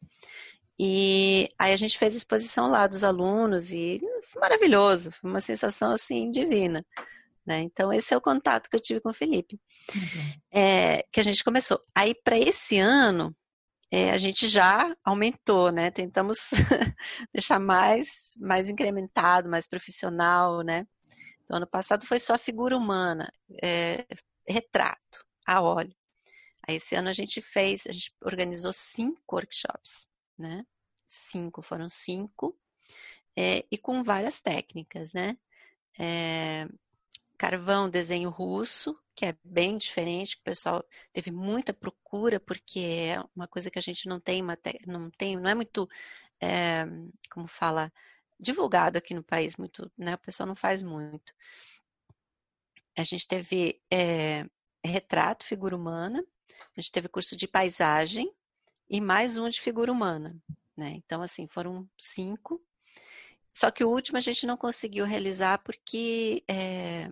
E 0.80 1.50
aí 1.60 1.74
a 1.74 1.78
gente 1.78 1.98
fez 1.98 2.14
a 2.14 2.18
exposição 2.18 2.70
lá 2.70 2.88
dos 2.88 3.04
alunos 3.04 3.74
e 3.74 4.00
foi 4.24 4.42
maravilhoso, 4.42 5.12
foi 5.12 5.30
uma 5.30 5.42
sensação 5.42 5.92
assim 5.92 6.32
divina. 6.32 6.86
Né? 7.46 7.62
Então, 7.62 7.92
esse 7.92 8.14
é 8.14 8.18
o 8.18 8.22
contato 8.22 8.70
que 8.70 8.76
eu 8.76 8.80
tive 8.80 9.02
com 9.02 9.10
o 9.10 9.14
Felipe, 9.14 9.60
uhum. 9.96 10.34
é, 10.52 11.04
que 11.12 11.20
a 11.20 11.24
gente 11.24 11.44
começou. 11.44 11.82
Aí, 11.96 12.14
para 12.14 12.38
esse 12.38 12.78
ano, 12.78 13.36
é, 13.92 14.12
a 14.12 14.18
gente 14.20 14.48
já 14.48 14.96
aumentou, 15.04 15.72
né? 15.72 15.90
Tentamos 15.90 16.52
deixar 17.34 17.60
mais, 17.60 18.08
mais 18.40 18.70
incrementado, 18.70 19.50
mais 19.50 19.68
profissional, 19.68 20.62
né? 20.62 20.86
Então, 21.50 21.58
ano 21.58 21.66
passado 21.68 22.06
foi 22.06 22.20
só 22.20 22.38
figura 22.38 22.78
humana, 22.78 23.34
é, 23.64 24.06
retrato, 24.48 25.26
a 25.48 25.60
óleo. 25.60 25.96
Aí, 26.68 26.76
esse 26.76 26.94
ano 26.94 27.10
a 27.10 27.12
gente 27.12 27.42
fez, 27.42 27.88
a 27.88 27.92
gente 27.92 28.14
organizou 28.22 28.72
cinco 28.72 29.36
workshops, 29.36 30.08
né? 30.38 30.64
Cinco, 31.08 31.64
foram 31.64 31.90
cinco, 31.90 32.56
é, 33.36 33.66
e 33.72 33.80
com 33.80 34.04
várias 34.04 34.42
técnicas, 34.42 35.12
né? 35.12 35.36
É, 36.00 36.68
carvão, 37.36 37.90
desenho 37.90 38.30
russo, 38.30 38.96
que 39.16 39.26
é 39.26 39.36
bem 39.44 39.76
diferente, 39.76 40.36
o 40.36 40.44
pessoal 40.44 40.86
teve 41.12 41.32
muita 41.32 41.74
procura, 41.74 42.40
porque 42.40 42.80
é 42.80 43.24
uma 43.36 43.48
coisa 43.48 43.72
que 43.72 43.80
a 43.80 43.82
gente 43.82 44.08
não 44.08 44.20
tem, 44.20 44.44
não 44.86 45.10
tem, 45.10 45.36
não 45.36 45.50
é 45.50 45.56
muito, 45.56 45.90
é, 46.40 46.86
como 47.32 47.48
fala, 47.48 47.92
divulgado 48.40 48.98
aqui 48.98 49.14
no 49.14 49.24
país, 49.24 49.58
muito, 49.58 49.92
né? 49.98 50.16
O 50.16 50.20
pessoal 50.20 50.48
não 50.48 50.56
faz 50.56 50.82
muito. 50.82 51.34
A 52.98 53.04
gente 53.04 53.28
teve 53.28 53.82
é, 53.92 54.46
retrato, 54.84 55.46
figura 55.46 55.76
humana, 55.76 56.26
a 56.76 56.82
gente 56.82 56.92
teve 56.92 57.10
curso 57.10 57.36
de 57.36 57.48
paisagem 57.48 58.34
e 58.90 59.02
mais 59.02 59.38
um 59.38 59.50
de 59.50 59.60
figura 59.60 59.92
humana, 59.92 60.36
né? 60.76 60.92
Então, 60.92 61.22
assim, 61.22 61.48
foram 61.48 61.88
cinco. 61.98 62.64
Só 63.54 63.70
que 63.72 63.84
o 63.84 63.90
último 63.90 64.18
a 64.18 64.22
gente 64.22 64.46
não 64.46 64.56
conseguiu 64.56 65.06
realizar 65.06 65.60
porque 65.60 66.44
é, 66.48 67.12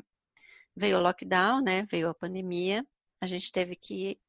veio 0.75 0.97
o 0.97 1.01
lockdown, 1.01 1.61
né? 1.61 1.83
Veio 1.83 2.09
a 2.09 2.13
pandemia, 2.13 2.85
a 3.19 3.27
gente 3.27 3.51
teve 3.51 3.75
que 3.75 4.19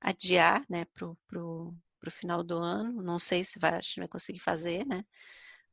adiar, 0.00 0.64
né, 0.68 0.84
pro, 0.86 1.16
pro, 1.26 1.74
pro 1.98 2.10
final 2.10 2.42
do 2.42 2.56
ano. 2.56 3.02
Não 3.02 3.18
sei 3.18 3.44
se 3.44 3.58
vai, 3.58 3.74
a 3.74 3.80
gente 3.80 4.00
vai 4.00 4.08
conseguir 4.08 4.40
fazer, 4.40 4.84
né? 4.84 5.04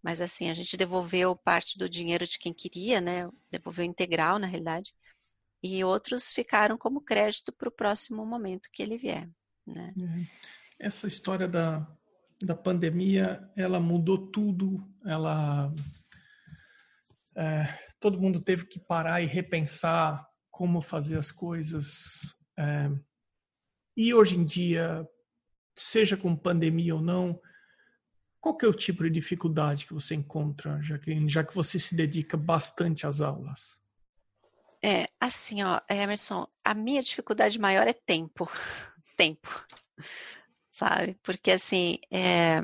Mas 0.01 0.21
assim, 0.21 0.49
a 0.49 0.53
gente 0.53 0.77
devolveu 0.77 1.35
parte 1.35 1.77
do 1.77 1.89
dinheiro 1.89 2.25
de 2.25 2.39
quem 2.39 2.53
queria, 2.53 3.01
né? 3.01 3.29
Devolveu 3.51 3.85
integral, 3.85 4.39
na 4.39 4.47
realidade. 4.47 4.93
E 5.61 5.83
outros 5.83 6.31
ficaram 6.31 6.77
como 6.77 7.01
crédito 7.01 7.51
para 7.51 7.67
o 7.67 7.71
próximo 7.71 8.25
momento 8.25 8.69
que 8.71 8.81
ele 8.81 8.97
vier, 8.97 9.29
né? 9.67 9.93
É. 9.97 10.85
Essa 10.87 11.07
história 11.07 11.47
da, 11.47 11.85
da 12.41 12.55
pandemia, 12.55 13.45
ela 13.57 13.79
mudou 13.79 14.31
tudo, 14.31 14.87
ela 15.05 15.73
é, 17.35 17.67
todo 17.99 18.19
mundo 18.19 18.41
teve 18.41 18.65
que 18.65 18.79
parar 18.79 19.21
e 19.21 19.25
repensar 19.25 20.25
como 20.49 20.81
fazer 20.81 21.17
as 21.17 21.31
coisas. 21.31 22.35
É, 22.57 22.89
e 23.95 24.13
hoje 24.13 24.37
em 24.37 24.45
dia, 24.45 25.05
seja 25.77 26.15
com 26.15 26.35
pandemia 26.35 26.95
ou 26.95 27.01
não, 27.01 27.39
qual 28.39 28.55
que 28.55 28.65
é 28.65 28.69
o 28.69 28.73
tipo 28.73 29.03
de 29.03 29.09
dificuldade 29.09 29.85
que 29.85 29.93
você 29.93 30.15
encontra, 30.15 30.81
Jaqueline, 30.81 31.27
já 31.27 31.43
que 31.43 31.53
você 31.53 31.77
se 31.77 31.95
dedica 31.95 32.37
bastante 32.37 33.05
às 33.05 33.19
aulas? 33.21 33.81
É, 34.81 35.09
assim, 35.19 35.61
ó, 35.61 35.81
Emerson, 35.89 36.47
a 36.63 36.73
minha 36.73 37.01
dificuldade 37.01 37.59
maior 37.59 37.87
é 37.87 37.93
tempo. 37.93 38.49
tempo. 39.17 39.49
Sabe? 40.71 41.19
Porque, 41.21 41.51
assim, 41.51 41.99
é, 42.09 42.63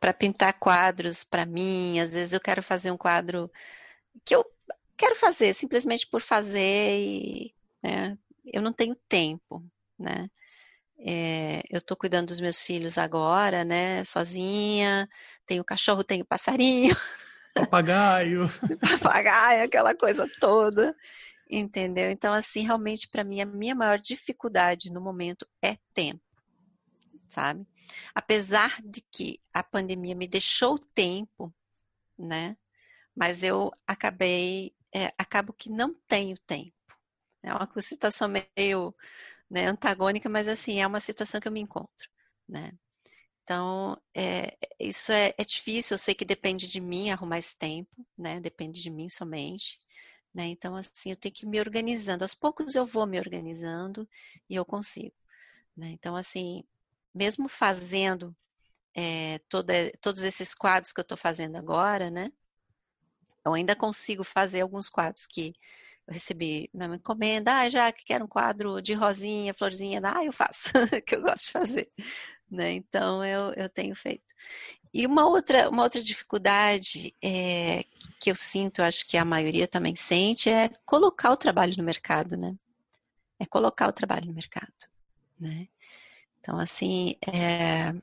para 0.00 0.14
pintar 0.14 0.58
quadros, 0.58 1.22
para 1.22 1.44
mim, 1.44 2.00
às 2.00 2.14
vezes 2.14 2.32
eu 2.32 2.40
quero 2.40 2.62
fazer 2.62 2.90
um 2.90 2.96
quadro 2.96 3.50
que 4.24 4.34
eu 4.34 4.44
quero 4.96 5.14
fazer, 5.14 5.52
simplesmente 5.52 6.06
por 6.06 6.22
fazer 6.22 6.98
e 6.98 7.54
né, 7.82 8.18
eu 8.46 8.62
não 8.62 8.72
tenho 8.72 8.94
tempo, 9.08 9.62
né? 9.98 10.30
É, 11.02 11.62
eu 11.70 11.78
estou 11.78 11.96
cuidando 11.96 12.28
dos 12.28 12.40
meus 12.40 12.62
filhos 12.62 12.98
agora, 12.98 13.64
né? 13.64 14.04
Sozinha, 14.04 15.08
tenho 15.46 15.64
cachorro, 15.64 16.04
tenho 16.04 16.24
passarinho. 16.24 16.94
Papagaio. 17.54 18.46
Papagaio, 19.00 19.64
aquela 19.64 19.94
coisa 19.94 20.28
toda. 20.38 20.94
Entendeu? 21.48 22.10
Então, 22.10 22.32
assim, 22.32 22.62
realmente, 22.62 23.08
para 23.08 23.24
mim, 23.24 23.40
a 23.40 23.46
minha 23.46 23.74
maior 23.74 23.98
dificuldade 23.98 24.90
no 24.90 25.00
momento 25.00 25.46
é 25.60 25.76
tempo, 25.92 26.22
sabe? 27.28 27.66
Apesar 28.14 28.80
de 28.84 29.00
que 29.10 29.40
a 29.52 29.62
pandemia 29.62 30.14
me 30.14 30.28
deixou 30.28 30.78
tempo, 30.78 31.52
né? 32.16 32.56
Mas 33.16 33.42
eu 33.42 33.72
acabei 33.86 34.72
é, 34.94 35.12
acabo 35.18 35.52
que 35.52 35.70
não 35.70 35.94
tenho 36.06 36.36
tempo. 36.46 36.72
É 37.42 37.52
uma 37.54 37.68
situação 37.78 38.28
meio 38.28 38.94
né, 39.50 39.66
antagônica, 39.66 40.28
mas 40.28 40.48
assim, 40.48 40.80
é 40.80 40.86
uma 40.86 41.00
situação 41.00 41.40
que 41.40 41.48
eu 41.48 41.52
me 41.52 41.60
encontro, 41.60 42.08
né? 42.48 42.72
Então, 43.44 44.00
é, 44.14 44.56
isso 44.78 45.10
é, 45.10 45.34
é, 45.36 45.44
difícil, 45.44 45.94
eu 45.94 45.98
sei 45.98 46.14
que 46.14 46.24
depende 46.24 46.68
de 46.68 46.80
mim 46.80 47.10
arrumar 47.10 47.38
esse 47.38 47.56
tempo, 47.58 48.06
né? 48.16 48.40
Depende 48.40 48.80
de 48.80 48.90
mim 48.90 49.08
somente, 49.08 49.78
né? 50.32 50.46
Então, 50.46 50.76
assim, 50.76 51.10
eu 51.10 51.16
tenho 51.16 51.34
que 51.34 51.44
ir 51.44 51.48
me 51.48 51.58
organizando. 51.58 52.22
Aos 52.22 52.34
poucos 52.34 52.76
eu 52.76 52.86
vou 52.86 53.06
me 53.06 53.18
organizando 53.18 54.08
e 54.48 54.54
eu 54.54 54.64
consigo, 54.64 55.16
né? 55.76 55.90
Então, 55.90 56.14
assim, 56.14 56.64
mesmo 57.14 57.48
fazendo 57.48 58.36
é, 58.94 59.40
toda, 59.48 59.74
todos 60.00 60.22
esses 60.22 60.54
quadros 60.54 60.92
que 60.92 61.00
eu 61.00 61.02
estou 61.02 61.18
fazendo 61.18 61.56
agora, 61.56 62.10
né? 62.10 62.32
Eu 63.44 63.54
ainda 63.54 63.74
consigo 63.74 64.22
fazer 64.22 64.60
alguns 64.60 64.88
quadros 64.88 65.26
que 65.26 65.54
recebi 66.10 66.68
na 66.74 66.86
encomenda. 66.86 67.60
Ah, 67.60 67.68
já 67.68 67.92
que 67.92 68.04
quero 68.04 68.24
um 68.24 68.28
quadro 68.28 68.82
de 68.82 68.92
rosinha, 68.92 69.54
florzinha, 69.54 70.00
ah, 70.04 70.24
eu 70.24 70.32
faço, 70.32 70.70
que 71.06 71.14
eu 71.14 71.22
gosto 71.22 71.46
de 71.46 71.52
fazer. 71.52 71.88
Né? 72.50 72.72
Então 72.72 73.24
eu, 73.24 73.52
eu 73.54 73.68
tenho 73.68 73.94
feito. 73.94 74.34
E 74.92 75.06
uma 75.06 75.26
outra, 75.26 75.70
uma 75.70 75.84
outra 75.84 76.02
dificuldade 76.02 77.14
é, 77.22 77.84
que 78.18 78.30
eu 78.30 78.34
sinto, 78.34 78.82
acho 78.82 79.06
que 79.06 79.16
a 79.16 79.24
maioria 79.24 79.68
também 79.68 79.94
sente, 79.94 80.50
é 80.50 80.68
colocar 80.84 81.30
o 81.30 81.36
trabalho 81.36 81.74
no 81.76 81.84
mercado, 81.84 82.36
né? 82.36 82.56
É 83.38 83.46
colocar 83.46 83.88
o 83.88 83.92
trabalho 83.92 84.26
no 84.26 84.34
mercado, 84.34 84.72
né? 85.38 85.68
Então, 86.40 86.58
assim, 86.58 87.14
é, 87.24 87.94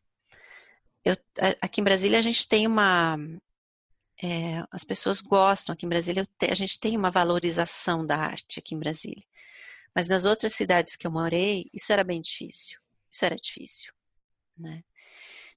eu, 1.03 1.15
aqui 1.61 1.81
em 1.81 1.83
Brasília 1.83 2.19
a 2.19 2.21
gente 2.21 2.47
tem 2.47 2.65
uma, 2.65 3.17
é, 4.21 4.63
as 4.71 4.83
pessoas 4.83 5.21
gostam 5.21 5.73
aqui 5.73 5.85
em 5.85 5.89
Brasília, 5.89 6.27
a 6.49 6.55
gente 6.55 6.79
tem 6.79 6.97
uma 6.97 7.11
valorização 7.11 8.05
da 8.05 8.17
arte 8.17 8.59
aqui 8.59 8.73
em 8.73 8.79
Brasília. 8.79 9.23
Mas 9.95 10.07
nas 10.07 10.25
outras 10.25 10.53
cidades 10.53 10.95
que 10.95 11.07
eu 11.07 11.11
morei, 11.11 11.69
isso 11.73 11.91
era 11.91 12.03
bem 12.03 12.21
difícil. 12.21 12.79
Isso 13.11 13.25
era 13.25 13.35
difícil, 13.35 13.91
né? 14.57 14.83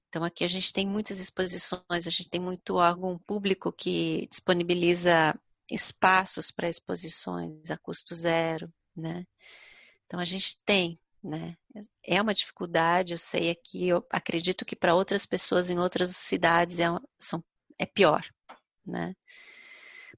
Então 0.09 0.23
aqui 0.23 0.43
a 0.43 0.47
gente 0.47 0.73
tem 0.73 0.85
muitas 0.85 1.19
exposições, 1.19 2.05
a 2.05 2.09
gente 2.09 2.29
tem 2.29 2.41
muito 2.41 2.75
órgão 2.75 3.17
público 3.19 3.71
que 3.71 4.27
disponibiliza 4.29 5.33
espaços 5.69 6.51
para 6.51 6.67
exposições 6.67 7.71
a 7.71 7.77
custo 7.77 8.13
zero, 8.13 8.71
né? 8.95 9.25
Então 10.05 10.19
a 10.19 10.25
gente 10.25 10.61
tem, 10.65 10.99
né? 11.23 11.55
É 12.03 12.21
uma 12.21 12.33
dificuldade, 12.33 13.13
eu 13.13 13.17
sei 13.17 13.51
aqui, 13.51 13.87
eu 13.87 14.05
acredito 14.09 14.65
que 14.65 14.75
para 14.75 14.95
outras 14.95 15.25
pessoas 15.25 15.69
em 15.69 15.79
outras 15.79 16.15
cidades 16.17 16.79
é, 16.79 16.87
são, 17.19 17.43
é 17.79 17.85
pior, 17.85 18.25
né? 18.91 19.15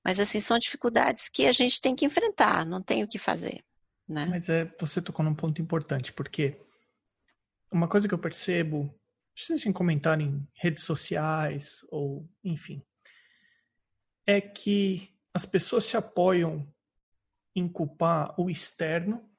Mas 0.04 0.20
assim, 0.20 0.40
são 0.40 0.60
dificuldades 0.60 1.30
que 1.30 1.46
a 1.46 1.52
gente 1.52 1.80
tem 1.80 1.96
que 1.96 2.06
enfrentar, 2.06 2.66
não 2.66 2.82
tem 2.82 3.04
o 3.04 3.08
que 3.08 3.18
fazer, 3.18 3.64
né? 4.08 4.26
Mas 4.26 4.50
é, 4.50 4.66
você 4.80 5.02
tocou 5.02 5.24
num 5.24 5.36
ponto 5.36 5.62
importante, 5.62 6.12
porque 6.12 6.60
uma 7.72 7.88
coisa 7.88 8.08
que 8.08 8.14
eu 8.14 8.20
percebo, 8.20 8.94
seja 9.36 9.70
em 9.70 9.74
comentar 9.74 10.20
em 10.20 10.46
redes 10.54 10.84
sociais 10.84 11.86
ou 11.90 12.28
enfim, 12.44 12.84
é 14.28 14.42
que 14.42 15.10
as 15.34 15.46
pessoas 15.46 15.86
se 15.86 15.96
apoiam 15.96 16.68
em 17.56 17.68
culpar 17.68 18.34
o 18.40 18.50
externo 18.50 19.30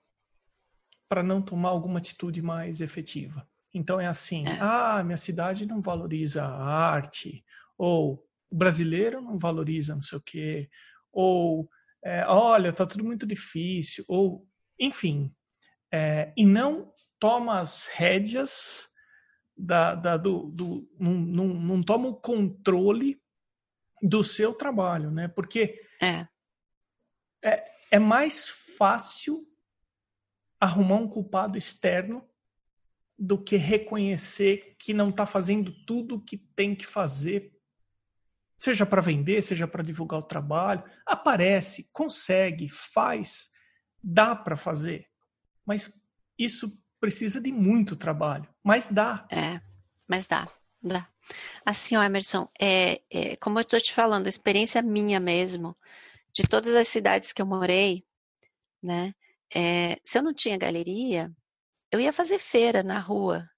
para 1.09 1.23
não 1.23 1.43
tomar 1.43 1.71
alguma 1.71 1.99
atitude 1.99 2.41
mais 2.41 2.81
efetiva. 2.81 3.47
Então 3.73 4.01
é 4.01 4.07
assim: 4.07 4.47
é. 4.47 4.59
ah, 4.61 5.03
minha 5.05 5.17
cidade 5.17 5.67
não 5.67 5.81
valoriza 5.81 6.45
a 6.45 6.65
arte, 6.65 7.45
ou 7.77 8.25
o 8.55 8.57
brasileiro 8.57 9.21
não 9.21 9.37
valoriza 9.37 9.97
não 9.97 10.01
sei 10.01 10.17
o 10.17 10.23
quê, 10.23 10.71
ou 11.13 11.69
é, 12.05 12.25
olha, 12.27 12.73
tá 12.73 12.87
tudo 12.87 13.03
muito 13.03 13.27
difícil, 13.27 14.05
ou 14.07 14.47
enfim, 14.79 15.35
é, 15.93 16.33
e 16.37 16.47
não 16.47 16.93
toma 17.19 17.59
as 17.59 17.87
rédeas 17.87 18.87
da, 19.57 19.97
da 19.97 20.17
do, 20.17 20.51
do 20.51 20.89
não, 21.01 21.15
não, 21.15 21.47
não, 21.49 21.83
toma 21.83 22.09
o 22.09 22.15
controle 22.15 23.21
do 24.01 24.23
seu 24.23 24.55
trabalho, 24.55 25.11
né? 25.11 25.27
Porque 25.27 25.81
é. 26.01 26.29
é, 27.43 27.65
é 27.91 27.99
mais 27.99 28.49
fácil 28.79 29.45
arrumar 30.61 30.97
um 30.97 31.09
culpado 31.09 31.59
externo 31.59 32.25
do 33.19 33.43
que 33.43 33.57
reconhecer 33.57 34.77
que 34.79 34.95
não 34.95 35.11
está 35.11 35.27
fazendo 35.27 35.73
tudo 35.85 36.17
o 36.17 36.25
que 36.25 36.37
tem 36.37 36.75
que 36.75 36.87
fazer, 36.87 37.54
seja 38.59 38.87
para 38.87 39.03
vender, 39.03 39.43
seja 39.43 39.67
para 39.67 39.83
divulgar 39.83 40.21
o 40.21 40.25
trabalho. 40.25 40.85
Aparece, 41.07 41.89
consegue, 41.93 42.69
faz, 42.69 43.51
dá 44.03 44.35
para 44.35 44.57
fazer, 44.57 45.07
mas 45.67 45.93
isso 46.39 46.79
precisa 47.01 47.41
de 47.41 47.53
muito 47.53 47.97
trabalho, 47.97 48.49
mas 48.63 48.89
dá. 48.89 49.27
É, 49.31 49.61
mas 50.09 50.27
dá, 50.27 50.49
dá. 50.83 51.09
Assim, 51.65 51.97
ó, 51.97 52.03
Emerson, 52.03 52.49
é, 52.61 53.03
é 53.11 53.37
como 53.37 53.59
eu 53.59 53.63
estou 53.63 53.81
te 53.81 53.93
falando, 53.93 54.27
experiência 54.27 54.83
minha 54.83 55.21
mesmo, 55.21 55.77
de 56.33 56.47
todas 56.47 56.75
as 56.75 56.89
cidades 56.89 57.33
que 57.33 57.41
eu 57.41 57.47
morei, 57.47 58.05
né? 58.83 59.15
É, 59.55 59.99
se 60.05 60.19
eu 60.19 60.23
não 60.23 60.35
tinha 60.35 60.59
galeria, 60.59 61.33
eu 61.91 62.01
ia 62.01 62.13
fazer 62.13 62.39
feira 62.39 62.83
na 62.83 62.99
rua, 62.99 63.49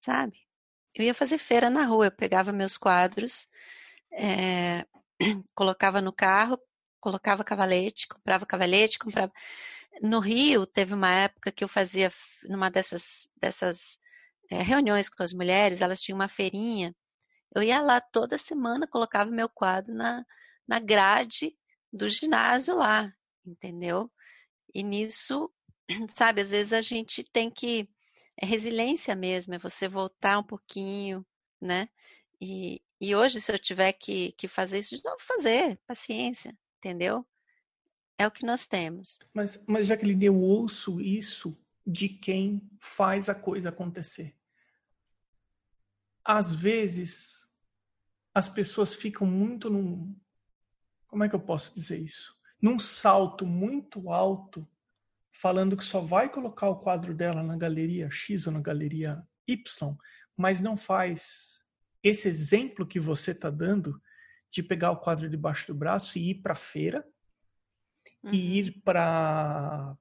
sabe? 0.00 0.46
Eu 0.94 1.04
ia 1.04 1.12
fazer 1.12 1.38
feira 1.38 1.68
na 1.68 1.84
rua, 1.84 2.06
eu 2.06 2.10
pegava 2.12 2.52
meus 2.52 2.78
quadros, 2.78 3.46
é, 4.12 4.86
colocava 5.54 6.00
no 6.00 6.12
carro, 6.12 6.58
colocava 7.00 7.44
cavalete, 7.44 8.08
comprava 8.08 8.46
cavalete, 8.46 8.98
comprava. 8.98 9.32
No 10.02 10.20
Rio, 10.20 10.66
teve 10.66 10.94
uma 10.94 11.10
época 11.12 11.52
que 11.52 11.64
eu 11.64 11.68
fazia, 11.68 12.12
numa 12.44 12.70
dessas, 12.70 13.28
dessas 13.40 13.98
é, 14.50 14.62
reuniões 14.62 15.08
com 15.08 15.22
as 15.22 15.32
mulheres, 15.32 15.80
elas 15.80 16.00
tinham 16.00 16.18
uma 16.18 16.28
feirinha. 16.28 16.94
Eu 17.54 17.62
ia 17.62 17.80
lá 17.80 18.00
toda 18.00 18.38
semana, 18.38 18.86
colocava 18.86 19.30
meu 19.30 19.48
quadro 19.48 19.94
na, 19.94 20.24
na 20.68 20.78
grade 20.80 21.56
do 21.92 22.08
ginásio 22.08 22.76
lá, 22.76 23.12
entendeu? 23.46 24.10
E 24.74 24.82
nisso 24.82 25.50
sabe, 26.14 26.42
às 26.42 26.50
vezes 26.50 26.72
a 26.72 26.80
gente 26.80 27.24
tem 27.24 27.50
que. 27.50 27.88
É 28.38 28.44
resiliência 28.44 29.16
mesmo, 29.16 29.54
é 29.54 29.58
você 29.58 29.88
voltar 29.88 30.38
um 30.38 30.42
pouquinho, 30.42 31.24
né? 31.60 31.88
E, 32.40 32.82
e 33.00 33.14
hoje, 33.14 33.40
se 33.40 33.52
eu 33.52 33.58
tiver 33.58 33.92
que, 33.92 34.32
que 34.32 34.48
fazer 34.48 34.78
isso, 34.78 35.00
não 35.04 35.12
vou 35.12 35.20
fazer, 35.20 35.78
paciência, 35.86 36.56
entendeu? 36.78 37.26
É 38.18 38.26
o 38.26 38.30
que 38.30 38.46
nós 38.46 38.66
temos. 38.66 39.18
Mas, 39.34 39.62
mas 39.66 39.86
Jacqueline, 39.86 40.24
eu 40.24 40.40
ouço 40.40 41.00
isso 41.00 41.56
de 41.86 42.08
quem 42.08 42.62
faz 42.80 43.28
a 43.28 43.34
coisa 43.34 43.68
acontecer. 43.68 44.34
Às 46.24 46.52
vezes, 46.52 47.46
as 48.34 48.48
pessoas 48.48 48.94
ficam 48.94 49.26
muito 49.26 49.68
num. 49.68 50.16
Como 51.06 51.22
é 51.22 51.28
que 51.28 51.34
eu 51.34 51.40
posso 51.40 51.74
dizer 51.74 52.00
isso? 52.00 52.36
Num 52.60 52.78
salto 52.78 53.46
muito 53.46 54.10
alto 54.10 54.66
falando 55.30 55.76
que 55.76 55.84
só 55.84 56.00
vai 56.00 56.30
colocar 56.30 56.68
o 56.70 56.80
quadro 56.80 57.14
dela 57.14 57.42
na 57.42 57.56
galeria 57.56 58.10
X 58.10 58.46
ou 58.46 58.52
na 58.54 58.60
galeria 58.60 59.22
Y, 59.46 59.96
mas 60.34 60.62
não 60.62 60.76
faz 60.76 61.55
esse 62.08 62.28
exemplo 62.28 62.86
que 62.86 63.00
você 63.00 63.32
está 63.32 63.50
dando 63.50 64.00
de 64.50 64.62
pegar 64.62 64.90
o 64.90 65.00
quadro 65.00 65.28
debaixo 65.28 65.66
do 65.68 65.74
braço 65.74 66.18
e 66.18 66.30
ir 66.30 66.34
para 66.36 66.52
a 66.52 66.56
feira 66.56 67.04
uhum. 68.22 68.32
e 68.32 68.58
ir 68.58 68.80
para 68.82 69.96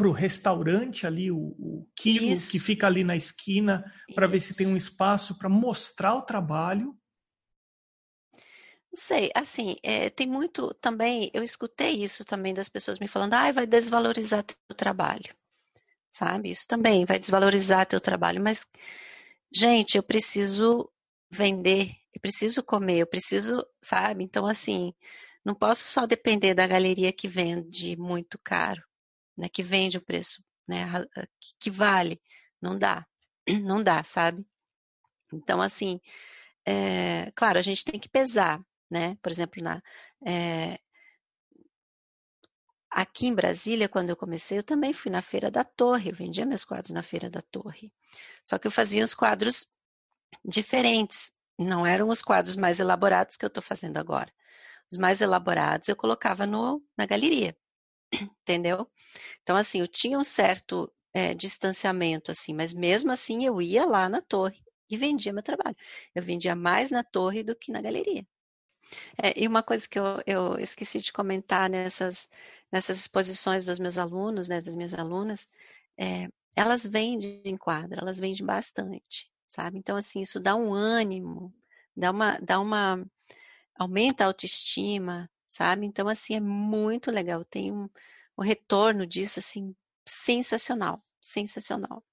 o 0.00 0.12
restaurante 0.12 1.06
ali, 1.06 1.30
o, 1.30 1.38
o 1.38 1.88
quilo 1.94 2.26
Isso. 2.26 2.50
que 2.50 2.58
fica 2.58 2.86
ali 2.86 3.02
na 3.02 3.16
esquina, 3.16 3.84
para 4.14 4.26
ver 4.26 4.40
se 4.40 4.56
tem 4.56 4.66
um 4.66 4.76
espaço 4.76 5.38
para 5.38 5.48
mostrar 5.48 6.14
o 6.14 6.22
trabalho 6.22 6.96
sei, 8.96 9.30
assim, 9.34 9.76
é, 9.82 10.08
tem 10.10 10.26
muito 10.26 10.72
também, 10.74 11.30
eu 11.34 11.42
escutei 11.42 12.02
isso 12.02 12.24
também 12.24 12.54
das 12.54 12.68
pessoas 12.68 12.98
me 12.98 13.06
falando, 13.06 13.34
ah, 13.34 13.52
vai 13.52 13.66
desvalorizar 13.66 14.42
teu 14.42 14.76
trabalho, 14.76 15.34
sabe? 16.10 16.50
Isso 16.50 16.66
também 16.66 17.04
vai 17.04 17.18
desvalorizar 17.18 17.86
teu 17.86 18.00
trabalho, 18.00 18.42
mas, 18.42 18.66
gente, 19.52 19.96
eu 19.96 20.02
preciso 20.02 20.90
vender, 21.36 21.94
eu 22.14 22.20
preciso 22.20 22.62
comer, 22.62 22.98
eu 23.00 23.06
preciso, 23.06 23.64
sabe? 23.82 24.24
Então, 24.24 24.46
assim, 24.46 24.94
não 25.44 25.54
posso 25.54 25.84
só 25.84 26.06
depender 26.06 26.54
da 26.54 26.66
galeria 26.66 27.12
que 27.12 27.28
vende 27.28 27.96
muito 27.96 28.38
caro, 28.42 28.82
né? 29.36 29.48
Que 29.48 29.62
vende 29.62 29.98
o 29.98 30.02
preço, 30.02 30.42
né? 30.66 30.86
Que 31.60 31.70
vale, 31.70 32.20
não 32.60 32.78
dá, 32.78 33.06
não 33.62 33.82
dá, 33.82 34.02
sabe? 34.04 34.46
Então, 35.32 35.60
assim, 35.62 36.00
é, 36.66 37.30
claro, 37.36 37.58
a 37.58 37.62
gente 37.62 37.84
tem 37.84 38.00
que 38.00 38.08
pesar, 38.08 38.60
né? 38.90 39.16
Por 39.22 39.30
exemplo, 39.30 39.62
na, 39.62 39.82
é, 40.26 40.78
aqui 42.90 43.26
em 43.26 43.34
Brasília, 43.34 43.88
quando 43.88 44.10
eu 44.10 44.16
comecei, 44.16 44.58
eu 44.58 44.62
também 44.62 44.92
fui 44.92 45.10
na 45.10 45.22
Feira 45.22 45.50
da 45.50 45.62
Torre, 45.62 46.10
eu 46.10 46.14
vendia 46.14 46.46
meus 46.46 46.64
quadros 46.64 46.92
na 46.92 47.02
Feira 47.02 47.28
da 47.30 47.42
Torre. 47.42 47.92
Só 48.42 48.58
que 48.58 48.66
eu 48.66 48.70
fazia 48.70 49.04
os 49.04 49.14
quadros 49.14 49.66
diferentes, 50.44 51.32
não 51.58 51.86
eram 51.86 52.08
os 52.08 52.22
quadros 52.22 52.56
mais 52.56 52.80
elaborados 52.80 53.36
que 53.36 53.44
eu 53.44 53.48
estou 53.48 53.62
fazendo 53.62 53.98
agora. 53.98 54.32
Os 54.90 54.98
mais 54.98 55.20
elaborados 55.20 55.88
eu 55.88 55.96
colocava 55.96 56.46
no, 56.46 56.82
na 56.96 57.06
galeria, 57.06 57.56
entendeu? 58.42 58.88
Então, 59.42 59.56
assim, 59.56 59.80
eu 59.80 59.88
tinha 59.88 60.18
um 60.18 60.24
certo 60.24 60.92
é, 61.14 61.34
distanciamento, 61.34 62.30
assim, 62.30 62.54
mas 62.54 62.74
mesmo 62.74 63.12
assim 63.12 63.44
eu 63.44 63.60
ia 63.62 63.86
lá 63.86 64.08
na 64.08 64.20
torre 64.22 64.62
e 64.90 64.96
vendia 64.96 65.32
meu 65.32 65.42
trabalho. 65.42 65.76
Eu 66.14 66.22
vendia 66.22 66.54
mais 66.54 66.90
na 66.90 67.02
torre 67.02 67.42
do 67.42 67.56
que 67.56 67.72
na 67.72 67.82
galeria. 67.82 68.26
É, 69.22 69.32
e 69.40 69.46
uma 69.48 69.62
coisa 69.62 69.88
que 69.88 69.98
eu, 69.98 70.04
eu 70.26 70.58
esqueci 70.58 71.00
de 71.00 71.12
comentar 71.12 71.68
nessas, 71.68 72.28
nessas 72.72 72.98
exposições 72.98 73.64
dos 73.64 73.78
meus 73.78 73.98
alunos, 73.98 74.48
né, 74.48 74.60
das 74.60 74.74
minhas 74.74 74.94
alunas, 74.94 75.48
é, 75.98 76.28
elas 76.54 76.86
vendem 76.86 77.42
em 77.44 77.56
quadro, 77.56 77.98
elas 78.00 78.18
vendem 78.18 78.44
bastante, 78.44 79.30
sabe? 79.46 79.78
Então, 79.78 79.96
assim, 79.96 80.20
isso 80.22 80.40
dá 80.40 80.54
um 80.56 80.72
ânimo, 80.74 81.54
dá 81.96 82.10
uma, 82.10 82.38
dá 82.38 82.60
uma 82.60 83.04
aumenta 83.78 84.24
a 84.24 84.26
autoestima, 84.28 85.30
sabe? 85.48 85.86
Então, 85.86 86.08
assim, 86.08 86.34
é 86.34 86.40
muito 86.40 87.10
legal. 87.10 87.44
Tem 87.44 87.72
um, 87.72 87.88
um 88.38 88.42
retorno 88.42 89.06
disso, 89.06 89.38
assim, 89.38 89.74
sensacional, 90.04 91.02
sensacional. 91.20 92.04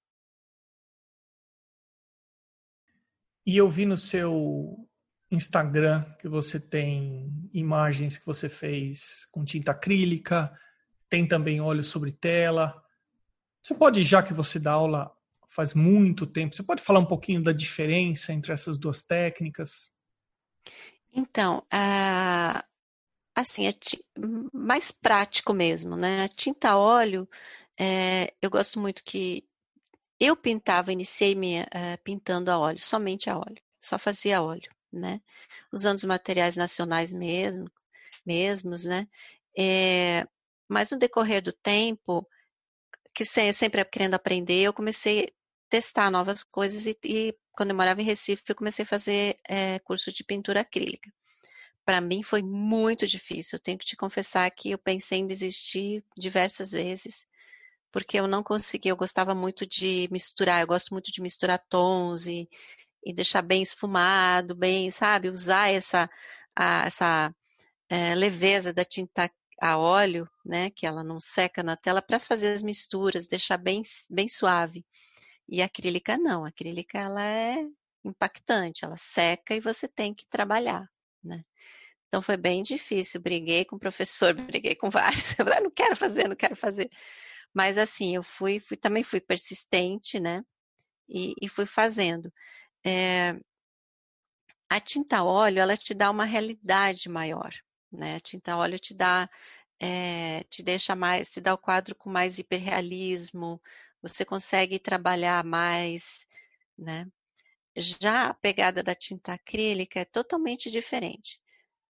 E 3.46 3.56
eu 3.56 3.68
vi 3.68 3.84
no 3.84 3.96
seu 3.96 4.88
Instagram 5.30 6.04
que 6.18 6.28
você 6.28 6.58
tem 6.58 7.50
imagens 7.52 8.16
que 8.16 8.24
você 8.24 8.48
fez 8.48 9.26
com 9.30 9.44
tinta 9.44 9.72
acrílica, 9.72 10.52
tem 11.10 11.28
também 11.28 11.60
óleo 11.60 11.84
sobre 11.84 12.12
tela. 12.12 12.82
Você 13.62 13.74
pode, 13.74 14.02
já 14.02 14.22
que 14.22 14.32
você 14.32 14.58
dá 14.58 14.72
aula 14.72 15.14
faz 15.54 15.74
muito 15.74 16.26
tempo, 16.26 16.54
você 16.54 16.62
pode 16.62 16.82
falar 16.82 17.00
um 17.00 17.06
pouquinho 17.06 17.42
da 17.42 17.52
diferença 17.52 18.32
entre 18.32 18.52
essas 18.52 18.78
duas 18.78 19.02
técnicas? 19.02 19.90
Então, 21.12 21.58
uh, 21.72 22.62
assim, 23.34 23.68
é 23.68 23.72
mais 24.52 24.90
prático 24.90 25.52
mesmo, 25.54 25.96
né? 25.96 26.24
A 26.24 26.28
tinta 26.28 26.76
óleo, 26.76 27.28
é, 27.78 28.34
eu 28.42 28.50
gosto 28.50 28.80
muito 28.80 29.04
que 29.04 29.44
eu 30.18 30.36
pintava, 30.36 30.92
iniciei 30.92 31.34
minha, 31.34 31.64
uh, 31.64 32.02
pintando 32.02 32.50
a 32.50 32.58
óleo, 32.58 32.80
somente 32.80 33.30
a 33.30 33.38
óleo, 33.38 33.62
só 33.80 33.98
fazia 33.98 34.42
óleo 34.42 34.74
né? 34.94 35.20
Usando 35.72 35.98
os 35.98 36.04
materiais 36.04 36.56
nacionais 36.56 37.12
mesmo, 37.12 37.70
mesmos, 38.24 38.84
né? 38.84 39.08
É, 39.56 40.26
mas 40.68 40.90
no 40.90 40.98
decorrer 40.98 41.42
do 41.42 41.52
tempo, 41.52 42.26
que 43.14 43.24
sempre 43.24 43.84
querendo 43.84 44.14
aprender, 44.14 44.62
eu 44.62 44.72
comecei 44.72 45.24
a 45.24 45.28
testar 45.74 46.08
novas 46.08 46.44
coisas 46.44 46.86
e, 46.86 46.96
e 47.02 47.36
quando 47.50 47.70
eu 47.70 47.76
morava 47.76 48.00
em 48.00 48.04
Recife, 48.04 48.44
eu 48.46 48.54
comecei 48.54 48.84
a 48.84 48.86
fazer 48.86 49.40
é, 49.48 49.80
curso 49.80 50.12
de 50.12 50.22
pintura 50.22 50.60
acrílica. 50.60 51.12
Para 51.84 52.00
mim 52.00 52.22
foi 52.22 52.42
muito 52.44 53.08
difícil. 53.08 53.56
Eu 53.56 53.60
tenho 53.60 53.76
que 53.76 53.84
te 53.84 53.96
confessar 53.96 54.48
que 54.52 54.70
eu 54.70 54.78
pensei 54.78 55.18
em 55.18 55.26
desistir 55.26 56.04
diversas 56.16 56.70
vezes, 56.70 57.26
porque 57.90 58.20
eu 58.20 58.28
não 58.28 58.40
conseguia. 58.40 58.92
Eu 58.92 58.96
gostava 58.96 59.34
muito 59.34 59.66
de 59.66 60.08
misturar. 60.12 60.60
Eu 60.60 60.68
gosto 60.68 60.94
muito 60.94 61.10
de 61.10 61.20
misturar 61.20 61.58
tons 61.68 62.28
e, 62.28 62.48
e 63.04 63.12
deixar 63.12 63.42
bem 63.42 63.60
esfumado, 63.60 64.54
bem, 64.54 64.92
sabe, 64.92 65.28
usar 65.28 65.72
essa, 65.72 66.08
a, 66.54 66.86
essa 66.86 67.34
é, 67.88 68.14
leveza 68.14 68.72
da 68.72 68.84
tinta 68.84 69.28
a 69.60 69.76
óleo, 69.76 70.28
né, 70.44 70.70
que 70.70 70.86
ela 70.86 71.02
não 71.02 71.18
seca 71.18 71.64
na 71.64 71.76
tela, 71.76 72.00
para 72.00 72.20
fazer 72.20 72.52
as 72.52 72.62
misturas, 72.62 73.26
deixar 73.26 73.56
bem, 73.56 73.82
bem 74.08 74.28
suave. 74.28 74.84
E 75.48 75.62
acrílica 75.62 76.16
não, 76.16 76.44
acrílica 76.44 76.98
ela 76.98 77.22
é 77.24 77.66
impactante, 78.04 78.84
ela 78.84 78.96
seca 78.96 79.54
e 79.54 79.60
você 79.60 79.88
tem 79.88 80.14
que 80.14 80.26
trabalhar, 80.26 80.88
né? 81.22 81.44
Então 82.08 82.22
foi 82.22 82.36
bem 82.36 82.62
difícil, 82.62 83.20
briguei 83.20 83.64
com 83.64 83.76
o 83.76 83.78
professor, 83.78 84.34
briguei 84.34 84.74
com 84.74 84.90
vários, 84.90 85.30
eu 85.38 85.44
falei, 85.44 85.58
ah, 85.58 85.62
não 85.62 85.70
quero 85.70 85.96
fazer, 85.96 86.28
não 86.28 86.36
quero 86.36 86.56
fazer. 86.56 86.90
Mas 87.54 87.78
assim, 87.78 88.16
eu 88.16 88.22
fui, 88.22 88.60
fui 88.60 88.76
também 88.76 89.02
fui 89.02 89.20
persistente, 89.20 90.20
né? 90.20 90.44
E, 91.08 91.34
e 91.42 91.48
fui 91.48 91.66
fazendo. 91.66 92.32
É, 92.86 93.36
a 94.68 94.80
tinta 94.80 95.22
óleo, 95.24 95.60
ela 95.60 95.76
te 95.76 95.94
dá 95.94 96.10
uma 96.10 96.24
realidade 96.24 97.08
maior, 97.08 97.52
né? 97.92 98.16
A 98.16 98.20
tinta 98.20 98.56
óleo 98.56 98.78
te 98.78 98.94
dá, 98.94 99.28
é, 99.80 100.44
te 100.50 100.62
deixa 100.62 100.96
mais, 100.96 101.30
te 101.30 101.40
dá 101.40 101.54
o 101.54 101.58
quadro 101.58 101.94
com 101.94 102.10
mais 102.10 102.38
hiperrealismo, 102.38 103.60
você 104.04 104.24
consegue 104.24 104.78
trabalhar 104.78 105.44
mais, 105.44 106.26
né? 106.78 107.06
Já 107.76 108.26
a 108.28 108.34
pegada 108.34 108.82
da 108.82 108.94
tinta 108.94 109.34
acrílica 109.34 110.00
é 110.00 110.04
totalmente 110.06 110.70
diferente. 110.70 111.40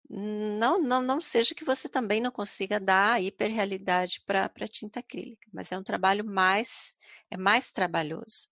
Não, 0.09 0.81
não, 0.81 1.01
não 1.01 1.21
seja 1.21 1.55
que 1.55 1.65
você 1.65 1.89
também 1.89 2.21
não 2.21 2.31
consiga 2.31 2.79
dar 2.79 3.21
hiperrealidade 3.23 4.21
para 4.25 4.45
a 4.55 4.67
tinta 4.67 4.99
acrílica, 5.01 5.49
mas 5.53 5.71
é 5.71 5.77
um 5.79 5.83
trabalho 5.83 6.25
mais, 6.25 6.95
é 7.31 7.37
mais 7.37 7.71
trabalhoso. 7.71 8.47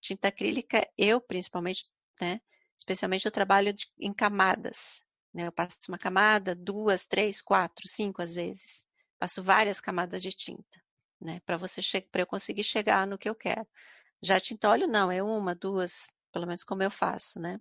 Tinta 0.00 0.28
acrílica, 0.28 0.86
eu 0.98 1.20
principalmente, 1.20 1.86
né, 2.20 2.40
especialmente 2.78 3.26
eu 3.26 3.32
trabalho 3.32 3.72
de, 3.72 3.86
em 4.00 4.12
camadas, 4.14 5.02
né, 5.34 5.46
eu 5.48 5.52
passo 5.52 5.78
uma 5.88 5.98
camada, 5.98 6.54
duas, 6.56 7.06
três, 7.06 7.42
quatro, 7.42 7.88
cinco 7.88 8.22
às 8.22 8.34
vezes, 8.34 8.86
passo 9.18 9.42
várias 9.42 9.80
camadas 9.80 10.22
de 10.22 10.32
tinta, 10.32 10.81
né, 11.22 11.40
para 11.46 11.56
você 11.56 11.80
para 12.10 12.22
eu 12.22 12.26
conseguir 12.26 12.64
chegar 12.64 13.06
no 13.06 13.18
que 13.18 13.28
eu 13.28 13.34
quero. 13.34 13.66
Já 14.22 14.40
tinta 14.40 14.70
óleo 14.70 14.86
não, 14.88 15.10
é 15.12 15.22
uma, 15.22 15.54
duas, 15.54 16.08
pelo 16.32 16.46
menos 16.46 16.64
como 16.64 16.82
eu 16.82 16.90
faço, 16.90 17.40
né? 17.40 17.60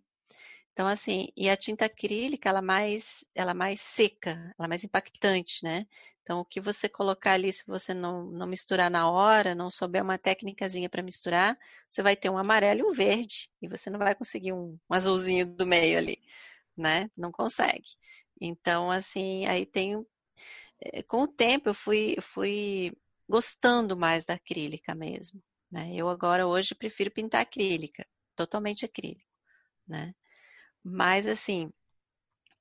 Então, 0.73 0.87
assim, 0.87 1.29
e 1.35 1.49
a 1.49 1.57
tinta 1.57 1.85
acrílica, 1.85 2.49
ela 2.49 2.61
mais, 2.61 3.25
ela 3.35 3.53
mais 3.53 3.81
seca, 3.81 4.53
ela 4.57 4.67
mais 4.67 4.83
impactante, 4.83 5.63
né? 5.63 5.85
Então, 6.23 6.39
o 6.39 6.45
que 6.45 6.61
você 6.61 6.87
colocar 6.87 7.33
ali, 7.33 7.51
se 7.51 7.65
você 7.67 7.93
não, 7.93 8.25
não 8.31 8.47
misturar 8.47 8.89
na 8.89 9.09
hora, 9.09 9.53
não 9.55 9.69
souber 9.69 10.01
uma 10.03 10.17
técnicazinha 10.17 10.89
para 10.89 11.03
misturar, 11.03 11.57
você 11.89 12.01
vai 12.01 12.15
ter 12.15 12.29
um 12.29 12.37
amarelo 12.37 12.79
e 12.81 12.83
um 12.83 12.91
verde, 12.91 13.49
e 13.61 13.67
você 13.67 13.89
não 13.89 13.99
vai 13.99 14.15
conseguir 14.15 14.53
um, 14.53 14.77
um 14.89 14.93
azulzinho 14.95 15.45
do 15.45 15.65
meio 15.65 15.97
ali, 15.97 16.21
né? 16.77 17.09
Não 17.17 17.31
consegue. 17.31 17.89
Então, 18.39 18.91
assim, 18.91 19.45
aí 19.45 19.65
tem. 19.65 20.05
Eh, 20.81 21.03
com 21.03 21.23
o 21.23 21.27
tempo, 21.27 21.69
eu 21.69 21.73
fui, 21.73 22.17
fui 22.21 22.93
gostando 23.31 23.95
mais 23.95 24.25
da 24.25 24.33
acrílica 24.33 24.93
mesmo, 24.93 25.41
né? 25.71 25.95
Eu 25.95 26.09
agora, 26.09 26.45
hoje, 26.45 26.75
prefiro 26.75 27.09
pintar 27.09 27.41
acrílica, 27.41 28.05
totalmente 28.35 28.83
acrílico, 28.85 29.31
né? 29.87 30.13
Mas, 30.83 31.25
assim, 31.25 31.71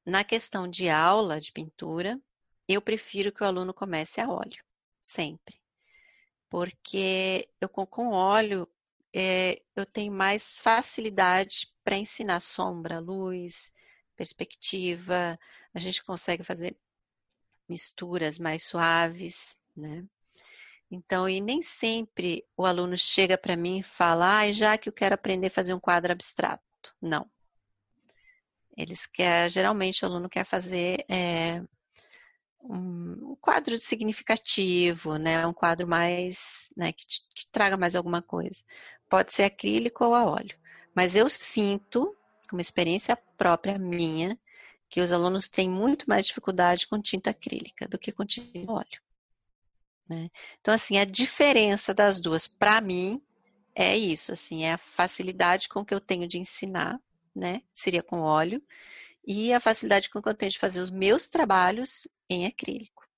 na 0.07 0.25
questão 0.25 0.69
de 0.69 0.89
aula 0.89 1.41
de 1.41 1.53
pintura, 1.53 2.21
eu 2.69 2.81
prefiro 2.81 3.33
que 3.33 3.43
o 3.43 3.47
aluno 3.47 3.75
comece 3.75 4.21
a 4.21 4.31
óleo, 4.31 4.65
sempre. 5.03 5.61
Porque 6.49 7.49
eu 7.61 7.69
com, 7.69 7.87
com 7.87 8.13
óleo 8.13 8.69
é, 9.13 9.63
eu 9.75 9.85
tenho 9.87 10.13
mais 10.13 10.59
facilidade 10.59 11.73
para 11.83 11.97
ensinar 11.97 12.41
sombra, 12.41 13.01
luz, 13.01 13.73
perspectiva, 14.17 15.39
a 15.75 15.81
gente 15.81 16.05
consegue 16.05 16.45
fazer 16.45 16.77
misturas 17.69 18.39
mais 18.39 18.63
suaves, 18.65 19.59
né? 19.77 20.07
Então, 20.91 21.29
e 21.29 21.41
nem 21.41 21.63
sempre 21.63 22.45
o 22.57 22.67
aluno 22.67 22.97
chega 22.97 23.39
para 23.39 23.57
mim 23.57 23.79
e 23.79 23.83
fala, 23.83 24.41
ah, 24.41 24.53
já 24.53 24.77
que 24.77 24.89
eu 24.89 24.93
quero 24.93 25.15
aprender 25.15 25.47
a 25.47 25.51
fazer 25.51 25.73
um 25.73 25.81
quadro 25.81 26.11
abstrato. 26.11 26.63
Não. 27.01 27.31
Eles 28.77 29.07
querem, 29.07 29.51
geralmente 29.51 30.05
o 30.05 30.09
aluno 30.09 30.29
quer 30.29 30.45
fazer 30.45 31.05
é, 31.09 31.63
um, 32.63 33.37
quadro 33.41 33.79
significativo, 33.79 35.17
né? 35.17 35.47
Um 35.47 35.53
quadro 35.53 35.87
mais, 35.87 36.71
né, 36.77 36.93
que, 36.93 37.05
que 37.35 37.47
traga 37.53 37.77
mais 37.77 37.95
alguma 37.95 38.23
coisa. 38.23 38.63
Pode 39.09 39.33
ser 39.33 39.45
acrílico 39.45 40.05
ou 40.05 40.15
a 40.15 40.25
óleo. 40.25 40.59
Mas 40.95 41.15
eu 41.15 41.29
sinto, 41.31 42.17
uma 42.53 42.61
experiência 42.61 43.17
própria 43.37 43.79
minha, 43.79 44.39
que 44.89 45.01
os 45.01 45.13
alunos 45.13 45.49
têm 45.49 45.69
muito 45.69 46.07
mais 46.09 46.27
dificuldade 46.27 46.87
com 46.89 47.01
tinta 47.01 47.31
acrílica 47.31 47.87
do 47.87 47.99
que 47.99 48.11
com 48.11 48.25
tinta 48.25 48.71
óleo. 48.71 49.01
Né? 50.11 50.29
Então, 50.61 50.75
assim, 50.75 50.99
a 50.99 51.05
diferença 51.05 51.95
das 51.95 52.21
duas, 52.21 52.49
para 52.49 52.81
mim, 52.81 53.23
é 53.75 53.97
isso, 53.97 54.33
assim, 54.33 54.65
é 54.65 54.73
a 54.73 54.79
facilidade 54.79 55.69
com 55.69 55.85
que 55.85 55.95
eu 55.95 56.01
tenho 56.01 56.27
de 56.27 56.39
ensinar 56.39 57.01
né? 57.35 57.63
Seria 57.73 58.03
com 58.03 58.21
óleo. 58.21 58.63
E 59.27 59.51
a 59.53 59.59
facilidade 59.61 60.09
com 60.11 60.23
que 60.23 60.29
eu 60.29 60.35
tenho 60.35 60.53
de 60.53 60.59
fazer 60.59 60.81
os 60.81 60.91
meus 60.91 61.29
trabalhos 61.29 62.09
em 62.29 62.45
acrílico. 62.47 63.09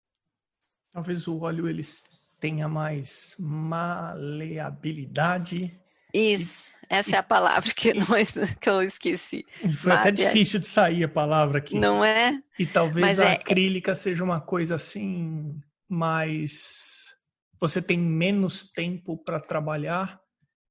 Talvez 0.91 1.27
o 1.27 1.41
óleo 1.41 1.67
eles 1.69 2.05
tenha 2.39 2.69
mais 2.69 3.35
maleabilidade. 3.39 5.75
Isso, 6.13 6.75
e, 6.83 6.87
essa 6.91 7.13
e, 7.13 7.15
é 7.15 7.19
a 7.19 7.23
palavra 7.23 7.73
que, 7.73 7.95
não, 7.95 8.05
que 8.61 8.69
eu 8.69 8.83
esqueci. 8.83 9.47
Foi 9.79 9.93
até 9.93 10.11
difícil 10.11 10.61
de 10.61 10.67
sair 10.67 11.05
a 11.05 11.09
palavra 11.09 11.57
aqui. 11.59 11.79
Não 11.79 12.05
é? 12.05 12.43
E 12.59 12.67
talvez 12.67 13.07
Mas 13.07 13.19
a 13.19 13.31
é, 13.31 13.33
acrílica 13.35 13.97
seja 13.97 14.23
uma 14.23 14.39
coisa 14.41 14.75
assim, 14.75 15.59
mais. 15.93 17.15
Você 17.61 17.81
tem 17.81 17.99
menos 17.99 18.65
tempo 18.73 19.17
para 19.17 19.39
trabalhar 19.39 20.21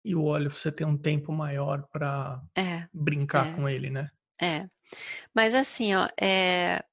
e 0.03 0.15
o 0.15 0.23
óleo 0.23 0.49
você 0.49 0.71
tem 0.71 0.85
um 0.85 0.97
tempo 0.97 1.31
maior 1.31 1.87
para 1.91 2.41
é, 2.55 2.87
brincar 2.91 3.47
é, 3.47 3.55
com 3.55 3.69
ele, 3.69 3.89
né? 3.89 4.09
É. 4.41 4.67
Mas 5.33 5.53
assim, 5.53 5.93
ó, 5.95 6.07
é, 6.19 6.83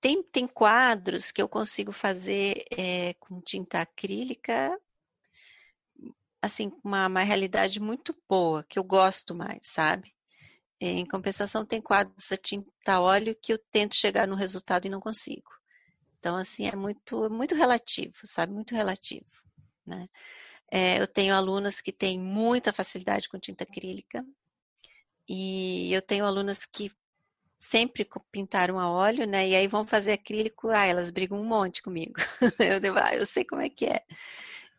tem, 0.00 0.22
tem 0.22 0.46
quadros 0.46 1.30
que 1.30 1.40
eu 1.40 1.48
consigo 1.48 1.92
fazer 1.92 2.64
é, 2.76 3.14
com 3.14 3.38
tinta 3.38 3.82
acrílica, 3.82 4.76
assim, 6.40 6.72
uma, 6.82 7.06
uma 7.06 7.20
realidade 7.20 7.78
muito 7.78 8.16
boa, 8.28 8.64
que 8.64 8.78
eu 8.78 8.84
gosto 8.84 9.34
mais, 9.34 9.60
sabe? 9.62 10.14
Em 10.80 11.04
compensação, 11.04 11.66
tem 11.66 11.82
quadros 11.82 12.32
a 12.32 12.38
tinta 12.38 13.00
óleo 13.00 13.36
que 13.40 13.52
eu 13.52 13.58
tento 13.70 13.94
chegar 13.94 14.26
no 14.26 14.34
resultado 14.34 14.86
e 14.86 14.90
não 14.90 14.98
consigo. 14.98 15.59
Então, 16.20 16.36
assim, 16.36 16.66
é 16.68 16.76
muito, 16.76 17.30
muito 17.30 17.54
relativo, 17.54 18.14
sabe? 18.24 18.52
Muito 18.52 18.74
relativo, 18.74 19.26
né? 19.86 20.06
É, 20.70 21.00
eu 21.00 21.06
tenho 21.06 21.34
alunas 21.34 21.80
que 21.80 21.92
têm 21.92 22.18
muita 22.20 22.72
facilidade 22.72 23.28
com 23.28 23.38
tinta 23.40 23.64
acrílica 23.64 24.24
e 25.28 25.92
eu 25.92 26.02
tenho 26.02 26.26
alunas 26.26 26.66
que 26.66 26.92
sempre 27.58 28.08
pintaram 28.32 28.78
a 28.78 28.90
óleo, 28.90 29.26
né? 29.26 29.48
E 29.48 29.56
aí 29.56 29.68
vão 29.68 29.86
fazer 29.86 30.12
acrílico, 30.12 30.68
ah, 30.70 30.84
elas 30.86 31.10
brigam 31.10 31.38
um 31.40 31.46
monte 31.46 31.82
comigo. 31.82 32.14
eu, 32.60 32.80
devo, 32.80 32.98
ah, 32.98 33.14
eu 33.14 33.26
sei 33.26 33.44
como 33.44 33.62
é 33.62 33.70
que 33.70 33.86
é. 33.86 34.02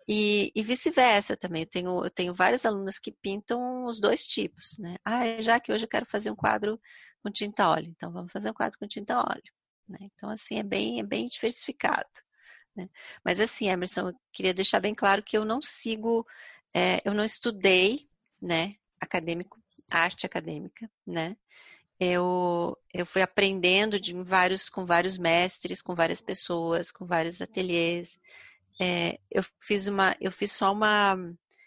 E, 0.07 0.51
e 0.55 0.63
vice-versa 0.63 1.37
também. 1.37 1.63
Eu 1.63 1.69
tenho, 1.69 2.05
eu 2.05 2.09
tenho 2.09 2.33
várias 2.33 2.65
alunas 2.65 2.99
que 2.99 3.11
pintam 3.11 3.85
os 3.85 3.99
dois 3.99 4.25
tipos, 4.27 4.77
né? 4.79 4.97
Ah, 5.05 5.41
já 5.41 5.59
que 5.59 5.71
hoje 5.71 5.85
eu 5.85 5.89
quero 5.89 6.05
fazer 6.05 6.31
um 6.31 6.35
quadro 6.35 6.79
com 7.23 7.31
tinta 7.31 7.69
óleo, 7.69 7.87
então 7.89 8.11
vamos 8.11 8.31
fazer 8.31 8.49
um 8.51 8.53
quadro 8.53 8.77
com 8.79 8.87
tinta 8.87 9.19
óleo. 9.19 9.60
Né? 9.91 9.97
Então, 10.15 10.29
assim, 10.29 10.57
é 10.57 10.63
bem, 10.63 10.99
é 10.99 11.03
bem 11.03 11.27
diversificado. 11.27 12.09
Né? 12.75 12.89
Mas 13.23 13.39
assim, 13.39 13.67
Emerson, 13.67 14.09
eu 14.09 14.15
queria 14.31 14.53
deixar 14.53 14.79
bem 14.79 14.95
claro 14.95 15.21
que 15.21 15.37
eu 15.37 15.43
não 15.43 15.61
sigo, 15.61 16.25
é, 16.73 17.01
eu 17.03 17.13
não 17.13 17.25
estudei, 17.25 18.07
né, 18.41 18.73
acadêmico, 18.99 19.59
arte 19.89 20.25
acadêmica, 20.25 20.89
né? 21.05 21.35
Eu, 21.99 22.75
eu 22.93 23.05
fui 23.05 23.21
aprendendo 23.21 23.99
de 23.99 24.13
vários, 24.23 24.69
com 24.69 24.85
vários 24.85 25.17
mestres, 25.17 25.81
com 25.81 25.93
várias 25.93 26.19
pessoas, 26.21 26.91
com 26.91 27.05
vários 27.05 27.41
ateliês. 27.41 28.19
É, 28.81 29.19
eu 29.29 29.43
fiz 29.59 29.87
uma, 29.87 30.15
eu 30.19 30.31
fiz 30.31 30.51
só 30.51 30.71
uma 30.71 31.15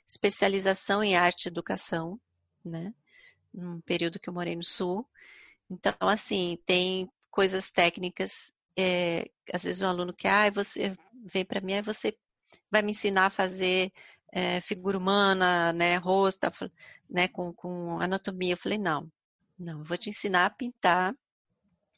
especialização 0.08 1.04
em 1.04 1.14
arte 1.14 1.44
e 1.44 1.48
educação, 1.48 2.20
né? 2.64 2.92
Num 3.52 3.80
período 3.82 4.18
que 4.18 4.28
eu 4.28 4.34
morei 4.34 4.56
no 4.56 4.64
Sul. 4.64 5.08
Então, 5.70 5.94
assim, 6.00 6.58
tem 6.66 7.08
coisas 7.35 7.68
técnicas 7.68 8.55
é, 8.78 9.28
às 9.53 9.64
vezes 9.64 9.82
um 9.82 9.89
aluno 9.89 10.14
que, 10.14 10.28
ah, 10.28 10.49
você 10.51 10.97
vem 11.24 11.45
para 11.45 11.61
mim, 11.61 11.74
aí 11.74 11.82
você 11.82 12.16
vai 12.70 12.80
me 12.80 12.93
ensinar 12.93 13.26
a 13.26 13.30
fazer 13.30 13.93
é, 14.32 14.61
figura 14.61 14.97
humana, 14.97 15.72
né, 15.72 15.97
rosto, 15.97 16.47
né, 17.11 17.26
com, 17.26 17.53
com 17.53 17.99
anatomia. 18.01 18.53
Eu 18.53 18.57
falei, 18.57 18.78
não, 18.78 19.11
não, 19.59 19.82
vou 19.82 19.97
te 19.97 20.11
ensinar 20.11 20.47
a 20.47 20.51
pintar, 20.51 21.12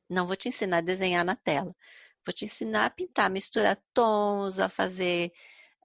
não 0.09 0.27
vou 0.27 0.37
te 0.37 0.49
ensinar 0.49 0.79
a 0.79 0.81
desenhar 0.81 1.25
na 1.25 1.37
tela. 1.37 1.75
Vou 2.25 2.33
te 2.33 2.47
ensinar 2.47 2.87
a 2.87 2.91
pintar, 2.91 3.31
misturar 3.31 3.79
tons, 3.93 4.59
a 4.59 4.71
fazer 4.71 5.33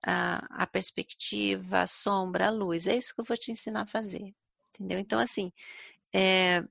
a, 0.03 0.63
a 0.63 0.67
perspectiva, 0.67 1.81
a 1.81 1.87
sombra, 1.87 2.47
a 2.47 2.51
luz. 2.51 2.87
É 2.87 2.95
isso 2.95 3.13
que 3.13 3.21
eu 3.21 3.25
vou 3.25 3.37
te 3.37 3.51
ensinar 3.51 3.81
a 3.81 3.87
fazer. 3.87 4.33
Entendeu? 4.73 4.97
Então, 4.99 5.19
assim, 5.19 5.51
é, 6.13 6.63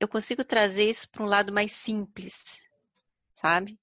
eu 0.00 0.08
consigo 0.08 0.42
trazer 0.42 0.88
isso 0.88 1.08
para 1.10 1.22
um 1.22 1.26
lado 1.26 1.52
mais 1.52 1.72
simples, 1.72 2.64
sabe? 3.34 3.78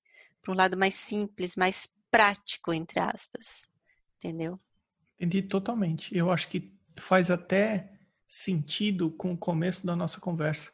para 0.47 0.53
um 0.53 0.55
lado 0.55 0.77
mais 0.77 0.95
simples, 0.95 1.57
mais 1.57 1.89
prático, 2.09 2.73
entre 2.73 3.01
aspas. 3.01 3.69
Entendeu? 4.17 4.57
Entendi 5.15 5.41
totalmente. 5.41 6.15
Eu 6.15 6.31
acho 6.31 6.47
que 6.47 6.73
faz 6.95 7.29
até 7.29 7.91
sentido 8.25 9.11
com 9.11 9.33
o 9.33 9.37
começo 9.37 9.85
da 9.85 9.95
nossa 9.95 10.21
conversa. 10.21 10.71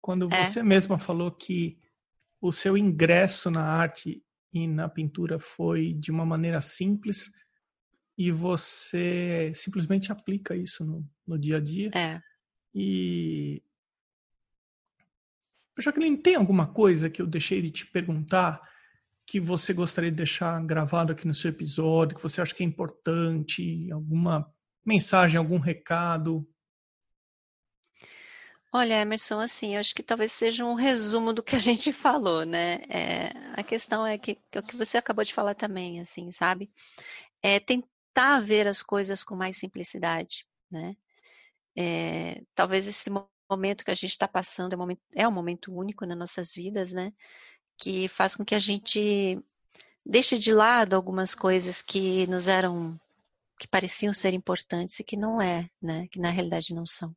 Quando 0.00 0.32
é. 0.32 0.44
você 0.44 0.62
mesma 0.62 0.98
falou 0.98 1.32
que 1.32 1.80
o 2.40 2.52
seu 2.52 2.78
ingresso 2.78 3.50
na 3.50 3.64
arte 3.64 4.22
e 4.52 4.66
na 4.68 4.88
pintura 4.88 5.40
foi 5.40 5.92
de 5.94 6.12
uma 6.12 6.24
maneira 6.24 6.60
simples 6.60 7.30
e 8.16 8.30
você 8.30 9.52
simplesmente 9.54 10.12
aplica 10.12 10.54
isso 10.54 10.84
no, 10.84 11.04
no 11.26 11.36
dia 11.36 11.56
a 11.56 11.60
dia. 11.60 11.90
É. 11.92 12.20
E. 12.72 13.62
Jacqueline, 15.82 16.16
tem 16.16 16.34
alguma 16.34 16.66
coisa 16.66 17.10
que 17.10 17.22
eu 17.22 17.26
deixei 17.26 17.62
de 17.62 17.70
te 17.70 17.86
perguntar 17.86 18.60
que 19.26 19.38
você 19.38 19.74
gostaria 19.74 20.10
de 20.10 20.16
deixar 20.16 20.58
gravado 20.64 21.12
aqui 21.12 21.26
no 21.26 21.34
seu 21.34 21.50
episódio, 21.50 22.16
que 22.16 22.22
você 22.22 22.40
acha 22.40 22.54
que 22.54 22.62
é 22.62 22.66
importante? 22.66 23.90
Alguma 23.92 24.50
mensagem, 24.84 25.36
algum 25.36 25.58
recado? 25.58 26.48
Olha, 28.72 29.00
Emerson, 29.00 29.40
assim, 29.40 29.74
eu 29.74 29.80
acho 29.80 29.94
que 29.94 30.02
talvez 30.02 30.32
seja 30.32 30.64
um 30.64 30.74
resumo 30.74 31.32
do 31.32 31.42
que 31.42 31.56
a 31.56 31.58
gente 31.58 31.92
falou, 31.92 32.44
né? 32.44 32.80
É, 32.88 33.32
a 33.54 33.62
questão 33.62 34.06
é 34.06 34.18
que, 34.18 34.36
que 34.50 34.58
o 34.58 34.62
que 34.62 34.76
você 34.76 34.98
acabou 34.98 35.24
de 35.24 35.34
falar 35.34 35.54
também, 35.54 36.00
assim, 36.00 36.30
sabe? 36.32 36.70
É 37.42 37.60
tentar 37.60 38.40
ver 38.40 38.66
as 38.66 38.82
coisas 38.82 39.22
com 39.22 39.36
mais 39.36 39.58
simplicidade, 39.58 40.46
né? 40.70 40.96
É, 41.76 42.42
talvez 42.54 42.86
esse 42.86 43.10
momento 43.50 43.84
que 43.84 43.90
a 43.90 43.94
gente 43.94 44.10
está 44.10 44.28
passando 44.28 44.72
é 44.72 44.76
um, 44.76 44.78
momento, 44.78 45.00
é 45.14 45.28
um 45.28 45.32
momento 45.32 45.72
único 45.72 46.04
nas 46.06 46.18
nossas 46.18 46.54
vidas, 46.54 46.92
né? 46.92 47.12
Que 47.76 48.08
faz 48.08 48.36
com 48.36 48.44
que 48.44 48.54
a 48.54 48.58
gente 48.58 49.38
deixe 50.04 50.38
de 50.38 50.52
lado 50.52 50.94
algumas 50.94 51.34
coisas 51.34 51.82
que 51.82 52.26
nos 52.26 52.48
eram 52.48 52.98
que 53.58 53.66
pareciam 53.66 54.12
ser 54.12 54.32
importantes 54.34 55.00
e 55.00 55.04
que 55.04 55.16
não 55.16 55.42
é, 55.42 55.68
né? 55.82 56.06
Que 56.08 56.20
na 56.20 56.30
realidade 56.30 56.72
não 56.74 56.86
são. 56.86 57.14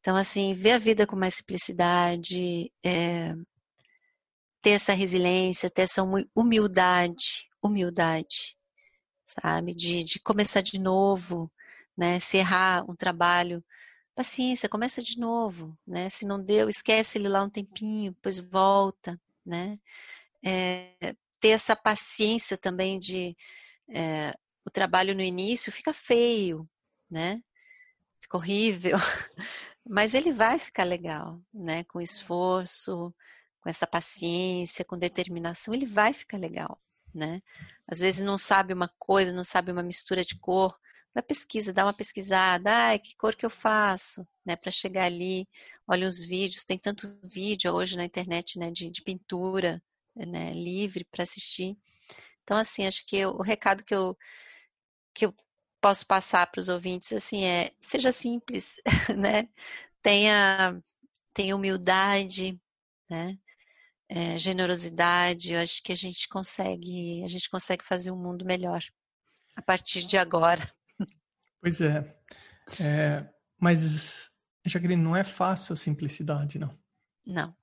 Então, 0.00 0.16
assim, 0.16 0.54
ver 0.54 0.72
a 0.72 0.78
vida 0.78 1.06
com 1.06 1.16
mais 1.16 1.34
simplicidade, 1.34 2.70
é, 2.84 3.34
ter 4.62 4.70
essa 4.70 4.92
resiliência, 4.92 5.68
ter 5.68 5.82
essa 5.82 6.02
humildade, 6.34 7.48
humildade, 7.62 8.56
sabe? 9.26 9.74
De, 9.74 10.04
de 10.04 10.20
começar 10.20 10.60
de 10.60 10.78
novo, 10.78 11.50
né? 11.96 12.20
Se 12.20 12.36
errar 12.38 12.84
um 12.88 12.94
trabalho, 12.94 13.64
paciência, 14.14 14.68
começa 14.68 15.02
de 15.02 15.18
novo, 15.18 15.76
né? 15.86 16.08
Se 16.10 16.26
não 16.26 16.42
deu, 16.42 16.68
esquece 16.68 17.18
ele 17.18 17.28
lá 17.28 17.42
um 17.42 17.50
tempinho, 17.50 18.12
depois 18.12 18.38
volta, 18.38 19.20
né? 19.44 19.78
É, 20.44 21.14
ter 21.40 21.50
essa 21.50 21.76
paciência 21.76 22.56
também 22.56 22.98
de 22.98 23.36
é, 23.88 24.32
o 24.64 24.70
trabalho 24.70 25.14
no 25.14 25.22
início 25.22 25.72
fica 25.72 25.92
feio, 25.92 26.68
né? 27.10 27.42
Fica 28.20 28.36
horrível, 28.36 28.96
mas 29.86 30.14
ele 30.14 30.32
vai 30.32 30.58
ficar 30.58 30.84
legal, 30.84 31.40
né? 31.52 31.84
Com 31.84 32.00
esforço, 32.00 33.14
com 33.60 33.68
essa 33.68 33.86
paciência, 33.86 34.84
com 34.84 34.98
determinação, 34.98 35.74
ele 35.74 35.86
vai 35.86 36.12
ficar 36.12 36.38
legal, 36.38 36.80
né? 37.14 37.42
Às 37.88 37.98
vezes 37.98 38.22
não 38.22 38.38
sabe 38.38 38.72
uma 38.72 38.88
coisa, 38.98 39.32
não 39.32 39.44
sabe 39.44 39.72
uma 39.72 39.82
mistura 39.82 40.22
de 40.24 40.38
cor, 40.38 40.78
vai 41.14 41.22
pesquisa, 41.22 41.72
dá 41.72 41.84
uma 41.84 41.94
pesquisada, 41.94 42.70
ai, 42.88 42.98
que 42.98 43.16
cor 43.16 43.36
que 43.36 43.46
eu 43.46 43.50
faço, 43.50 44.26
né? 44.44 44.56
Para 44.56 44.70
chegar 44.72 45.04
ali, 45.06 45.48
olha 45.88 46.08
os 46.08 46.22
vídeos, 46.24 46.64
tem 46.64 46.78
tanto 46.78 47.16
vídeo 47.22 47.72
hoje 47.72 47.96
na 47.96 48.04
internet, 48.04 48.58
né? 48.58 48.70
De, 48.70 48.90
de 48.90 49.02
pintura, 49.02 49.82
né? 50.16 50.52
Livre 50.52 51.04
para 51.04 51.22
assistir. 51.22 51.76
Então, 52.44 52.56
assim, 52.58 52.86
acho 52.86 53.06
que 53.06 53.16
eu, 53.16 53.30
o 53.32 53.42
recado 53.42 53.84
que 53.84 53.94
eu 53.94 54.16
que 55.14 55.26
eu 55.26 55.34
posso 55.80 56.06
passar 56.06 56.46
para 56.50 56.60
os 56.60 56.68
ouvintes 56.68 57.12
assim 57.12 57.44
é 57.44 57.70
seja 57.80 58.12
simples, 58.12 58.76
né? 59.16 59.48
Tenha, 60.02 60.82
tenha 61.34 61.56
humildade, 61.56 62.60
né? 63.10 63.38
É, 64.08 64.38
generosidade. 64.38 65.54
Eu 65.54 65.60
acho 65.60 65.82
que 65.82 65.92
a 65.92 65.96
gente 65.96 66.28
consegue 66.28 67.22
a 67.24 67.28
gente 67.28 67.50
consegue 67.50 67.84
fazer 67.84 68.10
um 68.12 68.16
mundo 68.16 68.44
melhor 68.44 68.82
a 69.56 69.62
partir 69.62 70.04
de 70.06 70.18
agora. 70.18 70.62
Pois 71.64 71.80
é, 71.80 72.04
é 72.78 73.26
mas 73.58 74.30
Jacqueline, 74.66 75.02
não 75.02 75.16
é 75.16 75.24
fácil 75.24 75.72
a 75.72 75.76
simplicidade, 75.76 76.58
não. 76.58 76.78
Não. 77.26 77.56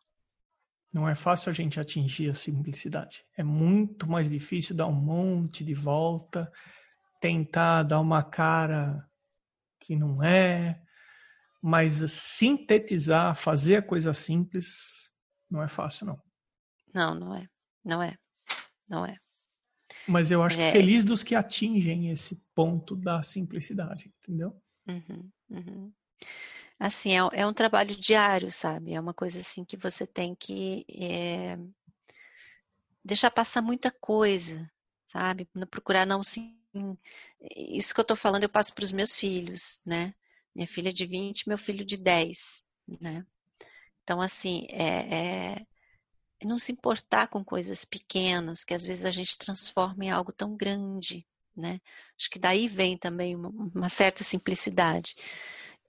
Não 0.92 1.08
é 1.08 1.14
fácil 1.14 1.52
a 1.52 1.54
gente 1.54 1.80
atingir 1.80 2.28
a 2.28 2.34
simplicidade. 2.34 3.24
É 3.38 3.44
muito 3.44 4.10
mais 4.10 4.32
difícil 4.32 4.76
dar 4.76 4.88
um 4.88 4.92
monte 4.92 5.64
de 5.64 5.76
volta 5.76 6.52
tentar 7.22 7.84
dar 7.84 8.00
uma 8.00 8.24
cara 8.24 9.08
que 9.80 9.96
não 9.96 10.24
é, 10.24 10.82
mas 11.62 12.12
sintetizar, 12.12 13.36
fazer 13.36 13.76
a 13.76 13.84
coisa 13.84 14.16
simples, 14.16 15.12
não 15.48 15.62
é 15.62 15.68
fácil, 15.68 16.08
não. 16.08 16.20
Não, 16.92 17.14
não 17.14 17.36
é. 17.36 17.48
Não 17.86 18.02
é. 18.02 18.18
Não 18.90 19.06
é. 19.06 19.16
Mas 20.08 20.32
eu 20.32 20.42
acho 20.44 20.60
é. 20.60 20.72
que 20.72 20.78
feliz 20.78 21.06
dos 21.06 21.24
que 21.24 21.36
atingem 21.36 22.10
esse 22.10 22.42
ponto 22.56 22.96
da 22.96 23.22
simplicidade, 23.24 24.12
entendeu? 24.22 24.56
Uhum, 24.88 25.30
uhum. 25.50 25.94
Assim, 26.80 27.12
é, 27.12 27.20
é, 27.34 27.48
um 27.48 27.54
trabalho 27.54 27.96
diário, 27.96 28.52
sabe? 28.52 28.94
É 28.94 29.00
uma 29.00 29.14
coisa 29.14 29.40
assim 29.40 29.64
que 29.64 29.78
você 29.78 30.08
tem 30.08 30.34
que 30.34 30.86
é, 30.90 31.58
deixar 33.06 33.30
passar 33.30 33.62
muita 33.62 33.92
coisa, 33.92 34.70
sabe? 35.08 35.48
Procurar 35.70 36.06
não 36.06 36.24
se 36.24 36.60
isso 37.56 37.94
que 37.94 38.00
eu 38.00 38.04
estou 38.04 38.16
falando 38.16 38.44
eu 38.44 38.50
passo 38.50 38.74
para 38.74 38.86
os 38.86 38.92
meus 38.92 39.16
filhos, 39.16 39.80
né? 39.86 40.14
Minha 40.56 40.68
filha 40.68 40.92
de 40.92 41.06
20, 41.06 41.48
meu 41.48 41.58
filho 41.58 41.86
de 41.86 41.98
10, 41.98 42.64
né? 43.00 43.26
Então, 44.04 44.22
assim, 44.22 44.66
é, 44.70 45.16
é, 45.16 45.68
não 46.46 46.58
se 46.58 46.72
importar 46.72 47.28
com 47.28 47.44
coisas 47.44 47.86
pequenas, 47.86 48.64
que 48.64 48.74
às 48.74 48.84
vezes 48.84 49.06
a 49.06 49.12
gente 49.12 49.38
transforma 49.38 50.06
em 50.06 50.10
algo 50.10 50.32
tão 50.32 50.56
grande, 50.56 51.26
né? 51.56 51.80
Acho 52.18 52.30
que 52.30 52.40
daí 52.40 52.68
vem 52.68 52.98
também 52.98 53.36
uma, 53.36 53.50
uma 53.50 53.90
certa 53.90 54.24
simplicidade. 54.24 55.16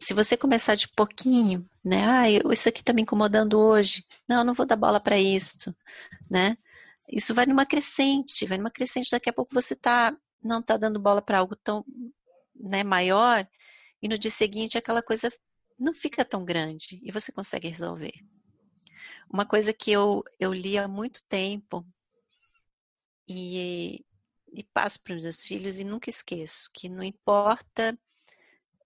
Se 0.01 0.15
você 0.15 0.37
começar 0.37 0.75
de 0.75 0.89
pouquinho, 0.89 1.69
né? 1.85 2.05
Ah, 2.07 2.31
isso 2.53 2.69
aqui 2.69 2.81
está 2.81 2.93
me 2.93 3.03
incomodando 3.03 3.59
hoje. 3.59 4.05
Não, 4.29 4.43
não 4.45 4.55
vou 4.55 4.67
dar 4.67 4.77
bola 4.77 5.01
para 5.01 5.19
isso, 5.19 5.75
né? 6.31 6.57
Isso 7.09 7.35
vai 7.35 7.47
numa 7.47 7.67
crescente, 7.67 8.47
vai 8.47 8.59
numa 8.59 8.71
crescente. 8.71 9.11
Daqui 9.11 9.29
a 9.31 9.33
pouco 9.33 9.55
você 9.55 9.75
está 9.75 10.17
não 10.43 10.59
está 10.59 10.77
dando 10.77 10.99
bola 10.99 11.23
para 11.23 11.39
algo 11.39 11.55
tão 11.55 11.85
né, 12.55 12.83
maior 12.83 13.47
e 14.03 14.09
no 14.09 14.19
dia 14.19 14.31
seguinte 14.31 14.77
aquela 14.77 15.03
coisa 15.03 15.31
não 15.79 15.95
fica 15.95 16.25
tão 16.25 16.45
grande 16.45 17.01
e 17.03 17.13
você 17.13 17.31
consegue 17.33 17.69
resolver. 17.69 18.13
Uma 19.33 19.47
coisa 19.47 19.73
que 19.73 19.91
eu, 19.91 20.23
eu 20.39 20.53
li 20.53 20.77
há 20.77 20.87
muito 20.87 21.23
tempo 21.25 21.87
e, 23.27 24.05
e 24.53 24.63
passo 24.63 25.03
para 25.03 25.17
os 25.17 25.23
meus 25.23 25.47
filhos 25.47 25.79
e 25.79 25.85
nunca 25.85 26.11
esqueço, 26.11 26.71
que 26.71 26.87
não 26.87 27.03
importa 27.03 27.99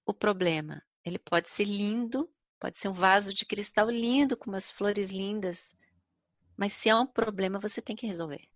o 0.07 0.15
problema, 0.15 0.81
ele 1.05 1.19
pode 1.19 1.51
ser 1.51 1.65
lindo, 1.65 2.31
pode 2.61 2.79
ser 2.79 2.87
um 2.89 2.93
vaso 2.93 3.35
de 3.35 3.45
cristal 3.45 3.91
lindo, 3.91 4.37
com 4.37 4.49
umas 4.49 4.71
flores 4.71 5.11
lindas, 5.11 5.75
mas 6.57 6.73
se 6.73 6.89
é 6.89 6.95
um 6.95 7.07
problema, 7.07 7.59
você 7.59 7.83
tem 7.83 7.97
que 7.97 8.07
resolver. 8.07 8.49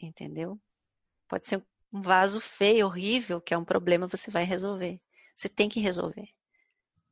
Entendeu? 0.00 0.58
Pode 1.28 1.46
ser 1.46 1.62
um 1.92 2.00
vaso 2.00 2.40
feio, 2.40 2.86
horrível, 2.86 3.42
que 3.42 3.52
é 3.52 3.58
um 3.58 3.64
problema, 3.64 4.06
você 4.06 4.30
vai 4.30 4.44
resolver. 4.44 5.00
Você 5.36 5.50
tem 5.50 5.68
que 5.68 5.80
resolver. 5.80 6.30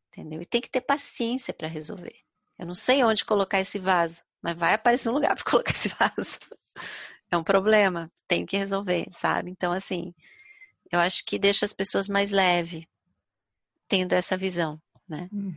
Entendeu? 0.09 0.41
E 0.41 0.47
tem 0.47 0.63
que 0.63 0.71
ter 0.71 0.81
paciência 0.81 1.53
para 1.53 1.69
resolver. 1.69 2.26
Eu 2.59 2.67
não 2.67 2.75
sei 2.75 3.05
onde 3.05 3.25
colocar 3.25 3.61
esse 3.61 3.79
vaso, 3.79 4.23
mas 4.43 4.57
vai 4.57 4.75
aparecer 4.75 5.09
um 5.09 5.13
lugar 5.13 5.35
para 5.37 5.45
colocar 5.45 5.73
esse 5.73 5.89
vaso. 5.89 6.39
É 7.31 7.37
um 7.37 7.45
problema, 7.45 8.11
tenho 8.29 8.47
que 8.47 8.57
resolver, 8.57 9.09
sabe? 9.13 9.51
Então, 9.51 9.73
assim, 9.73 10.15
eu 10.91 10.99
acho 10.99 11.25
que 11.25 11.39
deixa 11.39 11.65
as 11.65 11.73
pessoas 11.73 12.09
mais 12.09 12.31
leves, 12.31 12.85
tendo 13.89 14.13
essa 14.13 14.37
visão, 14.37 14.81
né? 15.09 15.29
Uhum. 15.33 15.55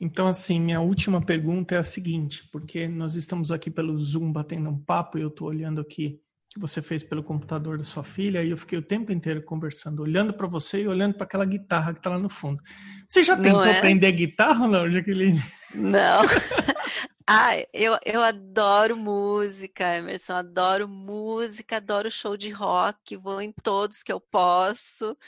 Então, 0.00 0.26
assim, 0.26 0.60
minha 0.60 0.80
última 0.80 1.24
pergunta 1.24 1.74
é 1.74 1.78
a 1.78 1.84
seguinte, 1.84 2.46
porque 2.52 2.88
nós 2.88 3.14
estamos 3.14 3.50
aqui 3.50 3.70
pelo 3.70 3.96
Zoom 3.96 4.32
batendo 4.32 4.68
um 4.68 4.78
papo 4.78 5.18
e 5.18 5.22
eu 5.22 5.28
estou 5.28 5.48
olhando 5.48 5.80
aqui 5.80 6.20
que 6.54 6.60
você 6.60 6.80
fez 6.80 7.02
pelo 7.02 7.22
computador 7.22 7.76
da 7.76 7.82
sua 7.82 8.04
filha 8.04 8.42
e 8.44 8.50
eu 8.50 8.56
fiquei 8.56 8.78
o 8.78 8.82
tempo 8.82 9.10
inteiro 9.10 9.42
conversando, 9.42 10.02
olhando 10.02 10.32
para 10.32 10.46
você 10.46 10.82
e 10.82 10.88
olhando 10.88 11.14
para 11.14 11.24
aquela 11.24 11.44
guitarra 11.44 11.92
que 11.92 11.98
está 11.98 12.10
lá 12.10 12.18
no 12.18 12.30
fundo. 12.30 12.62
Você 13.08 13.24
já 13.24 13.36
tentou 13.36 13.64
é? 13.64 13.76
aprender 13.76 14.12
guitarra 14.12 14.62
ou 14.62 14.70
não, 14.70 14.88
Jaqueline? 14.88 15.42
Não. 15.74 16.22
ah, 17.26 17.50
eu, 17.72 17.98
eu 18.06 18.22
adoro 18.22 18.96
música, 18.96 19.96
Emerson, 19.96 20.34
adoro 20.34 20.86
música, 20.86 21.78
adoro 21.78 22.08
show 22.08 22.36
de 22.36 22.50
rock, 22.50 23.16
vou 23.16 23.42
em 23.42 23.50
todos 23.50 24.04
que 24.04 24.12
eu 24.12 24.20
posso. 24.20 25.18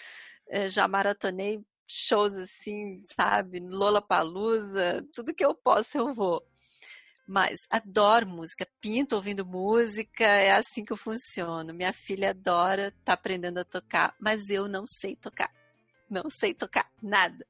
Eu 0.49 0.68
já 0.68 0.87
maratonei 0.87 1.61
shows 1.89 2.37
assim, 2.37 3.03
sabe? 3.05 3.59
Lola 3.59 4.01
Palusa, 4.01 5.05
tudo 5.12 5.35
que 5.35 5.45
eu 5.45 5.57
posso 5.57 5.99
eu 5.99 6.14
vou. 6.14 6.47
Mas 7.27 7.59
adoro 7.68 8.27
música, 8.27 8.68
pinto 8.81 9.16
ouvindo 9.16 9.45
música, 9.45 10.24
é 10.24 10.53
assim 10.53 10.85
que 10.85 10.93
eu 10.93 10.97
funciono. 10.97 11.74
Minha 11.74 11.93
filha 11.93 12.31
adora, 12.31 12.95
tá 13.05 13.14
aprendendo 13.14 13.59
a 13.59 13.64
tocar, 13.64 14.14
mas 14.20 14.49
eu 14.49 14.68
não 14.68 14.85
sei 14.87 15.16
tocar. 15.16 15.51
Não 16.09 16.31
sei 16.31 16.55
tocar 16.55 16.89
nada. 17.03 17.45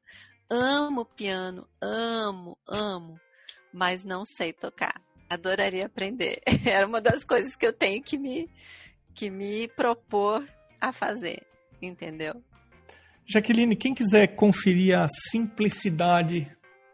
Amo 0.49 1.05
piano, 1.05 1.69
amo, 1.81 2.57
amo, 2.67 3.21
mas 3.73 4.03
não 4.03 4.25
sei 4.25 4.53
tocar. 4.53 4.99
Adoraria 5.29 5.87
aprender. 5.87 6.41
Era 6.65 6.87
uma 6.87 7.01
das 7.01 7.25
coisas 7.25 7.55
que 7.55 7.67
eu 7.67 7.73
tenho 7.73 8.03
que 8.03 8.17
me 8.17 8.49
que 9.15 9.31
me 9.31 9.67
propor 9.69 10.47
a 10.81 10.93
fazer, 10.93 11.43
entendeu? 11.81 12.43
Jaqueline, 13.27 13.75
quem 13.75 13.95
quiser 13.95 14.29
conferir 14.37 14.97
a 14.97 15.09
simplicidade 15.09 16.51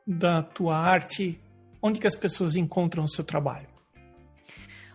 da 0.07 0.43
tua 0.43 0.78
arte, 0.78 1.39
onde 1.83 2.01
que 2.01 2.07
as 2.07 2.14
pessoas 2.14 2.57
encontram 2.57 3.05
o 3.05 3.09
seu 3.09 3.24
trabalho? 3.24 3.68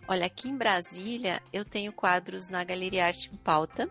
Olha, 0.07 0.25
aqui 0.25 0.47
em 0.47 0.55
Brasília 0.55 1.41
eu 1.51 1.65
tenho 1.65 1.91
quadros 1.91 2.47
na 2.47 2.63
Galeria 2.63 3.05
Arte 3.05 3.29
em 3.31 3.38
Pauta, 3.38 3.89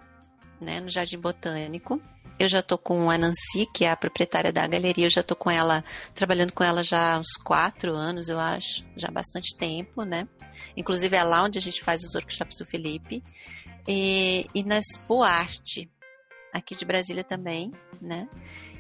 né, 0.59 0.81
no 0.81 0.89
Jardim 0.89 1.19
Botânico. 1.19 2.01
Eu 2.39 2.49
já 2.49 2.63
tô 2.63 2.77
com 2.77 3.11
a 3.11 3.17
Nancy, 3.17 3.67
que 3.73 3.85
é 3.85 3.91
a 3.91 3.97
proprietária 3.97 4.53
da 4.53 4.67
galeria, 4.67 5.07
eu 5.07 5.11
já 5.11 5.23
tô 5.23 5.35
com 5.35 5.51
ela, 5.51 5.85
trabalhando 6.15 6.53
com 6.53 6.63
ela 6.63 6.83
já 6.83 7.15
há 7.15 7.19
uns 7.19 7.33
quatro 7.43 7.95
anos, 7.95 8.29
eu 8.29 8.39
acho, 8.39 8.85
já 8.95 9.09
há 9.09 9.11
bastante 9.11 9.57
tempo, 9.57 10.03
né? 10.03 10.29
Inclusive 10.77 11.17
é 11.17 11.23
lá 11.23 11.43
onde 11.43 11.59
a 11.59 11.63
gente 11.63 11.83
faz 11.83 12.03
os 12.03 12.15
workshops 12.15 12.59
do 12.59 12.67
Felipe. 12.67 13.23
E, 13.89 14.47
e 14.55 14.63
na 14.63 14.79
Expo 14.79 15.23
Arte, 15.23 15.91
aqui 16.53 16.75
de 16.75 16.85
Brasília 16.85 17.25
também, 17.25 17.73
né? 18.01 18.29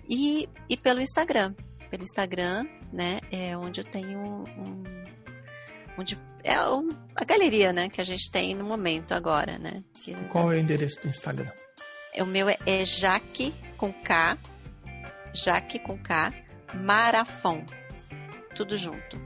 E, 0.08 0.48
e 0.68 0.76
pelo 0.76 1.00
Instagram. 1.00 1.54
Pelo 1.90 2.02
Instagram, 2.02 2.66
né? 2.92 3.20
É 3.30 3.56
onde 3.56 3.80
eu 3.80 3.84
tenho 3.84 4.18
um. 4.18 4.82
Onde 5.98 6.18
é 6.44 6.60
um, 6.68 6.88
a 7.14 7.24
galeria, 7.24 7.72
né? 7.72 7.88
Que 7.88 8.00
a 8.00 8.04
gente 8.04 8.30
tem 8.30 8.54
no 8.54 8.64
momento 8.64 9.12
agora, 9.12 9.58
né? 9.58 9.82
Que, 10.02 10.14
Qual 10.28 10.52
é 10.52 10.56
o 10.56 10.58
endereço 10.58 11.00
do 11.02 11.08
Instagram? 11.08 11.50
É, 12.12 12.22
o 12.22 12.26
meu 12.26 12.48
é, 12.48 12.56
é 12.66 12.84
Jaque 12.84 13.54
com 13.76 13.92
K. 13.92 14.38
Jaque 15.32 15.78
com 15.78 15.98
K. 15.98 16.32
Marafon. 16.74 17.64
Tudo 18.54 18.76
junto. 18.76 19.20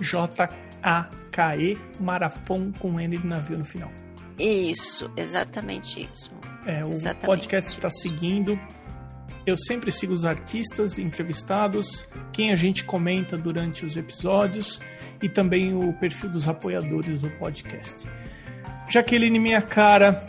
J-A-K-E 0.00 1.78
Marafon 2.00 2.72
com 2.72 3.00
N 3.00 3.16
de 3.16 3.26
navio 3.26 3.58
no 3.58 3.64
final. 3.64 3.90
Isso, 4.38 5.10
exatamente 5.16 6.08
isso. 6.12 6.30
É, 6.66 6.84
o 6.84 6.92
Exatamente. 6.92 7.26
podcast 7.26 7.70
está 7.70 7.90
seguindo. 7.90 8.58
Eu 9.46 9.56
sempre 9.56 9.90
sigo 9.90 10.12
os 10.12 10.24
artistas 10.24 10.98
entrevistados, 10.98 12.06
quem 12.32 12.52
a 12.52 12.56
gente 12.56 12.84
comenta 12.84 13.36
durante 13.36 13.84
os 13.84 13.96
episódios 13.96 14.80
e 15.22 15.28
também 15.28 15.74
o 15.74 15.92
perfil 15.94 16.30
dos 16.30 16.46
apoiadores 16.46 17.20
do 17.20 17.30
podcast. 17.30 18.06
Jaqueline, 18.88 19.38
minha 19.38 19.62
cara, 19.62 20.26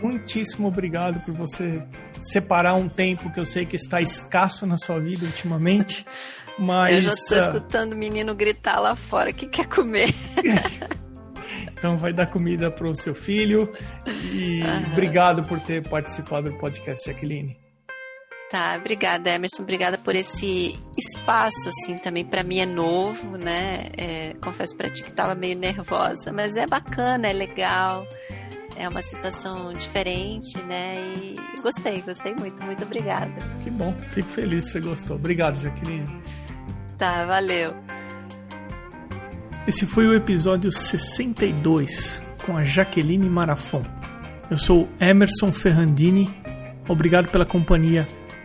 muitíssimo 0.00 0.68
obrigado 0.68 1.20
por 1.20 1.34
você 1.34 1.82
separar 2.20 2.74
um 2.74 2.88
tempo 2.88 3.30
que 3.32 3.40
eu 3.40 3.46
sei 3.46 3.66
que 3.66 3.76
está 3.76 4.00
escasso 4.00 4.66
na 4.66 4.76
sua 4.76 5.00
vida 5.00 5.24
ultimamente. 5.26 6.06
Mas, 6.58 6.96
eu 6.96 7.02
já 7.02 7.14
estou 7.14 7.38
uh... 7.38 7.42
escutando 7.42 7.92
o 7.92 7.96
menino 7.96 8.34
gritar 8.34 8.78
lá 8.78 8.94
fora: 8.94 9.30
o 9.30 9.34
que 9.34 9.46
quer 9.46 9.66
comer? 9.66 10.14
Então 11.82 11.96
vai 11.96 12.12
dar 12.12 12.26
comida 12.26 12.70
para 12.70 12.88
o 12.88 12.94
seu 12.94 13.12
filho. 13.12 13.70
E 14.32 14.62
uhum. 14.62 14.92
obrigado 14.92 15.42
por 15.42 15.58
ter 15.58 15.86
participado 15.88 16.48
do 16.48 16.56
podcast, 16.56 17.10
Jaqueline. 17.10 17.61
Tá, 18.52 18.76
obrigada, 18.78 19.30
Emerson. 19.30 19.62
Obrigada 19.62 19.96
por 19.96 20.14
esse 20.14 20.78
espaço, 20.94 21.70
assim, 21.70 21.96
também 21.96 22.22
para 22.22 22.44
mim 22.44 22.58
é 22.58 22.66
novo, 22.66 23.38
né? 23.38 23.86
É, 23.96 24.34
confesso 24.42 24.76
para 24.76 24.90
ti 24.90 25.02
que 25.02 25.08
estava 25.08 25.34
meio 25.34 25.58
nervosa, 25.58 26.30
mas 26.34 26.54
é 26.54 26.66
bacana, 26.66 27.28
é 27.28 27.32
legal. 27.32 28.06
É 28.76 28.86
uma 28.86 29.00
situação 29.00 29.72
diferente, 29.72 30.58
né? 30.64 30.92
E 31.16 31.60
gostei, 31.62 32.02
gostei 32.02 32.34
muito. 32.34 32.62
Muito 32.62 32.84
obrigada. 32.84 33.32
Que 33.64 33.70
bom, 33.70 33.96
fico 34.10 34.28
feliz 34.28 34.66
que 34.66 34.72
você 34.72 34.80
gostou. 34.80 35.16
Obrigado, 35.16 35.58
Jaqueline. 35.58 36.22
Tá, 36.98 37.24
valeu. 37.24 37.74
Esse 39.66 39.86
foi 39.86 40.06
o 40.06 40.14
episódio 40.14 40.70
62 40.70 42.22
com 42.44 42.54
a 42.54 42.64
Jaqueline 42.64 43.30
Marafon. 43.30 43.82
Eu 44.50 44.58
sou 44.58 44.90
Emerson 45.00 45.50
Ferrandini, 45.52 46.28
obrigado 46.86 47.30
pela 47.30 47.46
companhia 47.46 48.06